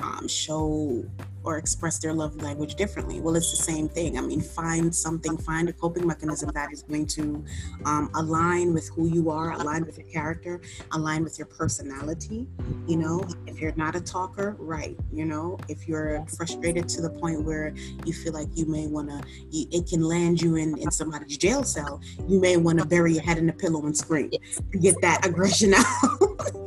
um, 0.00 0.28
show 0.28 1.04
or 1.44 1.56
express 1.56 1.98
their 1.98 2.12
love 2.12 2.36
language 2.42 2.74
differently. 2.74 3.20
Well, 3.20 3.36
it's 3.36 3.50
the 3.50 3.62
same 3.62 3.88
thing. 3.88 4.18
I 4.18 4.20
mean, 4.20 4.40
find 4.40 4.94
something, 4.94 5.36
find 5.38 5.68
a 5.68 5.72
coping 5.72 6.06
mechanism 6.06 6.50
that 6.54 6.72
is 6.72 6.82
going 6.82 7.06
to 7.06 7.44
um, 7.84 8.10
align 8.14 8.74
with 8.74 8.88
who 8.90 9.08
you 9.08 9.30
are, 9.30 9.52
align 9.52 9.84
with 9.84 9.98
your 9.98 10.06
character, 10.08 10.60
align 10.92 11.24
with 11.24 11.38
your 11.38 11.46
personality. 11.46 12.46
You 12.86 12.96
know, 12.98 13.24
if 13.46 13.60
you're 13.60 13.74
not 13.76 13.96
a 13.96 14.00
talker, 14.00 14.56
right. 14.58 14.96
You 15.12 15.24
know, 15.24 15.58
if 15.68 15.88
you're 15.88 16.24
frustrated 16.36 16.88
to 16.90 17.02
the 17.02 17.10
point 17.10 17.44
where 17.44 17.74
you 18.04 18.12
feel 18.12 18.32
like 18.32 18.48
you 18.54 18.66
may 18.66 18.86
want 18.86 19.08
to, 19.08 19.20
it 19.52 19.88
can 19.88 20.02
land 20.02 20.42
you 20.42 20.56
in, 20.56 20.76
in 20.78 20.90
somebody's 20.90 21.36
jail 21.38 21.64
cell, 21.64 22.00
you 22.28 22.40
may 22.40 22.56
want 22.56 22.78
to 22.78 22.84
bury 22.84 23.14
your 23.14 23.22
head 23.22 23.38
in 23.38 23.48
a 23.48 23.52
pillow 23.52 23.84
and 23.86 23.96
scream 23.96 24.30
to 24.30 24.78
get 24.78 24.94
that 25.00 25.26
aggression 25.26 25.74
out. 25.76 25.86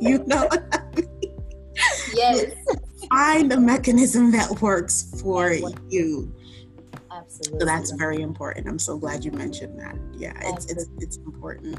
you 0.00 0.18
know? 0.26 0.48
yes 2.14 2.54
find 3.08 3.52
a 3.52 3.60
mechanism 3.60 4.30
that 4.32 4.60
works 4.60 5.20
for 5.20 5.52
you. 5.88 6.32
Absolutely. 7.14 7.60
So 7.60 7.66
that's 7.66 7.90
very 7.92 8.22
important. 8.22 8.68
I'm 8.68 8.78
so 8.78 8.96
glad 8.96 9.24
you 9.24 9.30
mentioned 9.32 9.78
that. 9.80 9.96
Yeah, 10.12 10.32
it's 10.42 10.66
it's 10.70 10.86
it's 10.98 11.16
important. 11.18 11.78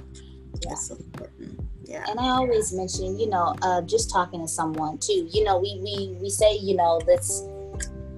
Yeah. 0.62 0.72
It's 0.72 0.88
so 0.88 0.96
important. 0.96 1.60
Yeah. 1.84 2.06
And 2.10 2.20
I 2.20 2.30
always 2.30 2.74
mention, 2.74 3.20
you 3.20 3.30
know, 3.30 3.56
uh, 3.62 3.82
just 3.82 4.10
talking 4.10 4.42
to 4.42 4.48
someone 4.48 4.98
too. 4.98 5.28
You 5.32 5.44
know, 5.44 5.58
we 5.58 5.80
we 5.84 6.18
we 6.22 6.30
say, 6.30 6.58
you 6.58 6.76
know, 6.76 7.02
let's 7.08 7.48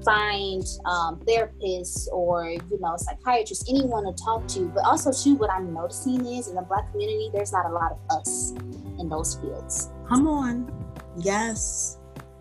find 0.06 0.64
um, 0.86 1.20
therapists 1.28 2.08
or 2.12 2.50
you 2.50 2.80
know 2.80 2.96
psychiatrists, 2.98 3.70
anyone 3.70 4.06
to 4.06 4.24
talk 4.24 4.48
to. 4.50 4.68
But 4.70 4.86
also 4.86 5.12
too, 5.12 5.36
what 5.36 5.50
I'm 5.50 5.74
noticing 5.74 6.26
is 6.26 6.48
in 6.48 6.56
the 6.56 6.62
Black 6.62 6.92
community, 6.92 7.30
there's 7.34 7.52
not 7.52 7.66
a 7.66 7.74
lot 7.74 7.92
of 7.92 8.18
us 8.18 8.52
in 9.00 9.10
those 9.10 9.36
fields. 9.36 9.90
Come 10.08 10.28
on. 10.28 10.72
Yes 11.18 11.97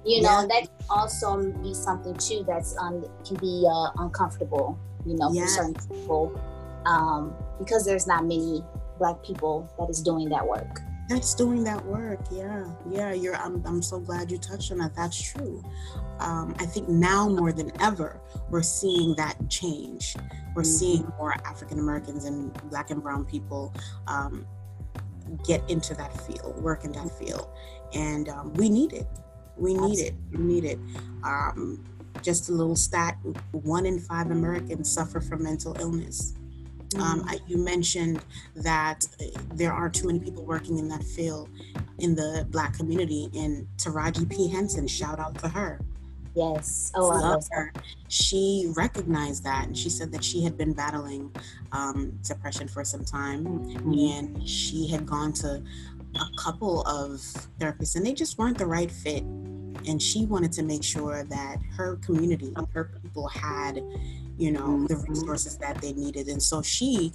you 0.07 0.23
know 0.23 0.41
yeah. 0.41 0.47
that 0.47 0.61
can 0.63 0.87
also 0.89 1.53
be 1.63 1.75
something 1.75 2.15
too 2.15 2.45
that's 2.47 2.77
um 2.79 3.05
can 3.25 3.37
be 3.37 3.67
uh, 3.69 3.91
uncomfortable 3.99 4.79
you 5.05 5.17
know 5.17 5.33
for 5.33 5.47
certain 5.49 5.75
people 5.75 6.41
um 6.87 7.35
because 7.59 7.85
there's 7.85 8.07
not 8.07 8.23
many 8.23 8.65
black 8.99 9.23
people 9.23 9.69
that 9.79 9.91
is 9.91 10.01
doing 10.01 10.29
that 10.31 10.47
work. 10.47 10.81
That's 11.09 11.35
doing 11.35 11.63
that 11.65 11.85
work 11.85 12.21
yeah 12.33 12.65
yeah 12.91 13.13
you're 13.13 13.37
i'm, 13.37 13.65
I'm 13.65 13.81
so 13.81 14.01
glad 14.01 14.29
you 14.29 14.39
touched 14.39 14.73
on 14.73 14.79
that 14.79 14.95
that's 14.97 15.21
true. 15.21 15.63
Um, 16.19 16.57
i 16.59 16.67
think 16.67 16.89
now 16.89 17.29
more 17.29 17.53
than 17.53 17.71
ever 17.81 18.21
we're 18.51 18.63
seeing 18.63 19.15
that 19.17 19.37
change. 19.49 20.17
We're 20.55 20.63
mm-hmm. 20.63 20.71
seeing 20.71 21.13
more 21.17 21.35
african 21.45 21.79
americans 21.79 22.25
and 22.25 22.53
black 22.71 22.91
and 22.91 23.01
brown 23.01 23.25
people 23.25 23.73
um, 24.09 24.47
get 25.47 25.69
into 25.71 25.95
that 25.95 26.13
field 26.23 26.61
work 26.61 26.85
in 26.85 26.91
that 26.93 27.11
field 27.17 27.51
and 27.95 28.29
um, 28.29 28.53
we 28.55 28.69
need 28.69 28.93
it 28.93 29.07
we 29.57 29.75
need 29.75 29.99
it. 29.99 30.15
We 30.33 30.39
need 30.39 30.65
it. 30.65 30.79
Um, 31.23 31.85
just 32.23 32.49
a 32.49 32.53
little 32.53 32.77
stat 32.77 33.19
one 33.53 33.87
in 33.87 33.99
five 33.99 34.31
Americans 34.31 34.91
suffer 34.91 35.21
from 35.21 35.43
mental 35.43 35.77
illness. 35.79 36.35
Um, 36.97 37.23
mm. 37.23 37.31
I, 37.31 37.39
you 37.47 37.59
mentioned 37.59 38.21
that 38.55 39.05
uh, 39.21 39.25
there 39.55 39.73
are 39.73 39.89
too 39.89 40.07
many 40.07 40.21
people 40.21 40.45
working 40.45 40.79
in 40.79 40.89
that 40.89 41.03
field 41.03 41.49
in 41.99 42.15
the 42.15 42.47
Black 42.51 42.77
community. 42.77 43.29
And 43.35 43.67
Taraji 43.77 44.29
P. 44.31 44.49
Henson, 44.49 44.87
shout 44.87 45.19
out 45.19 45.37
to 45.39 45.49
her. 45.49 45.81
Yes. 46.35 46.93
Oh, 46.95 47.11
I 47.11 47.21
love 47.21 47.47
her. 47.51 47.73
She 48.09 48.71
recognized 48.77 49.43
that 49.45 49.67
and 49.67 49.77
she 49.77 49.89
said 49.89 50.13
that 50.13 50.23
she 50.23 50.43
had 50.45 50.59
been 50.59 50.75
battling 50.75 51.35
um, 51.73 52.19
depression 52.23 52.69
for 52.69 52.85
some 52.85 53.05
time 53.05 53.47
mm-hmm. 53.47 53.93
and 53.93 54.49
she 54.49 54.87
had 54.87 55.07
gone 55.07 55.33
to 55.35 55.63
a 56.17 56.29
couple 56.39 56.83
of 56.83 57.11
therapists 57.59 57.97
and 57.97 58.05
they 58.05 58.13
just 58.13 58.39
weren't 58.39 58.59
the 58.59 58.67
right 58.67 58.91
fit 58.91 59.23
and 59.89 60.03
she 60.03 60.25
wanted 60.27 60.51
to 60.53 60.63
make 60.63 60.83
sure 60.83 61.23
that 61.25 61.59
her 61.77 61.97
community, 61.97 62.53
her 62.75 62.91
people 63.03 63.29
had, 63.29 63.77
you 64.37 64.51
know, 64.51 64.85
the 64.89 64.95
Mm-hmm. 64.95 65.13
resources 65.13 65.57
that 65.59 65.81
they 65.81 65.93
needed. 65.93 66.27
And 66.29 66.43
so 66.43 66.61
she 66.63 67.13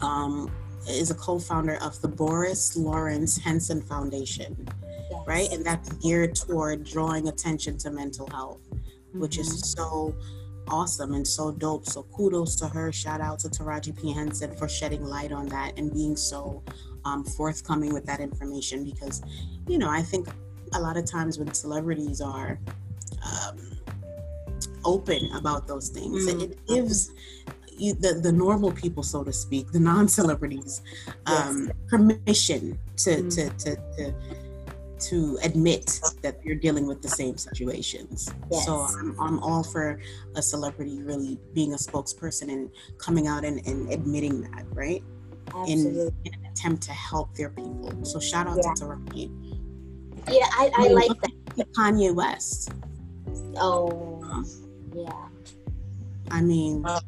um, 0.00 0.50
is 0.88 1.10
a 1.10 1.14
co-founder 1.14 1.76
of 1.82 2.00
the 2.00 2.08
Boris 2.08 2.76
Lawrence 2.76 3.36
Henson 3.38 3.82
Foundation, 3.82 4.68
Yes. 5.10 5.22
right? 5.26 5.52
And 5.52 5.64
that's 5.64 5.88
geared 5.94 6.34
toward 6.34 6.84
drawing 6.84 7.28
attention 7.28 7.76
to 7.78 7.90
mental 7.90 8.28
health, 8.30 8.60
which 9.14 9.36
Mhm. 9.36 9.40
is 9.40 9.70
so 9.72 10.14
awesome 10.68 11.14
and 11.14 11.26
so 11.26 11.50
dope. 11.50 11.86
So 11.86 12.02
kudos 12.14 12.54
to 12.56 12.68
her. 12.68 12.92
Shout 12.92 13.20
out 13.20 13.38
to 13.40 13.48
Taraji 13.48 13.96
P. 13.96 14.12
Henson 14.12 14.54
for 14.54 14.68
shedding 14.68 15.02
light 15.04 15.32
on 15.32 15.46
that 15.46 15.78
and 15.78 15.92
being 15.92 16.14
so 16.14 16.62
um, 17.08 17.24
forthcoming 17.24 17.92
with 17.92 18.06
that 18.06 18.20
information 18.20 18.84
because, 18.84 19.22
you 19.66 19.78
know, 19.78 19.88
I 19.88 20.02
think 20.02 20.28
a 20.74 20.80
lot 20.80 20.96
of 20.96 21.04
times 21.04 21.38
when 21.38 21.52
celebrities 21.54 22.20
are 22.20 22.58
um, 23.24 23.58
open 24.84 25.30
about 25.34 25.66
those 25.66 25.88
things, 25.88 26.26
it, 26.26 26.42
it 26.42 26.66
gives 26.66 27.10
you, 27.76 27.94
the, 27.94 28.14
the 28.14 28.32
normal 28.32 28.72
people, 28.72 29.02
so 29.02 29.24
to 29.24 29.32
speak, 29.32 29.72
the 29.72 29.80
non-celebrities, 29.80 30.82
um, 31.26 31.70
permission 31.88 32.78
to, 32.96 33.28
to, 33.30 33.50
to, 33.50 33.76
to 33.96 34.14
to 34.98 35.38
admit 35.44 36.00
that 36.22 36.44
you're 36.44 36.56
dealing 36.56 36.84
with 36.84 37.00
the 37.02 37.08
same 37.08 37.36
situations. 37.38 38.28
Yes. 38.50 38.66
So 38.66 38.80
I'm, 38.80 39.14
I'm 39.20 39.38
all 39.38 39.62
for 39.62 40.00
a 40.34 40.42
celebrity 40.42 41.02
really 41.04 41.38
being 41.54 41.72
a 41.72 41.76
spokesperson 41.76 42.50
and 42.50 42.68
coming 42.98 43.28
out 43.28 43.44
and, 43.44 43.64
and 43.64 43.88
admitting 43.92 44.42
that, 44.42 44.64
right? 44.72 45.04
Absolutely. 45.54 46.12
in 46.24 46.34
an 46.34 46.46
attempt 46.58 46.82
to 46.84 46.92
help 46.92 47.34
their 47.34 47.50
people. 47.50 47.92
So 48.04 48.18
shout 48.20 48.46
out 48.46 48.56
Yeah. 48.56 48.74
to 48.74 48.84
Taraji. 48.84 49.30
Yeah, 50.30 50.46
I, 50.52 50.70
I 50.76 50.82
mean, 50.82 50.94
like 50.94 51.08
look 51.08 51.20
that. 51.20 51.72
Kanye 51.72 52.14
West. 52.14 52.70
Oh, 53.56 54.44
yeah. 54.94 55.28
I 56.30 56.42
mean, 56.42 56.84
uh, 56.84 57.00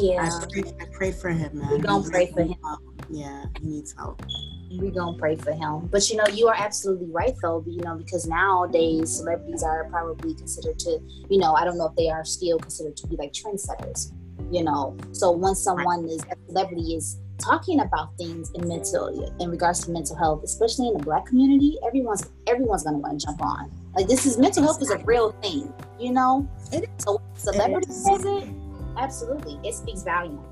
yeah. 0.00 0.28
I, 0.30 0.46
pray, 0.52 0.72
I 0.80 0.84
pray 0.92 1.12
for 1.12 1.30
him, 1.30 1.58
man. 1.58 1.70
We 1.70 1.78
gonna 1.78 2.08
pray 2.08 2.26
for 2.30 2.42
him. 2.42 2.54
help. 2.62 2.80
Yeah, 3.08 3.44
he 3.60 3.66
needs 3.66 3.94
help. 3.96 4.22
we 4.70 4.90
gonna 4.90 5.16
pray 5.18 5.36
for 5.36 5.52
him. 5.52 5.86
But 5.90 6.08
you 6.10 6.16
know, 6.16 6.26
you 6.32 6.46
are 6.48 6.54
absolutely 6.56 7.08
right 7.10 7.34
though, 7.42 7.64
you 7.66 7.80
know, 7.82 7.96
because 7.96 8.26
nowadays 8.26 9.16
celebrities 9.16 9.62
are 9.62 9.88
probably 9.90 10.34
considered 10.34 10.78
to, 10.80 11.00
you 11.28 11.38
know, 11.38 11.54
I 11.54 11.64
don't 11.64 11.78
know 11.78 11.86
if 11.86 11.96
they 11.96 12.10
are 12.10 12.24
still 12.24 12.58
considered 12.58 12.96
to 12.98 13.06
be 13.08 13.16
like 13.16 13.32
trendsetters, 13.32 14.12
you 14.52 14.62
know. 14.62 14.96
So 15.12 15.30
once 15.30 15.62
someone 15.62 16.06
is 16.06 16.22
a 16.30 16.36
celebrity 16.48 16.94
is 16.94 17.18
talking 17.40 17.80
about 17.80 18.16
things 18.16 18.50
in 18.54 18.68
mental 18.68 19.34
in 19.40 19.50
regards 19.50 19.84
to 19.84 19.90
mental 19.90 20.16
health, 20.16 20.42
especially 20.44 20.88
in 20.88 20.94
the 20.94 21.02
black 21.02 21.26
community, 21.26 21.78
everyone's 21.86 22.28
everyone's 22.46 22.84
gonna 22.84 22.98
want 22.98 23.18
to 23.18 23.26
jump 23.26 23.42
on. 23.42 23.70
Like 23.96 24.06
this 24.06 24.26
is 24.26 24.38
mental 24.38 24.62
health 24.62 24.80
is 24.82 24.90
a 24.90 24.98
real 24.98 25.32
thing, 25.42 25.72
you 25.98 26.12
know? 26.12 26.48
It 26.72 26.84
is. 26.84 26.88
So 26.98 27.20
celebrity 27.34 27.90
is. 27.90 28.04
says 28.04 28.24
it, 28.24 28.48
absolutely. 28.96 29.58
It 29.68 29.74
speaks 29.74 30.02
volume. 30.02 30.44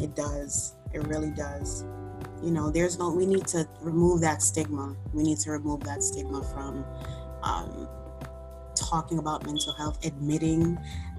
It 0.00 0.14
does. 0.16 0.74
It 0.92 1.06
really 1.06 1.30
does. 1.30 1.84
You 2.42 2.50
know, 2.50 2.70
there's 2.70 2.98
no, 2.98 3.10
we 3.10 3.26
need 3.26 3.46
to 3.48 3.68
remove 3.80 4.20
that 4.22 4.42
stigma. 4.42 4.96
We 5.12 5.22
need 5.22 5.38
to 5.38 5.50
remove 5.50 5.84
that 5.84 6.02
stigma 6.02 6.42
from 6.42 6.84
um, 7.42 7.88
talking 8.74 9.18
about 9.18 9.44
mental 9.46 9.72
health, 9.74 10.04
admitting 10.04 10.78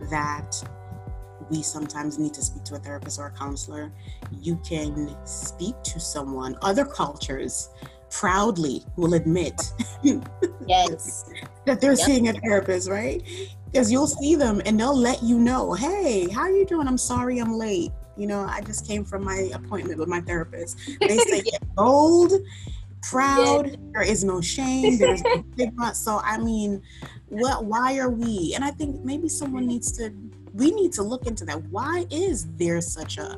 that 0.09 0.61
we 1.49 1.61
sometimes 1.61 2.17
need 2.19 2.33
to 2.33 2.41
speak 2.41 2.63
to 2.65 2.75
a 2.75 2.79
therapist 2.79 3.19
or 3.19 3.27
a 3.27 3.31
counselor. 3.31 3.91
You 4.31 4.59
can 4.67 5.15
speak 5.25 5.75
to 5.83 5.99
someone, 5.99 6.57
other 6.61 6.85
cultures 6.85 7.69
proudly 8.09 8.83
will 8.95 9.15
admit 9.15 9.59
Yes. 10.67 11.25
that 11.65 11.81
they're 11.81 11.91
Yep. 11.93 11.99
seeing 11.99 12.27
a 12.29 12.33
therapist, 12.33 12.89
right? 12.89 13.23
Because 13.71 13.91
you'll 13.91 14.07
see 14.07 14.35
them 14.35 14.61
and 14.65 14.79
they'll 14.79 14.95
let 14.95 15.23
you 15.23 15.39
know, 15.39 15.73
hey, 15.73 16.29
how 16.29 16.41
are 16.41 16.51
you 16.51 16.65
doing? 16.65 16.87
I'm 16.87 16.97
sorry 16.97 17.39
I'm 17.39 17.53
late. 17.57 17.91
You 18.15 18.27
know, 18.27 18.41
I 18.41 18.61
just 18.61 18.87
came 18.87 19.03
from 19.03 19.23
my 19.23 19.49
appointment 19.53 19.97
with 19.97 20.07
my 20.07 20.21
therapist. 20.21 20.77
They 21.07 21.17
say 21.17 21.43
bold, 21.75 22.33
proud, 23.01 23.75
there 23.93 24.03
is 24.03 24.23
no 24.23 24.39
shame, 24.41 24.97
there's 24.99 25.23
no 25.23 25.43
stigma. 25.53 25.95
So 25.95 26.21
I 26.23 26.37
mean, 26.37 26.81
what 27.29 27.65
why 27.65 27.97
are 27.97 28.09
we? 28.11 28.53
And 28.55 28.63
I 28.63 28.69
think 28.71 29.03
maybe 29.03 29.27
someone 29.27 29.65
needs 29.73 29.91
to 29.93 30.13
we 30.53 30.71
need 30.71 30.93
to 30.93 31.03
look 31.03 31.25
into 31.27 31.45
that. 31.45 31.61
Why 31.65 32.05
is 32.09 32.47
there 32.55 32.81
such 32.81 33.17
a 33.17 33.37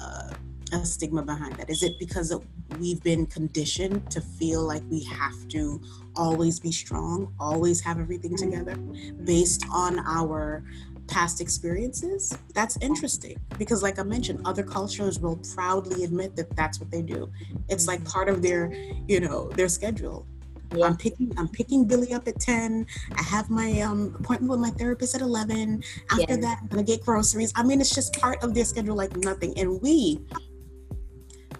uh, 0.00 0.30
a 0.72 0.84
stigma 0.86 1.22
behind 1.22 1.54
that? 1.56 1.68
Is 1.68 1.82
it 1.82 1.98
because 1.98 2.30
of, 2.30 2.44
we've 2.80 3.02
been 3.02 3.26
conditioned 3.26 4.10
to 4.10 4.20
feel 4.20 4.62
like 4.62 4.82
we 4.90 5.04
have 5.04 5.46
to 5.48 5.80
always 6.16 6.58
be 6.58 6.72
strong, 6.72 7.32
always 7.38 7.80
have 7.82 7.98
everything 7.98 8.36
together 8.36 8.76
based 9.24 9.64
on 9.70 9.98
our 10.00 10.64
past 11.08 11.40
experiences? 11.40 12.32
That's 12.54 12.78
interesting 12.78 13.38
because, 13.58 13.82
like 13.82 13.98
I 13.98 14.02
mentioned, 14.02 14.40
other 14.46 14.62
cultures 14.62 15.20
will 15.20 15.36
proudly 15.54 16.04
admit 16.04 16.36
that 16.36 16.54
that's 16.56 16.80
what 16.80 16.90
they 16.90 17.02
do. 17.02 17.30
It's 17.68 17.86
like 17.86 18.02
part 18.04 18.28
of 18.28 18.40
their, 18.40 18.72
you 19.06 19.20
know, 19.20 19.50
their 19.50 19.68
schedule. 19.68 20.26
Yeah. 20.74 20.86
I'm 20.86 20.96
picking 20.96 21.32
I'm 21.36 21.48
picking 21.48 21.84
Billy 21.86 22.12
up 22.12 22.26
at 22.28 22.38
10. 22.40 22.86
I 23.16 23.22
have 23.22 23.50
my 23.50 23.80
um, 23.82 24.14
appointment 24.18 24.50
with 24.50 24.60
my 24.60 24.70
therapist 24.70 25.14
at 25.14 25.20
11. 25.20 25.82
After 26.10 26.24
Yeah. 26.28 26.36
that, 26.36 26.58
I'm 26.62 26.68
gonna 26.68 26.82
get 26.82 27.04
groceries. 27.04 27.52
I 27.54 27.62
mean, 27.62 27.80
it's 27.80 27.94
just 27.94 28.14
part 28.14 28.42
of 28.42 28.54
their 28.54 28.64
schedule 28.64 28.96
like 28.96 29.16
nothing. 29.16 29.56
And 29.58 29.80
we 29.82 30.20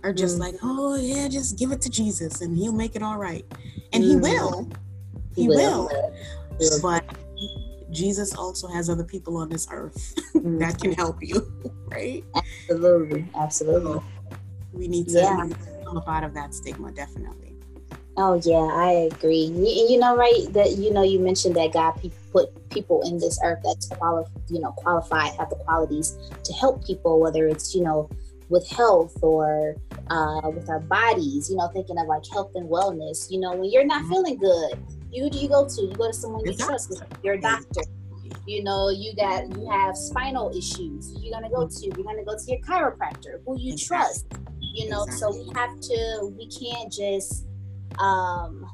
are 0.03 0.13
just 0.13 0.37
Mm. 0.37 0.41
like, 0.41 0.55
oh 0.63 0.97
yeah, 0.97 1.29
just 1.29 1.59
give 1.59 1.73
it 1.73 1.81
to 1.83 1.91
Jesus 1.91 2.41
and 2.41 2.57
he'll 2.57 2.73
make 2.73 2.97
it 2.97 3.03
all 3.03 3.19
right. 3.19 3.45
And 3.93 4.03
he 4.03 4.15
Mm. 4.17 4.23
will. 4.23 4.69
He, 5.35 5.43
He 5.43 5.49
will. 5.49 5.89
will. 6.59 6.81
But 6.83 7.05
Jesus 7.91 8.35
also 8.35 8.69
has 8.69 8.89
other 8.89 9.05
people 9.05 9.37
on 9.37 9.49
this 9.51 9.67
earth 9.71 10.15
Mm. 10.35 10.59
that 10.61 10.81
can 10.81 10.93
help 10.93 11.19
you, 11.21 11.53
right? 11.91 12.25
Absolutely. 12.71 13.27
Absolutely. 13.35 14.01
We 14.73 14.89
need 14.89 15.09
to 15.09 15.15
Yeah. 15.21 15.37
we 15.43 15.49
need 15.49 15.57
to 15.61 15.85
come 15.85 15.99
up 15.99 16.09
out 16.09 16.25
of 16.25 16.33
that 16.35 16.55
stigma, 16.55 16.91
definitely. 16.93 17.52
Oh 18.19 18.41
yeah, 18.45 18.69
I 18.75 19.09
agree. 19.11 19.45
You, 19.45 19.87
you 19.91 19.99
know, 19.99 20.15
right? 20.17 20.45
That 20.51 20.73
you 20.73 20.93
know, 20.93 21.03
you 21.03 21.19
mentioned 21.19 21.57
that 21.57 21.73
God 21.73 21.93
pe- 21.93 22.11
put 22.31 22.49
people 22.69 23.03
in 23.09 23.19
this 23.19 23.39
earth 23.43 23.61
that's 23.65 23.89
quali- 23.89 24.27
you 24.51 24.61
know, 24.61 24.73
qualified, 24.73 25.33
have 25.39 25.49
the 25.49 25.57
qualities 25.57 26.17
to 26.45 26.53
help 26.53 26.85
people, 26.85 27.21
whether 27.21 27.47
it's 27.49 27.75
you 27.75 27.83
know, 27.83 28.11
with 28.51 28.69
health 28.69 29.17
or 29.23 29.77
uh, 30.11 30.51
with 30.51 30.69
our 30.69 30.81
bodies. 30.81 31.49
You 31.51 31.57
know, 31.57 31.69
thinking 31.69 31.99
of 31.99 32.07
like 32.07 32.23
health 32.31 32.53
and 32.55 32.69
wellness. 32.69 33.31
You 33.31 33.41
know, 33.41 33.53
when 33.55 33.71
you're 33.71 33.87
not 33.87 34.03
Mhm. 34.05 34.11
feeling 34.11 34.37
good, 34.37 34.79
you 35.11 35.31
do 35.31 35.39
you 35.39 35.49
go 35.49 35.67
to? 35.67 35.83
You 35.83 35.95
go 35.95 36.09
to 36.09 36.13
someone 36.13 36.45
you 36.45 36.53
trust, 36.53 36.93
your 37.23 37.39
doctor. 37.39 37.81
You 38.47 38.63
know, 38.63 38.91
you 38.91 39.15
got 39.17 39.49
you 39.57 39.71
have 39.71 39.97
spinal 39.97 40.51
issues. 40.51 41.15
You're 41.19 41.33
gonna 41.33 41.49
go 41.49 41.67
to. 41.67 41.87
You're 41.87 42.05
gonna 42.05 42.25
go 42.25 42.37
to 42.37 42.45
your 42.47 42.61
chiropractor, 42.61 43.41
who 43.47 43.59
you 43.59 43.73
Exactly. 43.73 43.97
trust. 43.97 44.27
You 44.61 44.91
know, 44.91 45.07
so 45.19 45.31
we 45.31 45.51
have 45.55 45.81
to. 45.81 46.35
We 46.37 46.47
can't 46.49 46.93
just 46.93 47.47
um, 47.99 48.67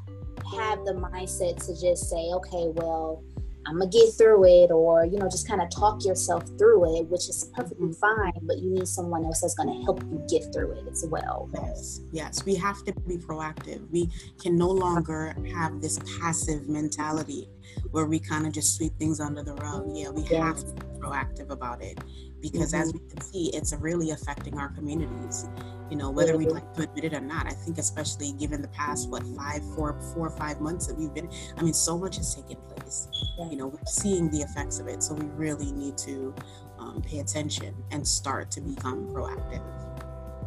have 0.57 0.85
the 0.85 0.95
mindset 0.95 1.64
to 1.66 1.81
just 1.81 2.09
say, 2.09 2.31
okay, 2.33 2.73
well, 2.75 3.23
I'm 3.66 3.79
gonna 3.79 3.91
get 3.91 4.14
through 4.14 4.45
it, 4.45 4.71
or 4.71 5.05
you 5.05 5.19
know, 5.19 5.29
just 5.29 5.47
kind 5.47 5.61
of 5.61 5.69
talk 5.71 6.03
yourself 6.05 6.45
through 6.57 6.97
it, 6.97 7.07
which 7.09 7.29
is 7.29 7.51
perfectly 7.55 7.93
fine. 7.93 8.33
But 8.43 8.59
you 8.59 8.71
need 8.71 8.89
someone 8.89 9.27
else 9.27 9.43
that's 9.43 9.55
gonna 9.55 9.83
help 9.85 10.03
you 10.05 10.25
get 10.29 10.51
through 10.55 10.73
it 10.73 10.89
as 10.91 11.05
well. 11.07 11.51
Yes, 11.53 12.01
yes, 12.11 12.47
we 12.47 12.55
have 12.55 12.83
to 12.85 12.95
be 13.07 13.19
proactive. 13.19 13.89
We 13.91 14.11
can 14.41 14.57
no 14.57 14.71
longer 14.71 15.37
have 15.55 15.83
this 15.83 15.99
passive 16.19 16.66
mentality 16.66 17.51
where 17.91 18.07
we 18.07 18.19
kind 18.19 18.47
of 18.47 18.53
just 18.53 18.77
sweep 18.77 18.97
things 18.99 19.21
under 19.21 19.43
the 19.43 19.55
rug. 19.57 19.91
Yeah, 19.93 20.11
we 20.11 20.23
have 20.37 20.59
to 20.61 20.73
be 20.73 20.99
proactive 20.99 21.51
about 21.51 21.83
it 21.83 21.99
because, 22.41 22.74
as 22.74 22.93
we 22.93 23.01
can 23.01 23.20
see, 23.20 23.51
it's 23.55 23.72
really 23.74 24.11
affecting 24.11 24.59
our 24.59 24.68
communities. 24.70 25.49
You 25.91 25.97
know, 25.97 26.11
whether 26.11 26.36
we'd 26.36 26.49
Mhm. 26.49 26.55
like 26.55 26.74
to 26.74 26.82
admit 26.82 27.05
it 27.05 27.14
or 27.14 27.20
not. 27.20 27.47
I 27.47 27.51
think, 27.51 27.78
especially 27.78 28.32
given 28.32 28.61
the 28.61 28.68
past 28.68 29.09
what 29.09 29.22
five, 29.36 29.62
four, 29.74 29.99
four 30.14 30.26
or 30.26 30.30
five 30.36 30.61
months 30.61 30.86
that 30.86 30.99
we've 30.99 31.12
been. 31.14 31.28
I 31.57 31.62
mean, 31.62 31.72
so 31.72 31.97
much 31.97 32.16
has 32.18 32.34
taken 32.34 32.57
place. 32.76 33.09
You 33.39 33.57
know, 33.57 33.68
we're 33.68 33.78
seeing 33.86 34.28
the 34.30 34.39
effects 34.39 34.78
of 34.80 34.89
it, 34.89 35.03
so 35.03 35.14
we 35.14 35.26
really 35.36 35.72
need 35.72 35.97
to 35.99 36.34
um, 36.78 37.03
pay 37.03 37.18
attention 37.18 37.74
and 37.91 38.07
start 38.07 38.51
to 38.53 38.61
become 38.61 39.09
proactive. 39.09 39.62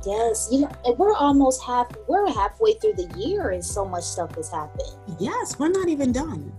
Yes, 0.05 0.47
you 0.51 0.61
know, 0.61 0.69
we're 0.97 1.13
almost 1.13 1.61
half. 1.61 1.87
We're 2.07 2.27
halfway 2.31 2.73
through 2.75 2.93
the 2.93 3.11
year, 3.17 3.49
and 3.49 3.63
so 3.63 3.85
much 3.85 4.03
stuff 4.03 4.33
has 4.35 4.49
happened. 4.49 4.89
Yes, 5.19 5.59
we're 5.59 5.69
not 5.69 5.89
even 5.89 6.11
done. 6.11 6.51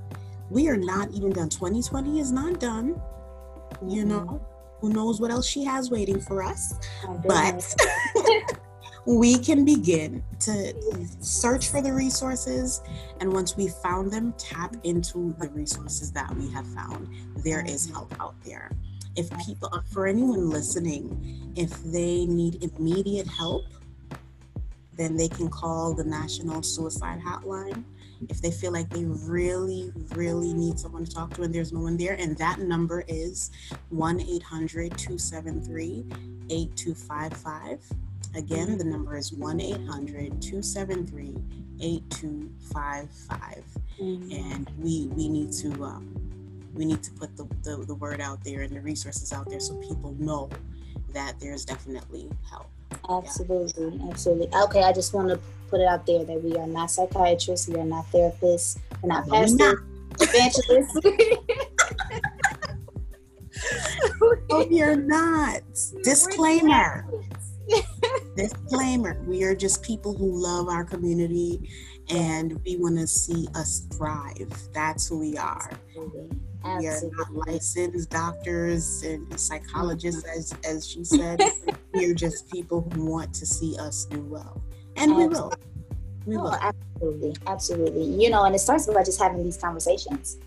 We 0.51 0.69
are 0.69 0.77
not 0.77 1.11
even 1.13 1.33
done. 1.33 1.49
2020 1.49 2.21
is 2.21 2.31
not 2.31 2.61
done. 2.61 3.01
You 3.89 4.05
know, 4.05 4.41
who 4.83 4.91
knows 4.91 5.21
what 5.21 5.31
else 5.31 5.47
she 5.47 5.65
has 5.65 5.91
waiting 5.91 6.21
for 6.21 6.43
us. 6.43 6.75
But 7.25 7.75
we 9.07 9.39
can 9.39 9.65
begin 9.65 10.25
to 10.41 10.75
search 11.21 11.69
for 11.69 11.81
the 11.81 11.93
resources. 11.93 12.83
And 13.21 13.33
once 13.33 13.57
we 13.57 13.69
found 13.69 14.11
them, 14.11 14.35
tap 14.37 14.75
into 14.83 15.35
the 15.39 15.49
resources 15.51 16.11
that 16.13 16.35
we 16.35 16.51
have 16.51 16.67
found. 16.67 17.09
There 17.45 17.65
is 17.65 17.89
help 17.89 18.13
out 18.21 18.35
there. 18.45 18.73
If 19.15 19.31
people, 19.47 19.71
for 19.93 20.09
anyone 20.09 20.51
listening, 20.51 21.53
if 21.55 21.71
they 21.85 22.27
need 22.27 22.65
immediate 22.65 23.29
help, 23.29 23.67
then 24.97 25.17
they 25.17 25.29
can 25.29 25.49
call 25.49 25.95
the 25.95 26.05
National 26.05 26.63
Suicide 26.63 27.21
Hotline. 27.21 27.85
If 28.29 28.41
they 28.41 28.51
feel 28.51 28.73
like 28.73 28.89
they 28.91 29.05
really, 29.05 29.93
really 30.15 30.53
need 30.53 30.79
someone 30.79 31.05
to 31.05 31.11
talk 31.11 31.35
to 31.35 31.43
and 31.43 31.55
there's 31.55 31.73
no 31.73 31.81
one 31.81 31.97
there. 31.97 32.15
And 32.15 32.37
that 32.39 32.59
number 32.59 33.05
is 33.09 33.51
1 33.91 34.21
800 34.21 34.97
273 34.99 36.05
8255. 36.51 37.81
Again, 38.35 38.79
the 38.79 38.85
number 38.85 39.17
is 39.17 39.33
1 39.33 39.61
800 39.61 40.41
273 40.41 41.37
8255. 41.81 43.65
And 44.01 44.71
we, 44.79 45.07
we 45.09 45.29
need 45.29 45.53
to. 45.53 45.85
Um, 45.85 46.33
we 46.75 46.87
need 46.87 47.03
to 47.03 47.11
put 47.13 47.37
the, 47.37 47.45
the, 47.63 47.85
the 47.85 47.95
word 47.95 48.23
out 48.23 48.43
there 48.45 48.63
and 48.63 48.75
the 48.75 48.81
resources 48.81 49.31
out 49.31 49.51
there 49.51 49.61
so 49.61 49.75
people 49.75 50.17
know 50.19 50.49
that 51.13 51.39
there's 51.39 51.67
definitely 51.67 52.31
help. 52.49 52.71
Absolutely, 53.09 53.99
yeah. 53.99 54.09
absolutely. 54.09 54.49
Okay, 54.55 54.83
I 54.83 54.93
just 54.93 55.13
want 55.13 55.29
to 55.29 55.41
put 55.73 55.81
it 55.81 55.87
out 55.87 56.05
there 56.05 56.23
that 56.23 56.45
we 56.45 56.55
are 56.57 56.67
not 56.67 56.91
psychiatrists, 56.91 57.67
we 57.67 57.77
are 57.77 57.85
not 57.85 58.05
therapists, 58.13 58.79
we're 59.01 59.09
not 59.09 59.27
pastors, 59.27 59.79
evangelists. 60.21 60.99
oh, 64.51 64.67
you're 64.71 64.97
not. 64.97 65.63
Disclaimer. 66.05 67.07
Disclaimer. 68.37 69.23
We 69.27 69.45
are 69.45 69.55
just 69.55 69.83
people 69.83 70.15
who 70.15 70.43
love 70.43 70.69
our 70.69 70.85
community 70.85 71.71
and 72.11 72.61
we 72.67 72.77
want 72.77 72.99
to 72.99 73.07
see 73.07 73.49
us 73.55 73.87
thrive. 73.97 74.53
That's 74.75 75.09
who 75.09 75.21
we 75.21 75.39
are. 75.39 75.71
Absolutely. 76.65 76.79
We 76.81 76.87
are 76.87 77.01
not 77.13 77.47
licensed 77.49 78.11
doctors 78.11 79.03
and 79.05 79.41
psychologists, 79.41 80.23
mm-hmm. 80.23 80.39
as, 80.39 80.55
as 80.65 80.87
she 80.87 81.03
said. 81.03 81.41
We're 81.95 82.15
just 82.15 82.51
people 82.53 82.87
who 82.93 83.07
want 83.07 83.33
to 83.35 83.47
see 83.47 83.75
us 83.79 84.05
do 84.05 84.21
well. 84.21 84.63
And 84.97 85.17
we 85.17 85.25
um, 85.25 85.31
will. 85.31 85.53
We 86.27 86.37
will. 86.37 86.55
absolutely. 86.55 87.35
Absolutely. 87.47 88.23
You 88.23 88.31
know, 88.31 88.45
and 88.45 88.55
it 88.55 88.61
starts 88.61 88.87
by 88.87 89.03
just 89.03 89.21
having 89.21 89.43
these 89.43 89.57
conversations. 89.57 90.39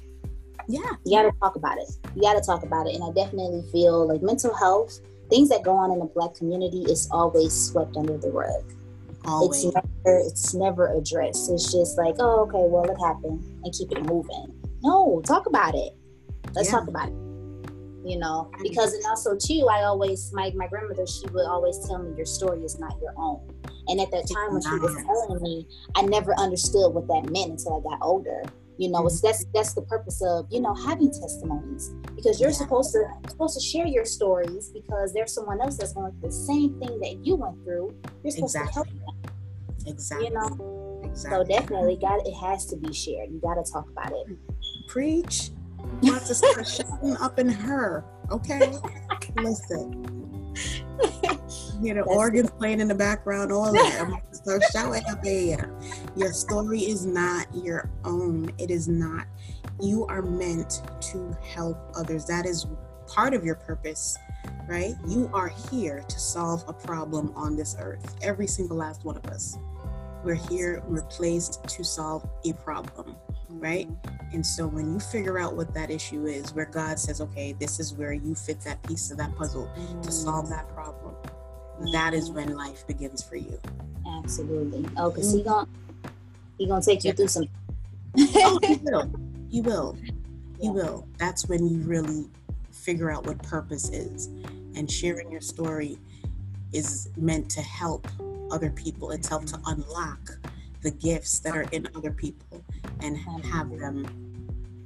Yeah. 0.68 0.82
You 1.06 1.18
got 1.18 1.24
to 1.24 1.38
talk 1.40 1.56
about 1.56 1.78
it. 1.78 1.90
You 2.16 2.22
got 2.22 2.34
to 2.34 2.42
talk 2.42 2.64
about 2.64 2.88
it. 2.88 2.96
And 2.96 3.04
I 3.04 3.12
definitely 3.12 3.64
feel 3.72 4.08
like 4.08 4.22
mental 4.22 4.54
health, 4.56 5.00
things 5.30 5.50
that 5.50 5.64
go 5.64 5.76
on 5.76 5.92
in 5.92 6.00
the 6.00 6.06
Black 6.06 6.34
community 6.36 6.84
is 6.84 7.10
always 7.12 7.54
swept 7.54 7.98
under 7.98 8.18
the 8.18 8.32
rug. 8.32 8.64
Always. 9.26 9.66
It's 9.66 9.76
never, 9.76 10.18
it's 10.20 10.54
never 10.54 10.94
addressed. 10.94 11.52
It's 11.52 11.72
just 11.72 11.98
like, 11.98 12.16
oh, 12.20 12.42
okay, 12.44 12.66
well, 12.70 12.84
it 12.84 12.98
happened 13.04 13.44
and 13.64 13.74
keep 13.74 13.92
it 13.92 14.04
moving. 14.06 14.54
No, 14.84 15.22
talk 15.26 15.46
about 15.48 15.76
it. 15.76 15.94
Let's 16.54 16.70
yeah. 16.70 16.80
talk 16.80 16.88
about 16.88 17.10
it 17.10 17.25
you 18.06 18.18
know 18.18 18.50
mm-hmm. 18.52 18.64
because 18.64 18.94
and 18.94 19.06
also 19.08 19.36
too 19.36 19.68
i 19.70 19.84
always 19.84 20.32
my, 20.32 20.52
my 20.56 20.68
grandmother 20.68 21.08
she 21.08 21.28
would 21.30 21.46
always 21.46 21.80
tell 21.88 21.98
me 21.98 22.16
your 22.16 22.26
story 22.26 22.64
is 22.64 22.80
not 22.80 22.96
your 23.02 23.14
own. 23.18 23.42
And 23.88 24.02
at 24.02 24.10
that 24.10 24.28
time 24.34 24.54
when 24.54 24.62
she 24.64 24.80
was 24.80 24.96
telling 25.06 25.42
me 25.42 25.68
i 25.96 26.02
never 26.02 26.34
understood 26.40 26.94
what 26.94 27.08
that 27.08 27.32
meant 27.32 27.52
until 27.52 27.78
i 27.78 27.90
got 27.90 28.00
older. 28.02 28.44
You 28.78 28.92
know 28.92 29.06
it's 29.06 29.18
mm-hmm. 29.18 29.28
that's 29.28 29.46
that's 29.54 29.74
the 29.74 29.82
purpose 29.84 30.22
of 30.22 30.48
you 30.52 30.62
know 30.62 30.74
having 30.74 31.12
testimonies 31.12 31.94
because 32.16 32.40
you're 32.40 32.50
yeah. 32.50 32.58
supposed 32.58 32.92
to 32.94 33.06
supposed 33.30 33.58
to 33.58 33.64
share 33.64 33.88
your 33.88 34.06
stories 34.06 34.70
because 34.70 35.14
there's 35.14 35.34
someone 35.34 35.62
else 35.62 35.78
that's 35.78 35.94
going 35.94 36.12
through 36.12 36.30
the 36.30 36.36
same 36.36 36.80
thing 36.80 37.00
that 37.00 37.26
you 37.26 37.36
went 37.36 37.64
through. 37.64 37.96
You're 38.24 38.32
supposed 38.32 38.56
exactly. 38.56 38.92
to 38.92 39.00
help 39.00 39.24
them 39.24 39.32
exactly. 39.88 40.28
you 40.28 40.34
know 40.34 41.02
exactly. 41.04 41.46
so 41.46 41.60
definitely 41.60 41.98
got 41.98 42.28
it 42.28 42.34
has 42.34 42.66
to 42.68 42.76
be 42.76 42.94
shared. 42.94 43.32
You 43.32 43.40
got 43.40 43.56
to 43.56 43.72
talk 43.72 43.88
about 43.90 44.12
it. 44.12 44.38
Preach 44.88 45.52
want 46.02 46.26
to 46.26 46.36
start 46.36 46.68
shouting 46.68 47.18
up 47.18 47.40
in 47.40 47.50
her. 47.50 48.04
Okay, 48.32 48.74
listen. 49.38 50.06
You 51.82 51.94
know, 51.94 52.04
organs 52.04 52.50
playing 52.52 52.80
in 52.80 52.88
the 52.88 52.96
background, 52.96 53.52
all 53.52 53.72
that. 53.74 53.98
I'm 54.02 54.10
going 54.12 54.22
to 54.30 54.36
start 54.36 54.64
shouting 54.72 55.04
up 55.10 55.26
in 55.26 55.48
here. 55.48 55.74
Your 56.16 56.32
story 56.32 56.80
is 56.80 57.06
not 57.06 57.48
your 57.54 57.90
own. 58.06 58.50
It 58.58 58.72
is 58.72 58.88
not. 58.88 59.28
You 59.82 60.06
are 60.08 60.22
meant 60.22 60.82
to 61.12 61.38
help 61.44 61.78
others. 61.96 62.26
That 62.26 62.46
is 62.46 62.66
part 63.08 63.34
of 63.34 63.44
your 63.44 63.56
purpose, 63.56 64.18
right? 64.68 64.96
You 65.08 65.30
are 65.34 65.50
here 65.70 66.04
to 66.08 66.20
solve 66.20 66.64
a 66.68 66.74
problem 66.74 67.34
on 67.36 67.58
this 67.58 67.76
earth. 67.80 68.16
Every 68.22 68.48
single 68.48 68.78
last 68.78 69.04
one 69.04 69.18
of 69.18 69.26
us. 69.26 69.58
We're 70.24 70.36
here, 70.36 70.82
we're 70.88 71.04
placed 71.04 71.64
to 71.68 71.84
solve 71.84 72.28
a 72.46 72.54
problem 72.54 73.16
right? 73.60 73.90
And 74.34 74.46
so 74.46 74.68
when 74.68 74.94
you 74.94 75.00
figure 75.00 75.40
out 75.40 75.56
what 75.56 75.74
that 75.74 75.90
issue 75.90 76.26
is, 76.26 76.54
where 76.54 76.66
God 76.66 77.00
says, 77.00 77.22
okay, 77.22 77.54
this 77.54 77.80
is 77.80 77.94
where 77.94 78.14
you 78.14 78.36
fit 78.36 78.62
that 78.62 78.82
piece 78.84 79.12
of 79.12 79.18
that 79.18 79.36
puzzle 79.36 79.72
to 80.02 80.12
solve 80.12 80.50
that 80.50 80.68
problem, 80.70 81.16
that 81.92 82.14
is 82.14 82.32
when 82.32 82.56
life 82.56 82.86
begins 82.88 83.24
for 83.24 83.36
you. 83.36 83.60
Absolutely. 84.08 84.86
Oh, 84.98 85.10
because 85.10 85.32
he 85.32 85.44
gonna 85.44 85.68
he 86.58 86.68
gonna 86.68 86.82
take 86.82 87.04
you 87.04 87.14
through 87.14 87.28
some. 87.28 87.46
oh, 88.18 88.60
he 88.64 88.76
will. 88.84 89.12
He 89.50 89.62
will. 89.62 89.98
He 90.60 90.68
yeah. 90.68 90.72
will. 90.72 91.08
That's 91.18 91.48
when 91.48 91.68
you 91.68 91.80
really 91.80 92.30
figure 92.72 93.12
out 93.12 93.26
what 93.26 93.42
purpose 93.44 93.90
is, 93.90 94.28
and 94.76 94.90
sharing 94.90 95.32
your 95.32 95.42
story 95.42 95.98
is 96.74 97.10
meant 97.18 97.50
to 97.52 97.62
help 97.62 98.08
other 98.52 98.70
people. 98.72 99.12
It's 99.12 99.28
helped 99.28 99.48
to 99.50 99.60
unlock 99.66 100.38
the 100.86 100.92
gifts 100.92 101.40
that 101.40 101.58
are 101.58 101.66
in 101.72 101.90
other 101.96 102.12
people 102.12 102.64
and 103.02 103.18
have 103.18 103.76
them 103.80 104.06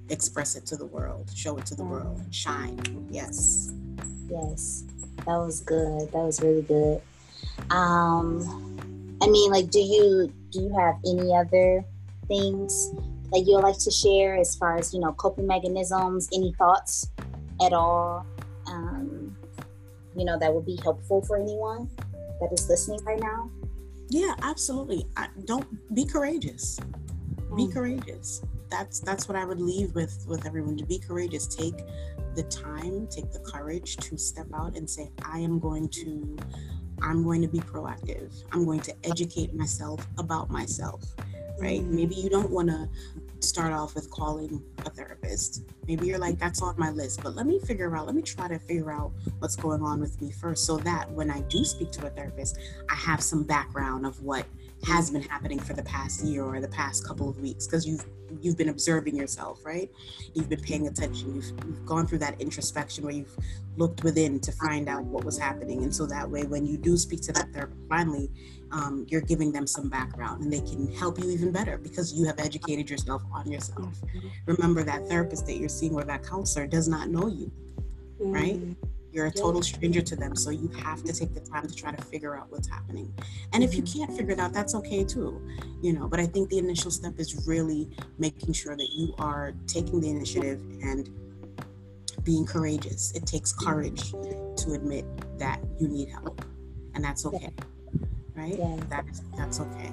express 0.07 0.55
it 0.55 0.65
to 0.65 0.77
the 0.77 0.85
world, 0.85 1.29
show 1.35 1.57
it 1.57 1.65
to 1.65 1.75
the 1.75 1.83
world, 1.83 2.23
shine. 2.31 2.79
Yes. 3.11 3.73
Yes. 4.29 4.85
That 5.17 5.37
was 5.37 5.59
good. 5.59 6.09
That 6.13 6.23
was 6.23 6.41
really 6.41 6.61
good. 6.61 7.01
Um 7.69 9.17
I 9.21 9.27
mean 9.27 9.51
like 9.51 9.69
do 9.69 9.79
you 9.79 10.31
do 10.51 10.61
you 10.61 10.73
have 10.79 10.95
any 11.05 11.35
other 11.35 11.83
things 12.29 12.91
that 13.31 13.43
you'd 13.45 13.59
like 13.59 13.77
to 13.79 13.91
share 13.91 14.37
as 14.37 14.55
far 14.55 14.77
as, 14.77 14.93
you 14.93 15.01
know, 15.01 15.11
coping 15.11 15.47
mechanisms, 15.47 16.29
any 16.33 16.53
thoughts 16.53 17.11
at 17.61 17.73
all? 17.73 18.25
Um, 18.67 19.35
you 20.15 20.23
know, 20.23 20.39
that 20.39 20.51
would 20.51 20.65
be 20.65 20.79
helpful 20.81 21.21
for 21.21 21.37
anyone 21.37 21.89
that 22.39 22.51
is 22.53 22.67
listening 22.69 23.03
right 23.03 23.19
now? 23.19 23.51
Yeah, 24.09 24.33
absolutely. 24.41 25.05
I, 25.15 25.27
don't 25.45 25.67
be 25.93 26.05
courageous. 26.05 26.79
Be 27.55 27.67
mm. 27.67 27.73
courageous. 27.73 28.41
That's 28.69 28.99
that's 28.99 29.27
what 29.27 29.35
I 29.35 29.45
would 29.45 29.59
leave 29.59 29.95
with 29.95 30.25
with 30.27 30.45
everyone. 30.45 30.77
To 30.77 30.85
be 30.85 30.99
courageous, 30.99 31.47
take 31.47 31.77
the 32.35 32.43
time, 32.43 33.07
take 33.07 33.31
the 33.31 33.39
courage 33.39 33.97
to 33.97 34.17
step 34.17 34.47
out 34.53 34.77
and 34.77 34.87
say, 34.87 35.11
I 35.23 35.39
am 35.39 35.59
going 35.59 35.89
to 35.89 36.37
I'm 37.01 37.23
going 37.23 37.41
to 37.41 37.47
be 37.47 37.59
proactive. 37.59 38.43
I'm 38.51 38.65
going 38.65 38.81
to 38.81 38.93
educate 39.03 39.53
myself 39.53 40.05
about 40.17 40.49
myself. 40.49 41.03
Right? 41.59 41.81
Mm. 41.81 41.91
Maybe 41.91 42.15
you 42.15 42.29
don't 42.29 42.51
want 42.51 42.69
to 42.69 42.89
start 43.41 43.73
off 43.73 43.95
with 43.95 44.09
calling 44.11 44.61
a 44.85 44.89
therapist. 44.89 45.63
Maybe 45.87 46.07
you're 46.07 46.19
like, 46.19 46.39
that's 46.39 46.61
on 46.61 46.75
my 46.77 46.89
list, 46.91 47.23
but 47.23 47.35
let 47.35 47.45
me 47.45 47.59
figure 47.59 47.95
out, 47.95 48.05
let 48.05 48.15
me 48.15 48.21
try 48.21 48.47
to 48.47 48.59
figure 48.59 48.91
out 48.91 49.11
what's 49.39 49.55
going 49.55 49.81
on 49.81 49.99
with 49.99 50.21
me 50.21 50.31
first 50.31 50.65
so 50.65 50.77
that 50.77 51.09
when 51.11 51.31
I 51.31 51.41
do 51.41 51.63
speak 51.63 51.91
to 51.93 52.07
a 52.07 52.09
therapist, 52.09 52.57
I 52.89 52.95
have 52.95 53.21
some 53.21 53.43
background 53.43 54.05
of 54.05 54.21
what 54.21 54.45
has 54.85 55.11
been 55.11 55.21
happening 55.21 55.59
for 55.59 55.73
the 55.73 55.83
past 55.83 56.23
year 56.23 56.43
or 56.43 56.61
the 56.61 56.67
past 56.69 57.05
couple 57.05 57.29
of 57.29 57.39
weeks 57.39 57.67
because 57.67 57.85
you've 57.85 58.05
you've 58.41 58.57
been 58.57 58.69
observing 58.69 59.15
yourself 59.15 59.65
right? 59.65 59.91
You've 60.33 60.49
been 60.49 60.61
paying 60.61 60.87
attention. 60.87 61.35
You've, 61.35 61.51
you've 61.65 61.85
gone 61.85 62.07
through 62.07 62.19
that 62.19 62.39
introspection 62.39 63.03
where 63.03 63.13
you've 63.13 63.35
looked 63.75 64.03
within 64.03 64.39
to 64.41 64.51
find 64.53 64.87
out 64.87 65.03
what 65.03 65.23
was 65.23 65.37
happening. 65.37 65.83
And 65.83 65.93
so 65.93 66.05
that 66.05 66.29
way 66.29 66.43
when 66.43 66.65
you 66.65 66.77
do 66.77 66.95
speak 66.95 67.21
to 67.23 67.33
that 67.33 67.51
therapist 67.51 67.79
finally 67.89 68.29
um, 68.71 69.05
you're 69.09 69.21
giving 69.21 69.51
them 69.51 69.65
some 69.65 69.89
background 69.89 70.43
and 70.43 70.51
they 70.51 70.61
can 70.61 70.91
help 70.93 71.19
you 71.19 71.29
even 71.29 71.51
better 71.51 71.77
because 71.77 72.13
you 72.13 72.25
have 72.25 72.39
educated 72.39 72.89
yourself 72.89 73.23
on 73.31 73.49
yourself 73.51 74.01
mm-hmm. 74.01 74.27
remember 74.45 74.83
that 74.83 75.07
therapist 75.07 75.45
that 75.45 75.57
you're 75.57 75.69
seeing 75.69 75.93
or 75.93 76.03
that 76.03 76.23
counselor 76.23 76.67
does 76.67 76.87
not 76.87 77.09
know 77.09 77.27
you 77.27 77.51
right 78.19 78.55
mm-hmm. 78.55 78.87
You're 79.11 79.25
a 79.25 79.31
total 79.31 79.61
stranger 79.63 80.01
to 80.01 80.15
them. 80.15 80.35
So 80.35 80.51
you 80.51 80.67
have 80.83 81.03
to 81.03 81.13
take 81.13 81.33
the 81.33 81.39
time 81.39 81.67
to 81.67 81.73
try 81.73 81.91
to 81.91 82.01
figure 82.05 82.37
out 82.37 82.51
what's 82.51 82.67
happening. 82.67 83.11
And 83.53 83.63
if 83.63 83.73
you 83.73 83.81
mm-hmm. 83.81 83.99
can't 83.99 84.17
figure 84.17 84.33
it 84.33 84.39
out, 84.39 84.53
that's 84.53 84.75
okay 84.75 85.03
too. 85.03 85.41
You 85.81 85.93
know, 85.93 86.07
but 86.07 86.19
I 86.19 86.25
think 86.25 86.49
the 86.49 86.59
initial 86.59 86.91
step 86.91 87.13
is 87.17 87.47
really 87.47 87.89
making 88.19 88.53
sure 88.53 88.75
that 88.75 88.89
you 88.91 89.15
are 89.17 89.53
taking 89.65 89.99
the 89.99 90.09
initiative 90.09 90.61
and 90.83 91.09
being 92.23 92.45
courageous. 92.45 93.11
It 93.13 93.25
takes 93.25 93.51
courage 93.51 94.11
to 94.11 94.73
admit 94.73 95.05
that 95.39 95.59
you 95.79 95.87
need 95.87 96.09
help. 96.09 96.45
And 96.93 97.03
that's 97.03 97.25
okay. 97.25 97.49
Right? 98.39 98.57
Yeah. 98.57 98.77
That 98.89 99.05
is 99.09 99.21
that's 99.37 99.59
okay. 99.59 99.91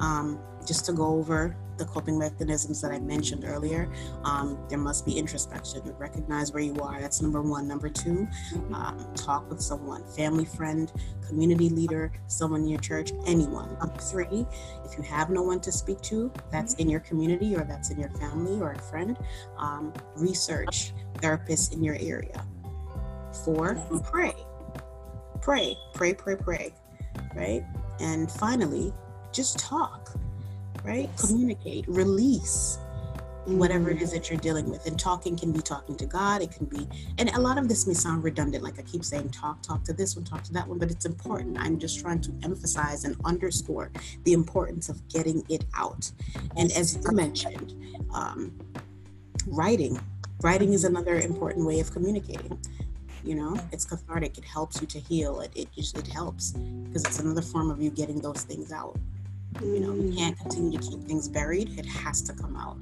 Um, 0.00 0.38
just 0.66 0.84
to 0.86 0.92
go 0.92 1.06
over 1.06 1.56
the 1.78 1.84
coping 1.84 2.18
mechanisms 2.18 2.80
that 2.80 2.90
I 2.90 2.98
mentioned 2.98 3.44
earlier, 3.46 3.90
um, 4.24 4.58
there 4.68 4.78
must 4.78 5.06
be 5.06 5.12
introspection. 5.12 5.82
Recognize 5.98 6.52
where 6.52 6.62
you 6.62 6.74
are. 6.80 7.00
That's 7.00 7.20
number 7.22 7.42
one. 7.42 7.68
Number 7.68 7.88
two, 7.88 8.26
um, 8.72 9.06
talk 9.14 9.48
with 9.48 9.60
someone, 9.60 10.04
family, 10.04 10.44
friend, 10.44 10.92
community 11.26 11.68
leader, 11.68 12.12
someone 12.26 12.62
in 12.62 12.68
your 12.68 12.80
church, 12.80 13.12
anyone. 13.26 13.76
Number 13.78 13.98
three, 13.98 14.46
if 14.84 14.96
you 14.96 15.02
have 15.04 15.30
no 15.30 15.42
one 15.42 15.60
to 15.60 15.72
speak 15.72 16.00
to 16.02 16.32
that's 16.50 16.74
in 16.74 16.88
your 16.88 17.00
community 17.00 17.54
or 17.54 17.64
that's 17.64 17.90
in 17.90 17.98
your 17.98 18.10
family 18.10 18.60
or 18.60 18.72
a 18.72 18.78
friend, 18.78 19.18
um, 19.58 19.92
research 20.16 20.92
therapists 21.16 21.72
in 21.72 21.82
your 21.82 21.96
area. 22.00 22.44
Four, 23.44 23.74
pray. 24.04 24.34
Pray, 25.40 25.76
pray, 25.94 26.14
pray, 26.14 26.36
pray, 26.36 26.74
right? 27.34 27.64
And 28.00 28.30
finally, 28.30 28.92
just 29.32 29.58
talk 29.58 30.16
right? 30.86 31.10
Communicate, 31.18 31.84
release 31.88 32.78
whatever 33.44 33.90
it 33.90 34.02
is 34.02 34.12
that 34.12 34.28
you're 34.28 34.38
dealing 34.40 34.70
with. 34.70 34.86
And 34.86 34.98
talking 34.98 35.36
can 35.36 35.52
be 35.52 35.60
talking 35.60 35.96
to 35.96 36.06
God, 36.06 36.42
it 36.42 36.50
can 36.50 36.66
be, 36.66 36.88
and 37.18 37.28
a 37.30 37.40
lot 37.40 37.58
of 37.58 37.68
this 37.68 37.86
may 37.86 37.94
sound 37.94 38.24
redundant, 38.24 38.64
like 38.64 38.78
I 38.78 38.82
keep 38.82 39.04
saying, 39.04 39.30
talk, 39.30 39.62
talk 39.62 39.84
to 39.84 39.92
this 39.92 40.16
one, 40.16 40.24
talk 40.24 40.42
to 40.44 40.52
that 40.54 40.66
one, 40.66 40.78
but 40.78 40.90
it's 40.90 41.04
important. 41.04 41.58
I'm 41.58 41.78
just 41.78 42.00
trying 42.00 42.20
to 42.22 42.32
emphasize 42.42 43.04
and 43.04 43.16
underscore 43.24 43.90
the 44.24 44.32
importance 44.32 44.88
of 44.88 45.06
getting 45.08 45.44
it 45.48 45.64
out. 45.76 46.10
And 46.56 46.72
as 46.72 46.96
you 46.96 47.12
mentioned, 47.12 47.74
um, 48.12 48.56
writing, 49.46 50.00
writing 50.42 50.72
is 50.72 50.84
another 50.84 51.20
important 51.20 51.66
way 51.66 51.78
of 51.78 51.92
communicating. 51.92 52.58
You 53.26 53.34
know, 53.34 53.60
it's 53.72 53.84
cathartic. 53.84 54.38
It 54.38 54.44
helps 54.44 54.80
you 54.80 54.86
to 54.86 54.98
heal. 54.98 55.40
It 55.40 55.50
it 55.54 55.68
just 55.72 55.98
it 55.98 56.06
helps 56.06 56.52
because 56.52 57.04
it's 57.04 57.18
another 57.18 57.42
form 57.42 57.70
of 57.70 57.82
you 57.82 57.90
getting 57.90 58.20
those 58.20 58.42
things 58.42 58.72
out. 58.72 58.96
You 59.60 59.80
know, 59.80 59.94
you 59.94 60.14
can't 60.16 60.38
continue 60.38 60.78
to 60.78 60.90
keep 60.90 61.02
things 61.04 61.28
buried. 61.28 61.78
It 61.78 61.86
has 61.86 62.22
to 62.22 62.32
come 62.32 62.56
out 62.56 62.76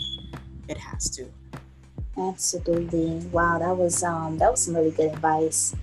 it 0.68 0.76
has 0.78 1.10
to. 1.10 1.30
Absolutely. 2.16 3.26
Wow, 3.28 3.58
that 3.58 3.76
was 3.76 4.02
um 4.02 4.38
that 4.38 4.50
was 4.50 4.64
some 4.64 4.76
really 4.76 4.90
good 4.90 5.12
advice. 5.12 5.74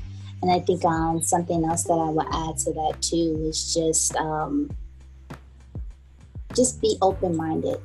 And 0.41 0.51
I 0.51 0.59
think 0.59 0.84
um 0.86 1.22
something 1.22 1.64
else 1.66 1.84
that 1.84 1.93
I 1.93 2.09
would 2.09 2.28
add 2.32 2.57
to 2.59 2.74
that 2.74 3.01
too 3.01 3.45
is 3.47 3.74
just 3.74 4.16
um 4.16 4.70
just 6.55 6.82
be 6.82 6.97
open 7.01 7.36
minded. 7.36 7.80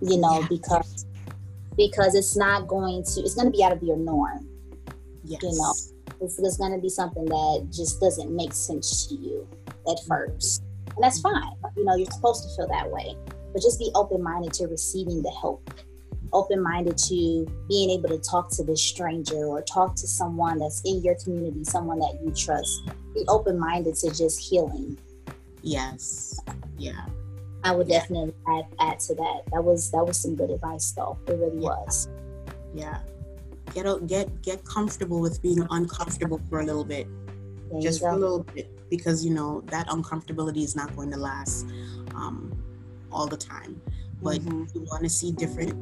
You 0.00 0.18
know, 0.18 0.40
yeah. 0.40 0.46
because 0.48 1.06
because 1.76 2.14
it's 2.14 2.36
not 2.36 2.68
going 2.68 3.04
to 3.04 3.20
it's 3.20 3.34
gonna 3.34 3.50
be 3.50 3.64
out 3.64 3.72
of 3.72 3.82
your 3.82 3.96
norm. 3.96 4.47
Yes. 5.28 5.42
You 5.42 5.50
know. 5.50 5.74
It's, 6.20 6.38
it's 6.38 6.56
gonna 6.56 6.78
be 6.78 6.88
something 6.88 7.24
that 7.24 7.68
just 7.70 8.00
doesn't 8.00 8.34
make 8.34 8.52
sense 8.52 9.06
to 9.06 9.14
you 9.14 9.46
at 9.62 9.96
mm-hmm. 9.96 10.08
first. 10.08 10.62
And 10.86 11.04
that's 11.04 11.20
fine. 11.20 11.52
You 11.76 11.84
know, 11.84 11.94
you're 11.94 12.10
supposed 12.10 12.48
to 12.48 12.56
feel 12.56 12.68
that 12.68 12.90
way. 12.90 13.16
But 13.52 13.62
just 13.62 13.78
be 13.78 13.90
open 13.94 14.22
minded 14.22 14.52
to 14.54 14.66
receiving 14.66 15.22
the 15.22 15.30
help 15.30 15.70
open 16.32 16.62
minded 16.62 16.96
to 16.96 17.46
being 17.68 17.90
able 17.90 18.08
to 18.08 18.18
talk 18.18 18.50
to 18.50 18.64
this 18.64 18.82
stranger 18.82 19.46
or 19.46 19.62
talk 19.62 19.94
to 19.96 20.06
someone 20.06 20.58
that's 20.58 20.82
in 20.84 21.02
your 21.02 21.14
community, 21.16 21.64
someone 21.64 21.98
that 21.98 22.18
you 22.22 22.32
trust. 22.32 22.90
Be 23.14 23.24
open 23.28 23.58
minded 23.58 23.94
to 23.96 24.14
just 24.14 24.38
healing. 24.38 24.98
Yes. 25.62 26.38
Yeah. 26.76 27.06
I 27.64 27.72
would 27.72 27.88
yeah. 27.88 28.00
definitely 28.00 28.34
add, 28.48 28.66
add 28.80 29.00
to 29.00 29.14
that. 29.16 29.42
That 29.52 29.62
was 29.62 29.90
that 29.90 30.04
was 30.06 30.20
some 30.20 30.36
good 30.36 30.50
advice 30.50 30.92
though. 30.92 31.18
It 31.26 31.32
really 31.32 31.58
yeah. 31.58 31.68
was. 31.68 32.08
Yeah. 32.74 32.98
Get 33.74 34.06
get 34.06 34.42
get 34.42 34.64
comfortable 34.64 35.20
with 35.20 35.42
being 35.42 35.66
uncomfortable 35.70 36.40
for 36.48 36.60
a 36.60 36.64
little 36.64 36.84
bit. 36.84 37.06
There 37.70 37.80
just 37.80 38.00
for 38.00 38.10
a 38.10 38.16
little 38.16 38.44
bit 38.44 38.70
because 38.90 39.24
you 39.24 39.32
know 39.32 39.62
that 39.66 39.86
uncomfortability 39.88 40.64
is 40.64 40.74
not 40.74 40.94
going 40.96 41.10
to 41.10 41.18
last 41.18 41.66
um, 42.14 42.56
all 43.12 43.26
the 43.26 43.36
time 43.36 43.80
but 44.22 44.40
mm-hmm. 44.40 44.64
you 44.74 44.84
want 44.90 45.02
to 45.02 45.08
see 45.08 45.32
different 45.32 45.74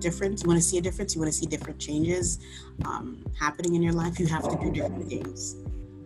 difference, 0.00 0.42
you 0.42 0.48
want 0.48 0.60
to 0.60 0.66
see 0.66 0.78
a 0.78 0.80
difference, 0.80 1.14
you 1.14 1.20
want 1.20 1.32
to 1.32 1.38
see 1.38 1.46
different 1.46 1.78
changes 1.78 2.38
um, 2.84 3.24
happening 3.38 3.74
in 3.74 3.82
your 3.82 3.92
life, 3.92 4.18
you 4.18 4.26
have 4.26 4.42
to 4.42 4.56
do 4.56 4.70
different 4.70 5.08
things, 5.08 5.56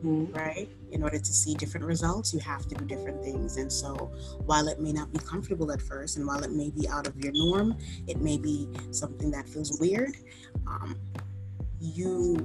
mm-hmm. 0.05 0.32
right? 0.32 0.68
In 0.92 1.03
order 1.03 1.18
to 1.18 1.32
see 1.32 1.55
different 1.55 1.86
results, 1.86 2.32
you 2.32 2.40
have 2.40 2.66
to 2.68 2.74
do 2.74 2.84
different 2.84 3.22
things. 3.22 3.57
And 3.57 3.72
so, 3.72 4.11
while 4.44 4.68
it 4.68 4.80
may 4.80 4.92
not 4.92 5.12
be 5.12 5.18
comfortable 5.18 5.72
at 5.72 5.80
first, 5.80 6.16
and 6.16 6.26
while 6.26 6.42
it 6.42 6.53
may 6.53 6.70
be 6.70 6.88
out 6.88 7.07
of 7.07 7.16
your 7.22 7.32
norm, 7.32 7.76
it 8.07 8.20
may 8.20 8.38
be 8.38 8.68
something 8.90 9.30
that 9.30 9.49
feels 9.49 9.78
weird, 9.80 10.16
um, 10.66 10.97
you 11.80 12.36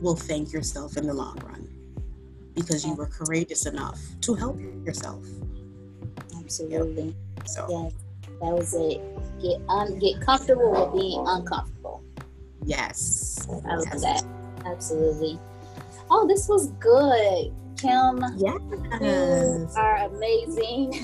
will 0.00 0.16
thank 0.16 0.52
yourself 0.52 0.96
in 0.96 1.06
the 1.06 1.14
long 1.14 1.36
run 1.44 1.68
because 2.54 2.84
you 2.84 2.94
were 2.94 3.06
courageous 3.06 3.66
enough 3.66 4.00
to 4.20 4.34
help 4.34 4.58
yourself. 4.84 5.24
Absolutely. 6.36 7.14
So. 7.46 7.66
Yes 7.68 7.92
that 8.40 8.54
was 8.54 8.74
it. 8.74 9.00
Get 9.42 9.60
un 9.68 9.98
get 9.98 10.20
comfortable 10.20 10.70
with 10.70 11.00
being 11.00 11.24
uncomfortable. 11.26 12.02
Yes. 12.64 13.46
I 13.48 13.74
love 13.76 13.84
yes. 13.92 14.02
that. 14.02 14.24
Absolutely. 14.64 15.38
Oh, 16.10 16.26
this 16.26 16.48
was 16.48 16.72
good. 16.72 17.52
Kim, 17.76 18.24
yes. 18.36 18.60
you 19.00 19.68
are 19.76 19.96
amazing. 20.06 20.92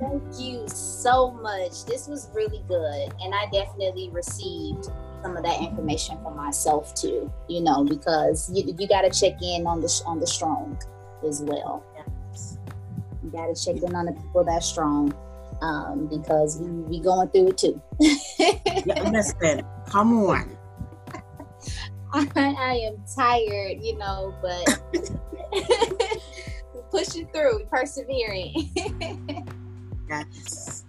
Thank 0.00 0.22
you 0.38 0.68
so 0.68 1.32
much. 1.32 1.84
This 1.86 2.06
was 2.06 2.28
really 2.34 2.62
good. 2.68 3.12
And 3.20 3.34
I 3.34 3.46
definitely 3.52 4.10
received 4.10 4.88
some 5.22 5.36
of 5.36 5.42
that 5.44 5.60
information 5.60 6.18
for 6.22 6.34
myself 6.34 6.94
too, 6.94 7.32
you 7.48 7.60
know, 7.60 7.84
because 7.84 8.50
you, 8.52 8.74
you 8.78 8.86
got 8.86 9.02
to 9.02 9.10
check 9.10 9.40
in 9.42 9.66
on 9.66 9.80
the 9.80 10.02
on 10.06 10.20
the 10.20 10.26
strong 10.26 10.78
as 11.26 11.42
well. 11.42 11.84
You 13.24 13.30
got 13.30 13.54
to 13.54 13.64
check 13.64 13.82
in 13.82 13.94
on 13.94 14.06
the 14.06 14.12
people 14.12 14.44
that 14.44 14.62
strong 14.62 15.14
um, 15.60 16.06
because 16.06 16.58
we 16.58 16.68
we 16.68 17.00
going 17.00 17.28
through 17.28 17.48
it 17.48 17.58
too. 17.58 17.82
yeah, 18.86 19.10
listen, 19.10 19.62
come 19.86 20.12
on. 20.24 20.57
I, 22.12 22.28
I 22.36 22.74
am 22.86 23.02
tired, 23.14 23.82
you 23.82 23.96
know, 23.98 24.34
but 24.40 24.82
pushing 26.90 27.26
through, 27.28 27.64
persevering. 27.70 28.70
yes. 30.08 30.84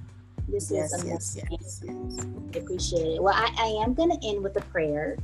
This 0.48 0.72
yes, 0.72 0.94
is 0.94 1.06
yes, 1.06 1.38
yes, 1.52 1.82
yes. 1.86 2.26
Appreciate 2.56 3.16
it. 3.16 3.24
Well, 3.24 3.36
I, 3.36 3.54
I 3.58 3.84
am 3.84 3.94
going 3.94 4.10
to 4.10 4.28
end 4.28 4.44
with 4.44 4.58
a 4.58 4.62
prayer. 4.62 5.18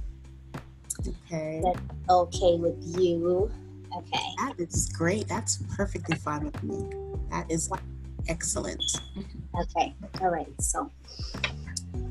Okay. 0.99 1.61
That's 1.63 1.79
okay 2.09 2.57
with 2.57 2.75
you. 2.99 3.51
Okay. 3.97 4.27
That 4.37 4.53
is 4.59 4.89
great. 4.89 5.27
That's 5.27 5.63
perfectly 5.75 6.15
fine 6.15 6.45
with 6.45 6.63
me. 6.63 6.89
That 7.31 7.49
is 7.49 7.71
excellent. 8.27 8.83
Okay. 9.59 9.95
All 10.21 10.29
right. 10.29 10.47
So, 10.61 10.91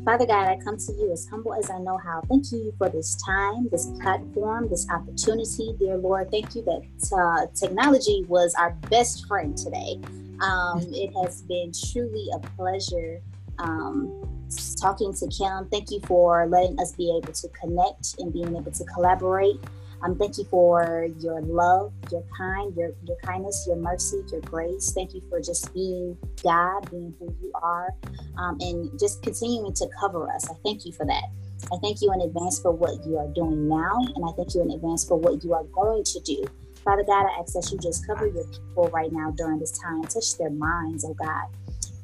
Father 0.04 0.26
God, 0.26 0.48
I 0.48 0.58
come 0.62 0.76
to 0.76 0.92
you 0.92 1.10
as 1.12 1.26
humble 1.26 1.54
as 1.54 1.70
I 1.70 1.78
know 1.78 1.96
how. 1.96 2.20
Thank 2.28 2.52
you 2.52 2.74
for 2.76 2.90
this 2.90 3.16
time, 3.24 3.68
this 3.70 3.86
platform, 4.02 4.68
this 4.68 4.86
opportunity, 4.90 5.74
dear 5.78 5.96
Lord. 5.96 6.30
Thank 6.30 6.54
you 6.54 6.62
that 6.64 6.82
uh, 7.16 7.46
technology 7.54 8.22
was 8.28 8.54
our 8.56 8.72
best 8.90 9.26
friend 9.26 9.56
today. 9.56 9.98
Um, 10.42 10.84
it 10.92 11.10
has 11.22 11.40
been 11.40 11.72
truly 11.90 12.28
a 12.34 12.38
pleasure 12.38 13.22
um, 13.58 14.46
talking 14.78 15.14
to 15.14 15.26
Kim. 15.28 15.70
Thank 15.70 15.90
you 15.90 16.00
for 16.00 16.46
letting 16.48 16.78
us 16.78 16.92
be 16.92 17.08
able 17.08 17.32
to 17.32 17.48
connect 17.48 18.16
and 18.18 18.30
being 18.30 18.54
able 18.54 18.72
to 18.72 18.84
collaborate. 18.84 19.56
Um, 20.04 20.18
thank 20.18 20.36
you 20.36 20.44
for 20.44 21.08
your 21.20 21.40
love, 21.40 21.92
your 22.12 22.24
kind, 22.36 22.76
your 22.76 22.90
your 23.06 23.16
kindness, 23.24 23.64
your 23.66 23.76
mercy, 23.76 24.22
your 24.30 24.42
grace. 24.42 24.92
Thank 24.92 25.14
you 25.14 25.22
for 25.30 25.40
just 25.40 25.72
being 25.72 26.18
God, 26.42 26.90
being 26.90 27.14
who 27.18 27.34
you 27.40 27.52
are, 27.54 27.88
um, 28.36 28.58
and 28.60 28.98
just 29.00 29.22
continuing 29.22 29.72
to 29.72 29.88
cover 29.98 30.30
us. 30.30 30.50
I 30.50 30.54
thank 30.62 30.84
you 30.84 30.92
for 30.92 31.06
that. 31.06 31.24
I 31.72 31.76
thank 31.80 32.02
you 32.02 32.12
in 32.12 32.20
advance 32.20 32.60
for 32.60 32.70
what 32.70 33.06
you 33.06 33.16
are 33.16 33.28
doing 33.28 33.66
now, 33.66 33.96
and 34.14 34.24
I 34.28 34.32
thank 34.36 34.54
you 34.54 34.60
in 34.60 34.70
advance 34.72 35.06
for 35.08 35.16
what 35.16 35.42
you 35.42 35.54
are 35.54 35.64
going 35.64 36.04
to 36.04 36.20
do. 36.20 36.44
Father 36.84 37.02
God, 37.02 37.24
I 37.24 37.40
ask 37.40 37.54
that 37.54 37.70
you 37.72 37.78
just 37.78 38.06
cover 38.06 38.26
your 38.26 38.44
people 38.44 38.90
right 38.92 39.10
now 39.10 39.30
during 39.30 39.58
this 39.58 39.78
time. 39.78 40.02
Touch 40.02 40.36
their 40.36 40.50
minds, 40.50 41.06
oh 41.06 41.14
God. 41.14 41.46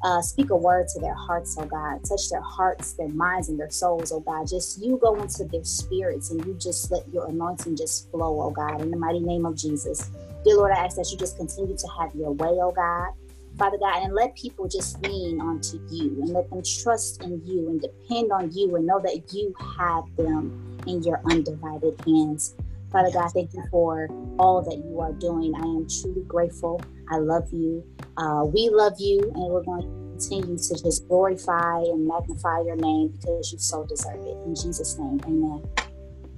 Uh, 0.03 0.22
speak 0.22 0.48
a 0.48 0.57
word 0.57 0.88
to 0.88 0.98
their 0.98 1.14
hearts, 1.14 1.57
oh 1.59 1.66
God. 1.66 2.01
Touch 2.09 2.30
their 2.30 2.40
hearts, 2.40 2.94
their 2.94 3.09
minds, 3.09 3.51
and 3.51 3.61
their 3.61 3.70
souls, 3.70 4.12
oh 4.12 4.20
God. 4.20 4.48
Just 4.48 4.82
you 4.82 4.98
go 5.03 5.14
into 5.20 5.44
their 5.44 5.64
spirits 5.64 6.30
and 6.30 6.44
you 6.46 6.55
just 6.55 6.90
let 6.90 7.03
your 7.12 7.28
anointing 7.28 7.76
just 7.76 8.11
flow, 8.11 8.40
oh 8.40 8.51
God, 8.51 8.80
in 8.80 8.90
the 8.90 8.96
mighty 8.96 9.20
name 9.20 9.44
of 9.44 9.57
Jesus. 9.57 10.11
Dear 10.44 10.57
Lord, 10.57 10.72
I 10.72 10.84
ask 10.84 10.96
that 10.96 11.11
you 11.11 11.18
just 11.18 11.36
continue 11.36 11.76
to 11.76 11.88
have 12.01 12.14
your 12.14 12.32
way, 12.32 12.48
oh 12.48 12.72
God. 12.72 13.12
Father 13.59 13.76
God, 13.76 14.03
and 14.03 14.14
let 14.14 14.34
people 14.36 14.66
just 14.68 15.03
lean 15.03 15.38
onto 15.38 15.78
you 15.90 16.22
and 16.22 16.30
let 16.30 16.48
them 16.48 16.62
trust 16.62 17.22
in 17.22 17.42
you 17.44 17.68
and 17.68 17.82
depend 17.82 18.32
on 18.32 18.51
you 18.53 18.74
and 18.76 18.86
know 18.86 19.01
that 19.01 19.34
you 19.34 19.55
have 19.76 20.05
them 20.16 20.80
in 20.86 21.03
your 21.03 21.20
undivided 21.26 22.01
hands. 22.07 22.55
Father 22.90 23.11
God, 23.12 23.30
thank 23.34 23.53
you 23.53 23.62
for 23.70 24.09
all 24.38 24.62
that 24.62 24.78
you 24.78 24.98
are 25.01 25.12
doing. 25.12 25.55
I 25.55 25.61
am 25.61 25.86
truly 25.88 26.22
grateful. 26.22 26.80
I 27.11 27.18
love 27.18 27.53
you. 27.53 27.84
Uh, 28.21 28.45
we 28.45 28.68
love 28.68 28.93
you, 28.99 29.18
and 29.35 29.45
we're 29.51 29.62
going 29.62 29.81
to 29.81 29.89
continue 30.12 30.59
to 30.59 30.83
just 30.83 31.09
glorify 31.09 31.79
and 31.79 32.07
magnify 32.07 32.61
your 32.61 32.77
name 32.77 33.09
because 33.09 33.51
you 33.51 33.59
so 33.59 33.87
deserve 33.87 34.21
it. 34.27 34.37
In 34.45 34.55
Jesus' 34.55 34.99
name, 34.99 35.18
amen. 35.25 35.64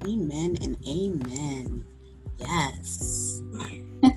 Amen 0.05 0.57
and 0.63 0.77
amen. 0.87 1.85
Yes. 2.39 3.43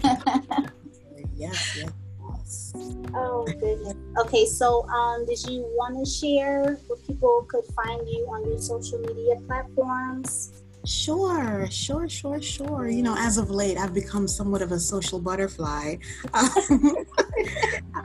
yes, 1.35 1.75
yes. 1.75 2.73
Oh 3.15 3.45
goodness. 3.59 3.95
Okay, 4.19 4.45
so 4.45 4.87
um, 4.89 5.25
did 5.25 5.41
you 5.49 5.61
want 5.73 6.05
to 6.05 6.11
share 6.11 6.77
where 6.85 6.99
people 7.07 7.47
could 7.49 7.65
find 7.75 8.07
you 8.07 8.27
on 8.29 8.47
your 8.47 8.59
social 8.59 8.99
media 8.99 9.37
platforms? 9.47 10.64
Sure, 10.85 11.67
sure, 11.71 12.07
sure, 12.07 12.41
sure. 12.41 12.87
You 12.87 13.01
know, 13.01 13.15
as 13.17 13.37
of 13.37 13.49
late, 13.49 13.77
I've 13.77 13.93
become 13.93 14.27
somewhat 14.27 14.61
of 14.61 14.71
a 14.71 14.79
social 14.79 15.19
butterfly. 15.19 15.95
Um, 16.33 17.05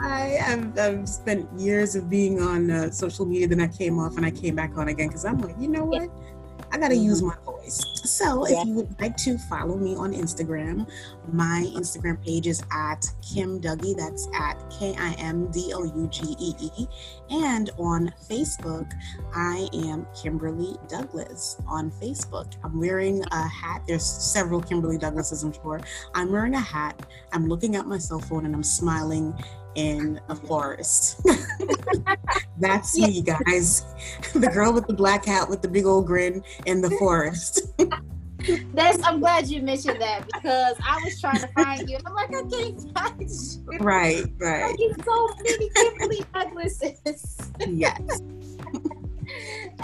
I 0.00 0.38
have 0.40 0.78
I've 0.78 1.08
spent 1.08 1.48
years 1.58 1.94
of 1.94 2.08
being 2.08 2.40
on 2.40 2.70
uh, 2.70 2.90
social 2.90 3.26
media, 3.26 3.48
then 3.48 3.60
I 3.60 3.68
came 3.68 3.98
off 3.98 4.16
and 4.16 4.24
I 4.24 4.30
came 4.30 4.54
back 4.54 4.76
on 4.76 4.88
again 4.88 5.08
because 5.08 5.24
I'm 5.24 5.38
like, 5.38 5.56
you 5.58 5.68
know 5.68 5.84
what? 5.84 6.08
I 6.72 6.78
got 6.78 6.88
to 6.88 6.94
mm-hmm. 6.94 7.04
use 7.04 7.22
my 7.22 7.34
voice. 7.44 7.84
So 8.04 8.46
yeah. 8.46 8.60
if 8.60 8.66
you 8.66 8.74
would 8.74 9.00
like 9.00 9.16
to 9.18 9.38
follow 9.38 9.76
me 9.76 9.94
on 9.96 10.12
Instagram, 10.12 10.90
my 11.32 11.70
Instagram 11.74 12.24
page 12.24 12.46
is 12.46 12.62
at 12.72 13.06
Kim 13.22 13.60
Dougee. 13.60 13.94
That's 13.94 14.28
at 14.34 14.58
K 14.70 14.94
I 14.98 15.12
M 15.18 15.50
D 15.50 15.72
O 15.74 15.84
U 15.84 16.08
G 16.10 16.36
E 16.38 16.54
E. 16.60 16.86
And 17.30 17.70
on 17.78 18.12
Facebook, 18.28 18.90
I 19.34 19.68
am 19.72 20.06
Kimberly 20.20 20.76
Douglas 20.88 21.56
on 21.66 21.90
Facebook. 21.90 22.52
I'm 22.64 22.78
wearing 22.78 23.22
a 23.30 23.48
hat. 23.48 23.82
There's 23.86 24.04
several 24.04 24.60
Kimberly 24.60 24.98
Douglases, 24.98 25.44
I'm 25.44 25.52
sure. 25.52 25.80
I'm 26.14 26.32
wearing 26.32 26.54
a 26.54 26.60
hat. 26.60 27.06
I'm 27.32 27.48
looking 27.48 27.76
at 27.76 27.86
my 27.86 27.98
cell 27.98 28.20
phone 28.20 28.46
and 28.46 28.54
I'm 28.54 28.62
smiling 28.62 29.34
in 29.74 30.20
a 30.28 30.34
forest. 30.34 31.20
That's 32.58 32.98
me, 32.98 33.22
guys. 33.22 33.84
The 34.34 34.48
girl 34.48 34.72
with 34.72 34.86
the 34.86 34.94
black 34.94 35.24
hat 35.24 35.48
with 35.48 35.62
the 35.62 35.68
big 35.68 35.86
old 35.86 36.06
grin 36.06 36.42
in 36.66 36.80
the 36.80 36.90
forest. 36.92 37.72
That's. 38.74 39.02
I'm 39.04 39.20
glad 39.20 39.48
you 39.48 39.62
mentioned 39.62 40.00
that 40.00 40.26
because 40.26 40.76
I 40.82 41.00
was 41.04 41.20
trying 41.20 41.40
to 41.40 41.48
find 41.48 41.88
you, 41.88 41.96
and 41.96 42.06
I'm 42.06 42.14
like, 42.14 42.30
I 42.30 42.42
can't 42.48 42.98
find 42.98 43.20
you. 43.20 43.78
Right, 43.78 44.24
right. 44.38 44.78
Like, 44.78 45.04
so 45.04 45.28
many 45.42 45.70
Kimberly 45.70 46.24
Douglases. 46.34 47.50
Yes. 47.68 48.20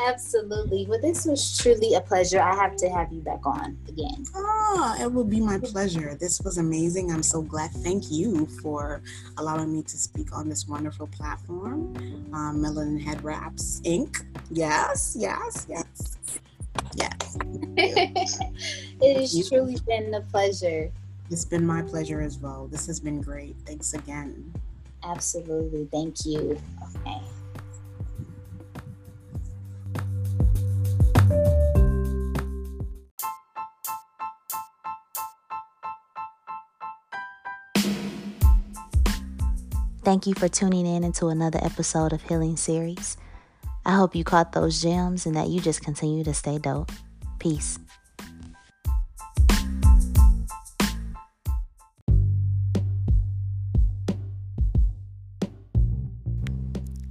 Absolutely. 0.00 0.86
Well, 0.86 1.00
this 1.00 1.24
was 1.24 1.58
truly 1.58 1.94
a 1.94 2.00
pleasure. 2.00 2.40
I 2.40 2.54
have 2.54 2.76
to 2.76 2.88
have 2.88 3.12
you 3.12 3.20
back 3.20 3.44
on 3.46 3.76
again. 3.88 4.24
Oh, 4.34 4.96
it 5.00 5.12
will 5.12 5.24
be 5.24 5.40
my 5.40 5.58
pleasure. 5.58 6.14
This 6.14 6.40
was 6.40 6.58
amazing. 6.58 7.10
I'm 7.10 7.22
so 7.22 7.42
glad. 7.42 7.70
Thank 7.70 8.10
you 8.10 8.46
for 8.62 9.02
allowing 9.38 9.72
me 9.72 9.82
to 9.82 9.96
speak 9.96 10.34
on 10.36 10.48
this 10.48 10.66
wonderful 10.66 11.06
platform. 11.08 11.94
Um, 12.32 12.62
Melanin 12.62 13.02
Head 13.02 13.22
Wraps 13.24 13.80
Inc. 13.84 14.24
Yes, 14.50 15.16
yes, 15.18 15.66
yes. 15.68 16.18
Yes. 16.94 17.38
it 17.76 19.16
has 19.16 19.48
truly 19.48 19.78
been 19.86 20.14
a 20.14 20.20
pleasure. 20.20 20.90
It's 21.30 21.44
been 21.44 21.66
my 21.66 21.82
pleasure 21.82 22.20
as 22.20 22.38
well. 22.38 22.68
This 22.68 22.86
has 22.86 23.00
been 23.00 23.20
great. 23.20 23.56
Thanks 23.66 23.94
again. 23.94 24.52
Absolutely. 25.02 25.88
Thank 25.90 26.24
you. 26.24 26.58
Okay. 26.96 27.20
Thank 40.06 40.28
you 40.28 40.34
for 40.34 40.46
tuning 40.46 40.86
in 40.86 41.02
into 41.02 41.26
another 41.30 41.58
episode 41.64 42.12
of 42.12 42.22
Healing 42.22 42.56
Series. 42.56 43.16
I 43.84 43.96
hope 43.96 44.14
you 44.14 44.22
caught 44.22 44.52
those 44.52 44.80
gems 44.80 45.26
and 45.26 45.34
that 45.34 45.48
you 45.48 45.60
just 45.60 45.82
continue 45.82 46.22
to 46.22 46.32
stay 46.32 46.58
dope. 46.58 46.92
Peace. 47.40 47.80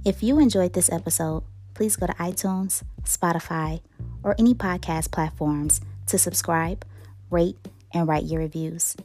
If 0.06 0.22
you 0.22 0.38
enjoyed 0.38 0.72
this 0.72 0.90
episode, 0.90 1.42
please 1.74 1.96
go 1.96 2.06
to 2.06 2.14
iTunes, 2.14 2.82
Spotify, 3.02 3.82
or 4.22 4.34
any 4.38 4.54
podcast 4.54 5.10
platforms 5.10 5.82
to 6.06 6.16
subscribe, 6.16 6.82
rate, 7.28 7.58
and 7.92 8.08
write 8.08 8.24
your 8.24 8.40
reviews. 8.40 8.96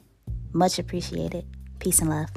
Much 0.54 0.78
appreciated. 0.78 1.44
Peace 1.78 1.98
and 1.98 2.08
love. 2.08 2.30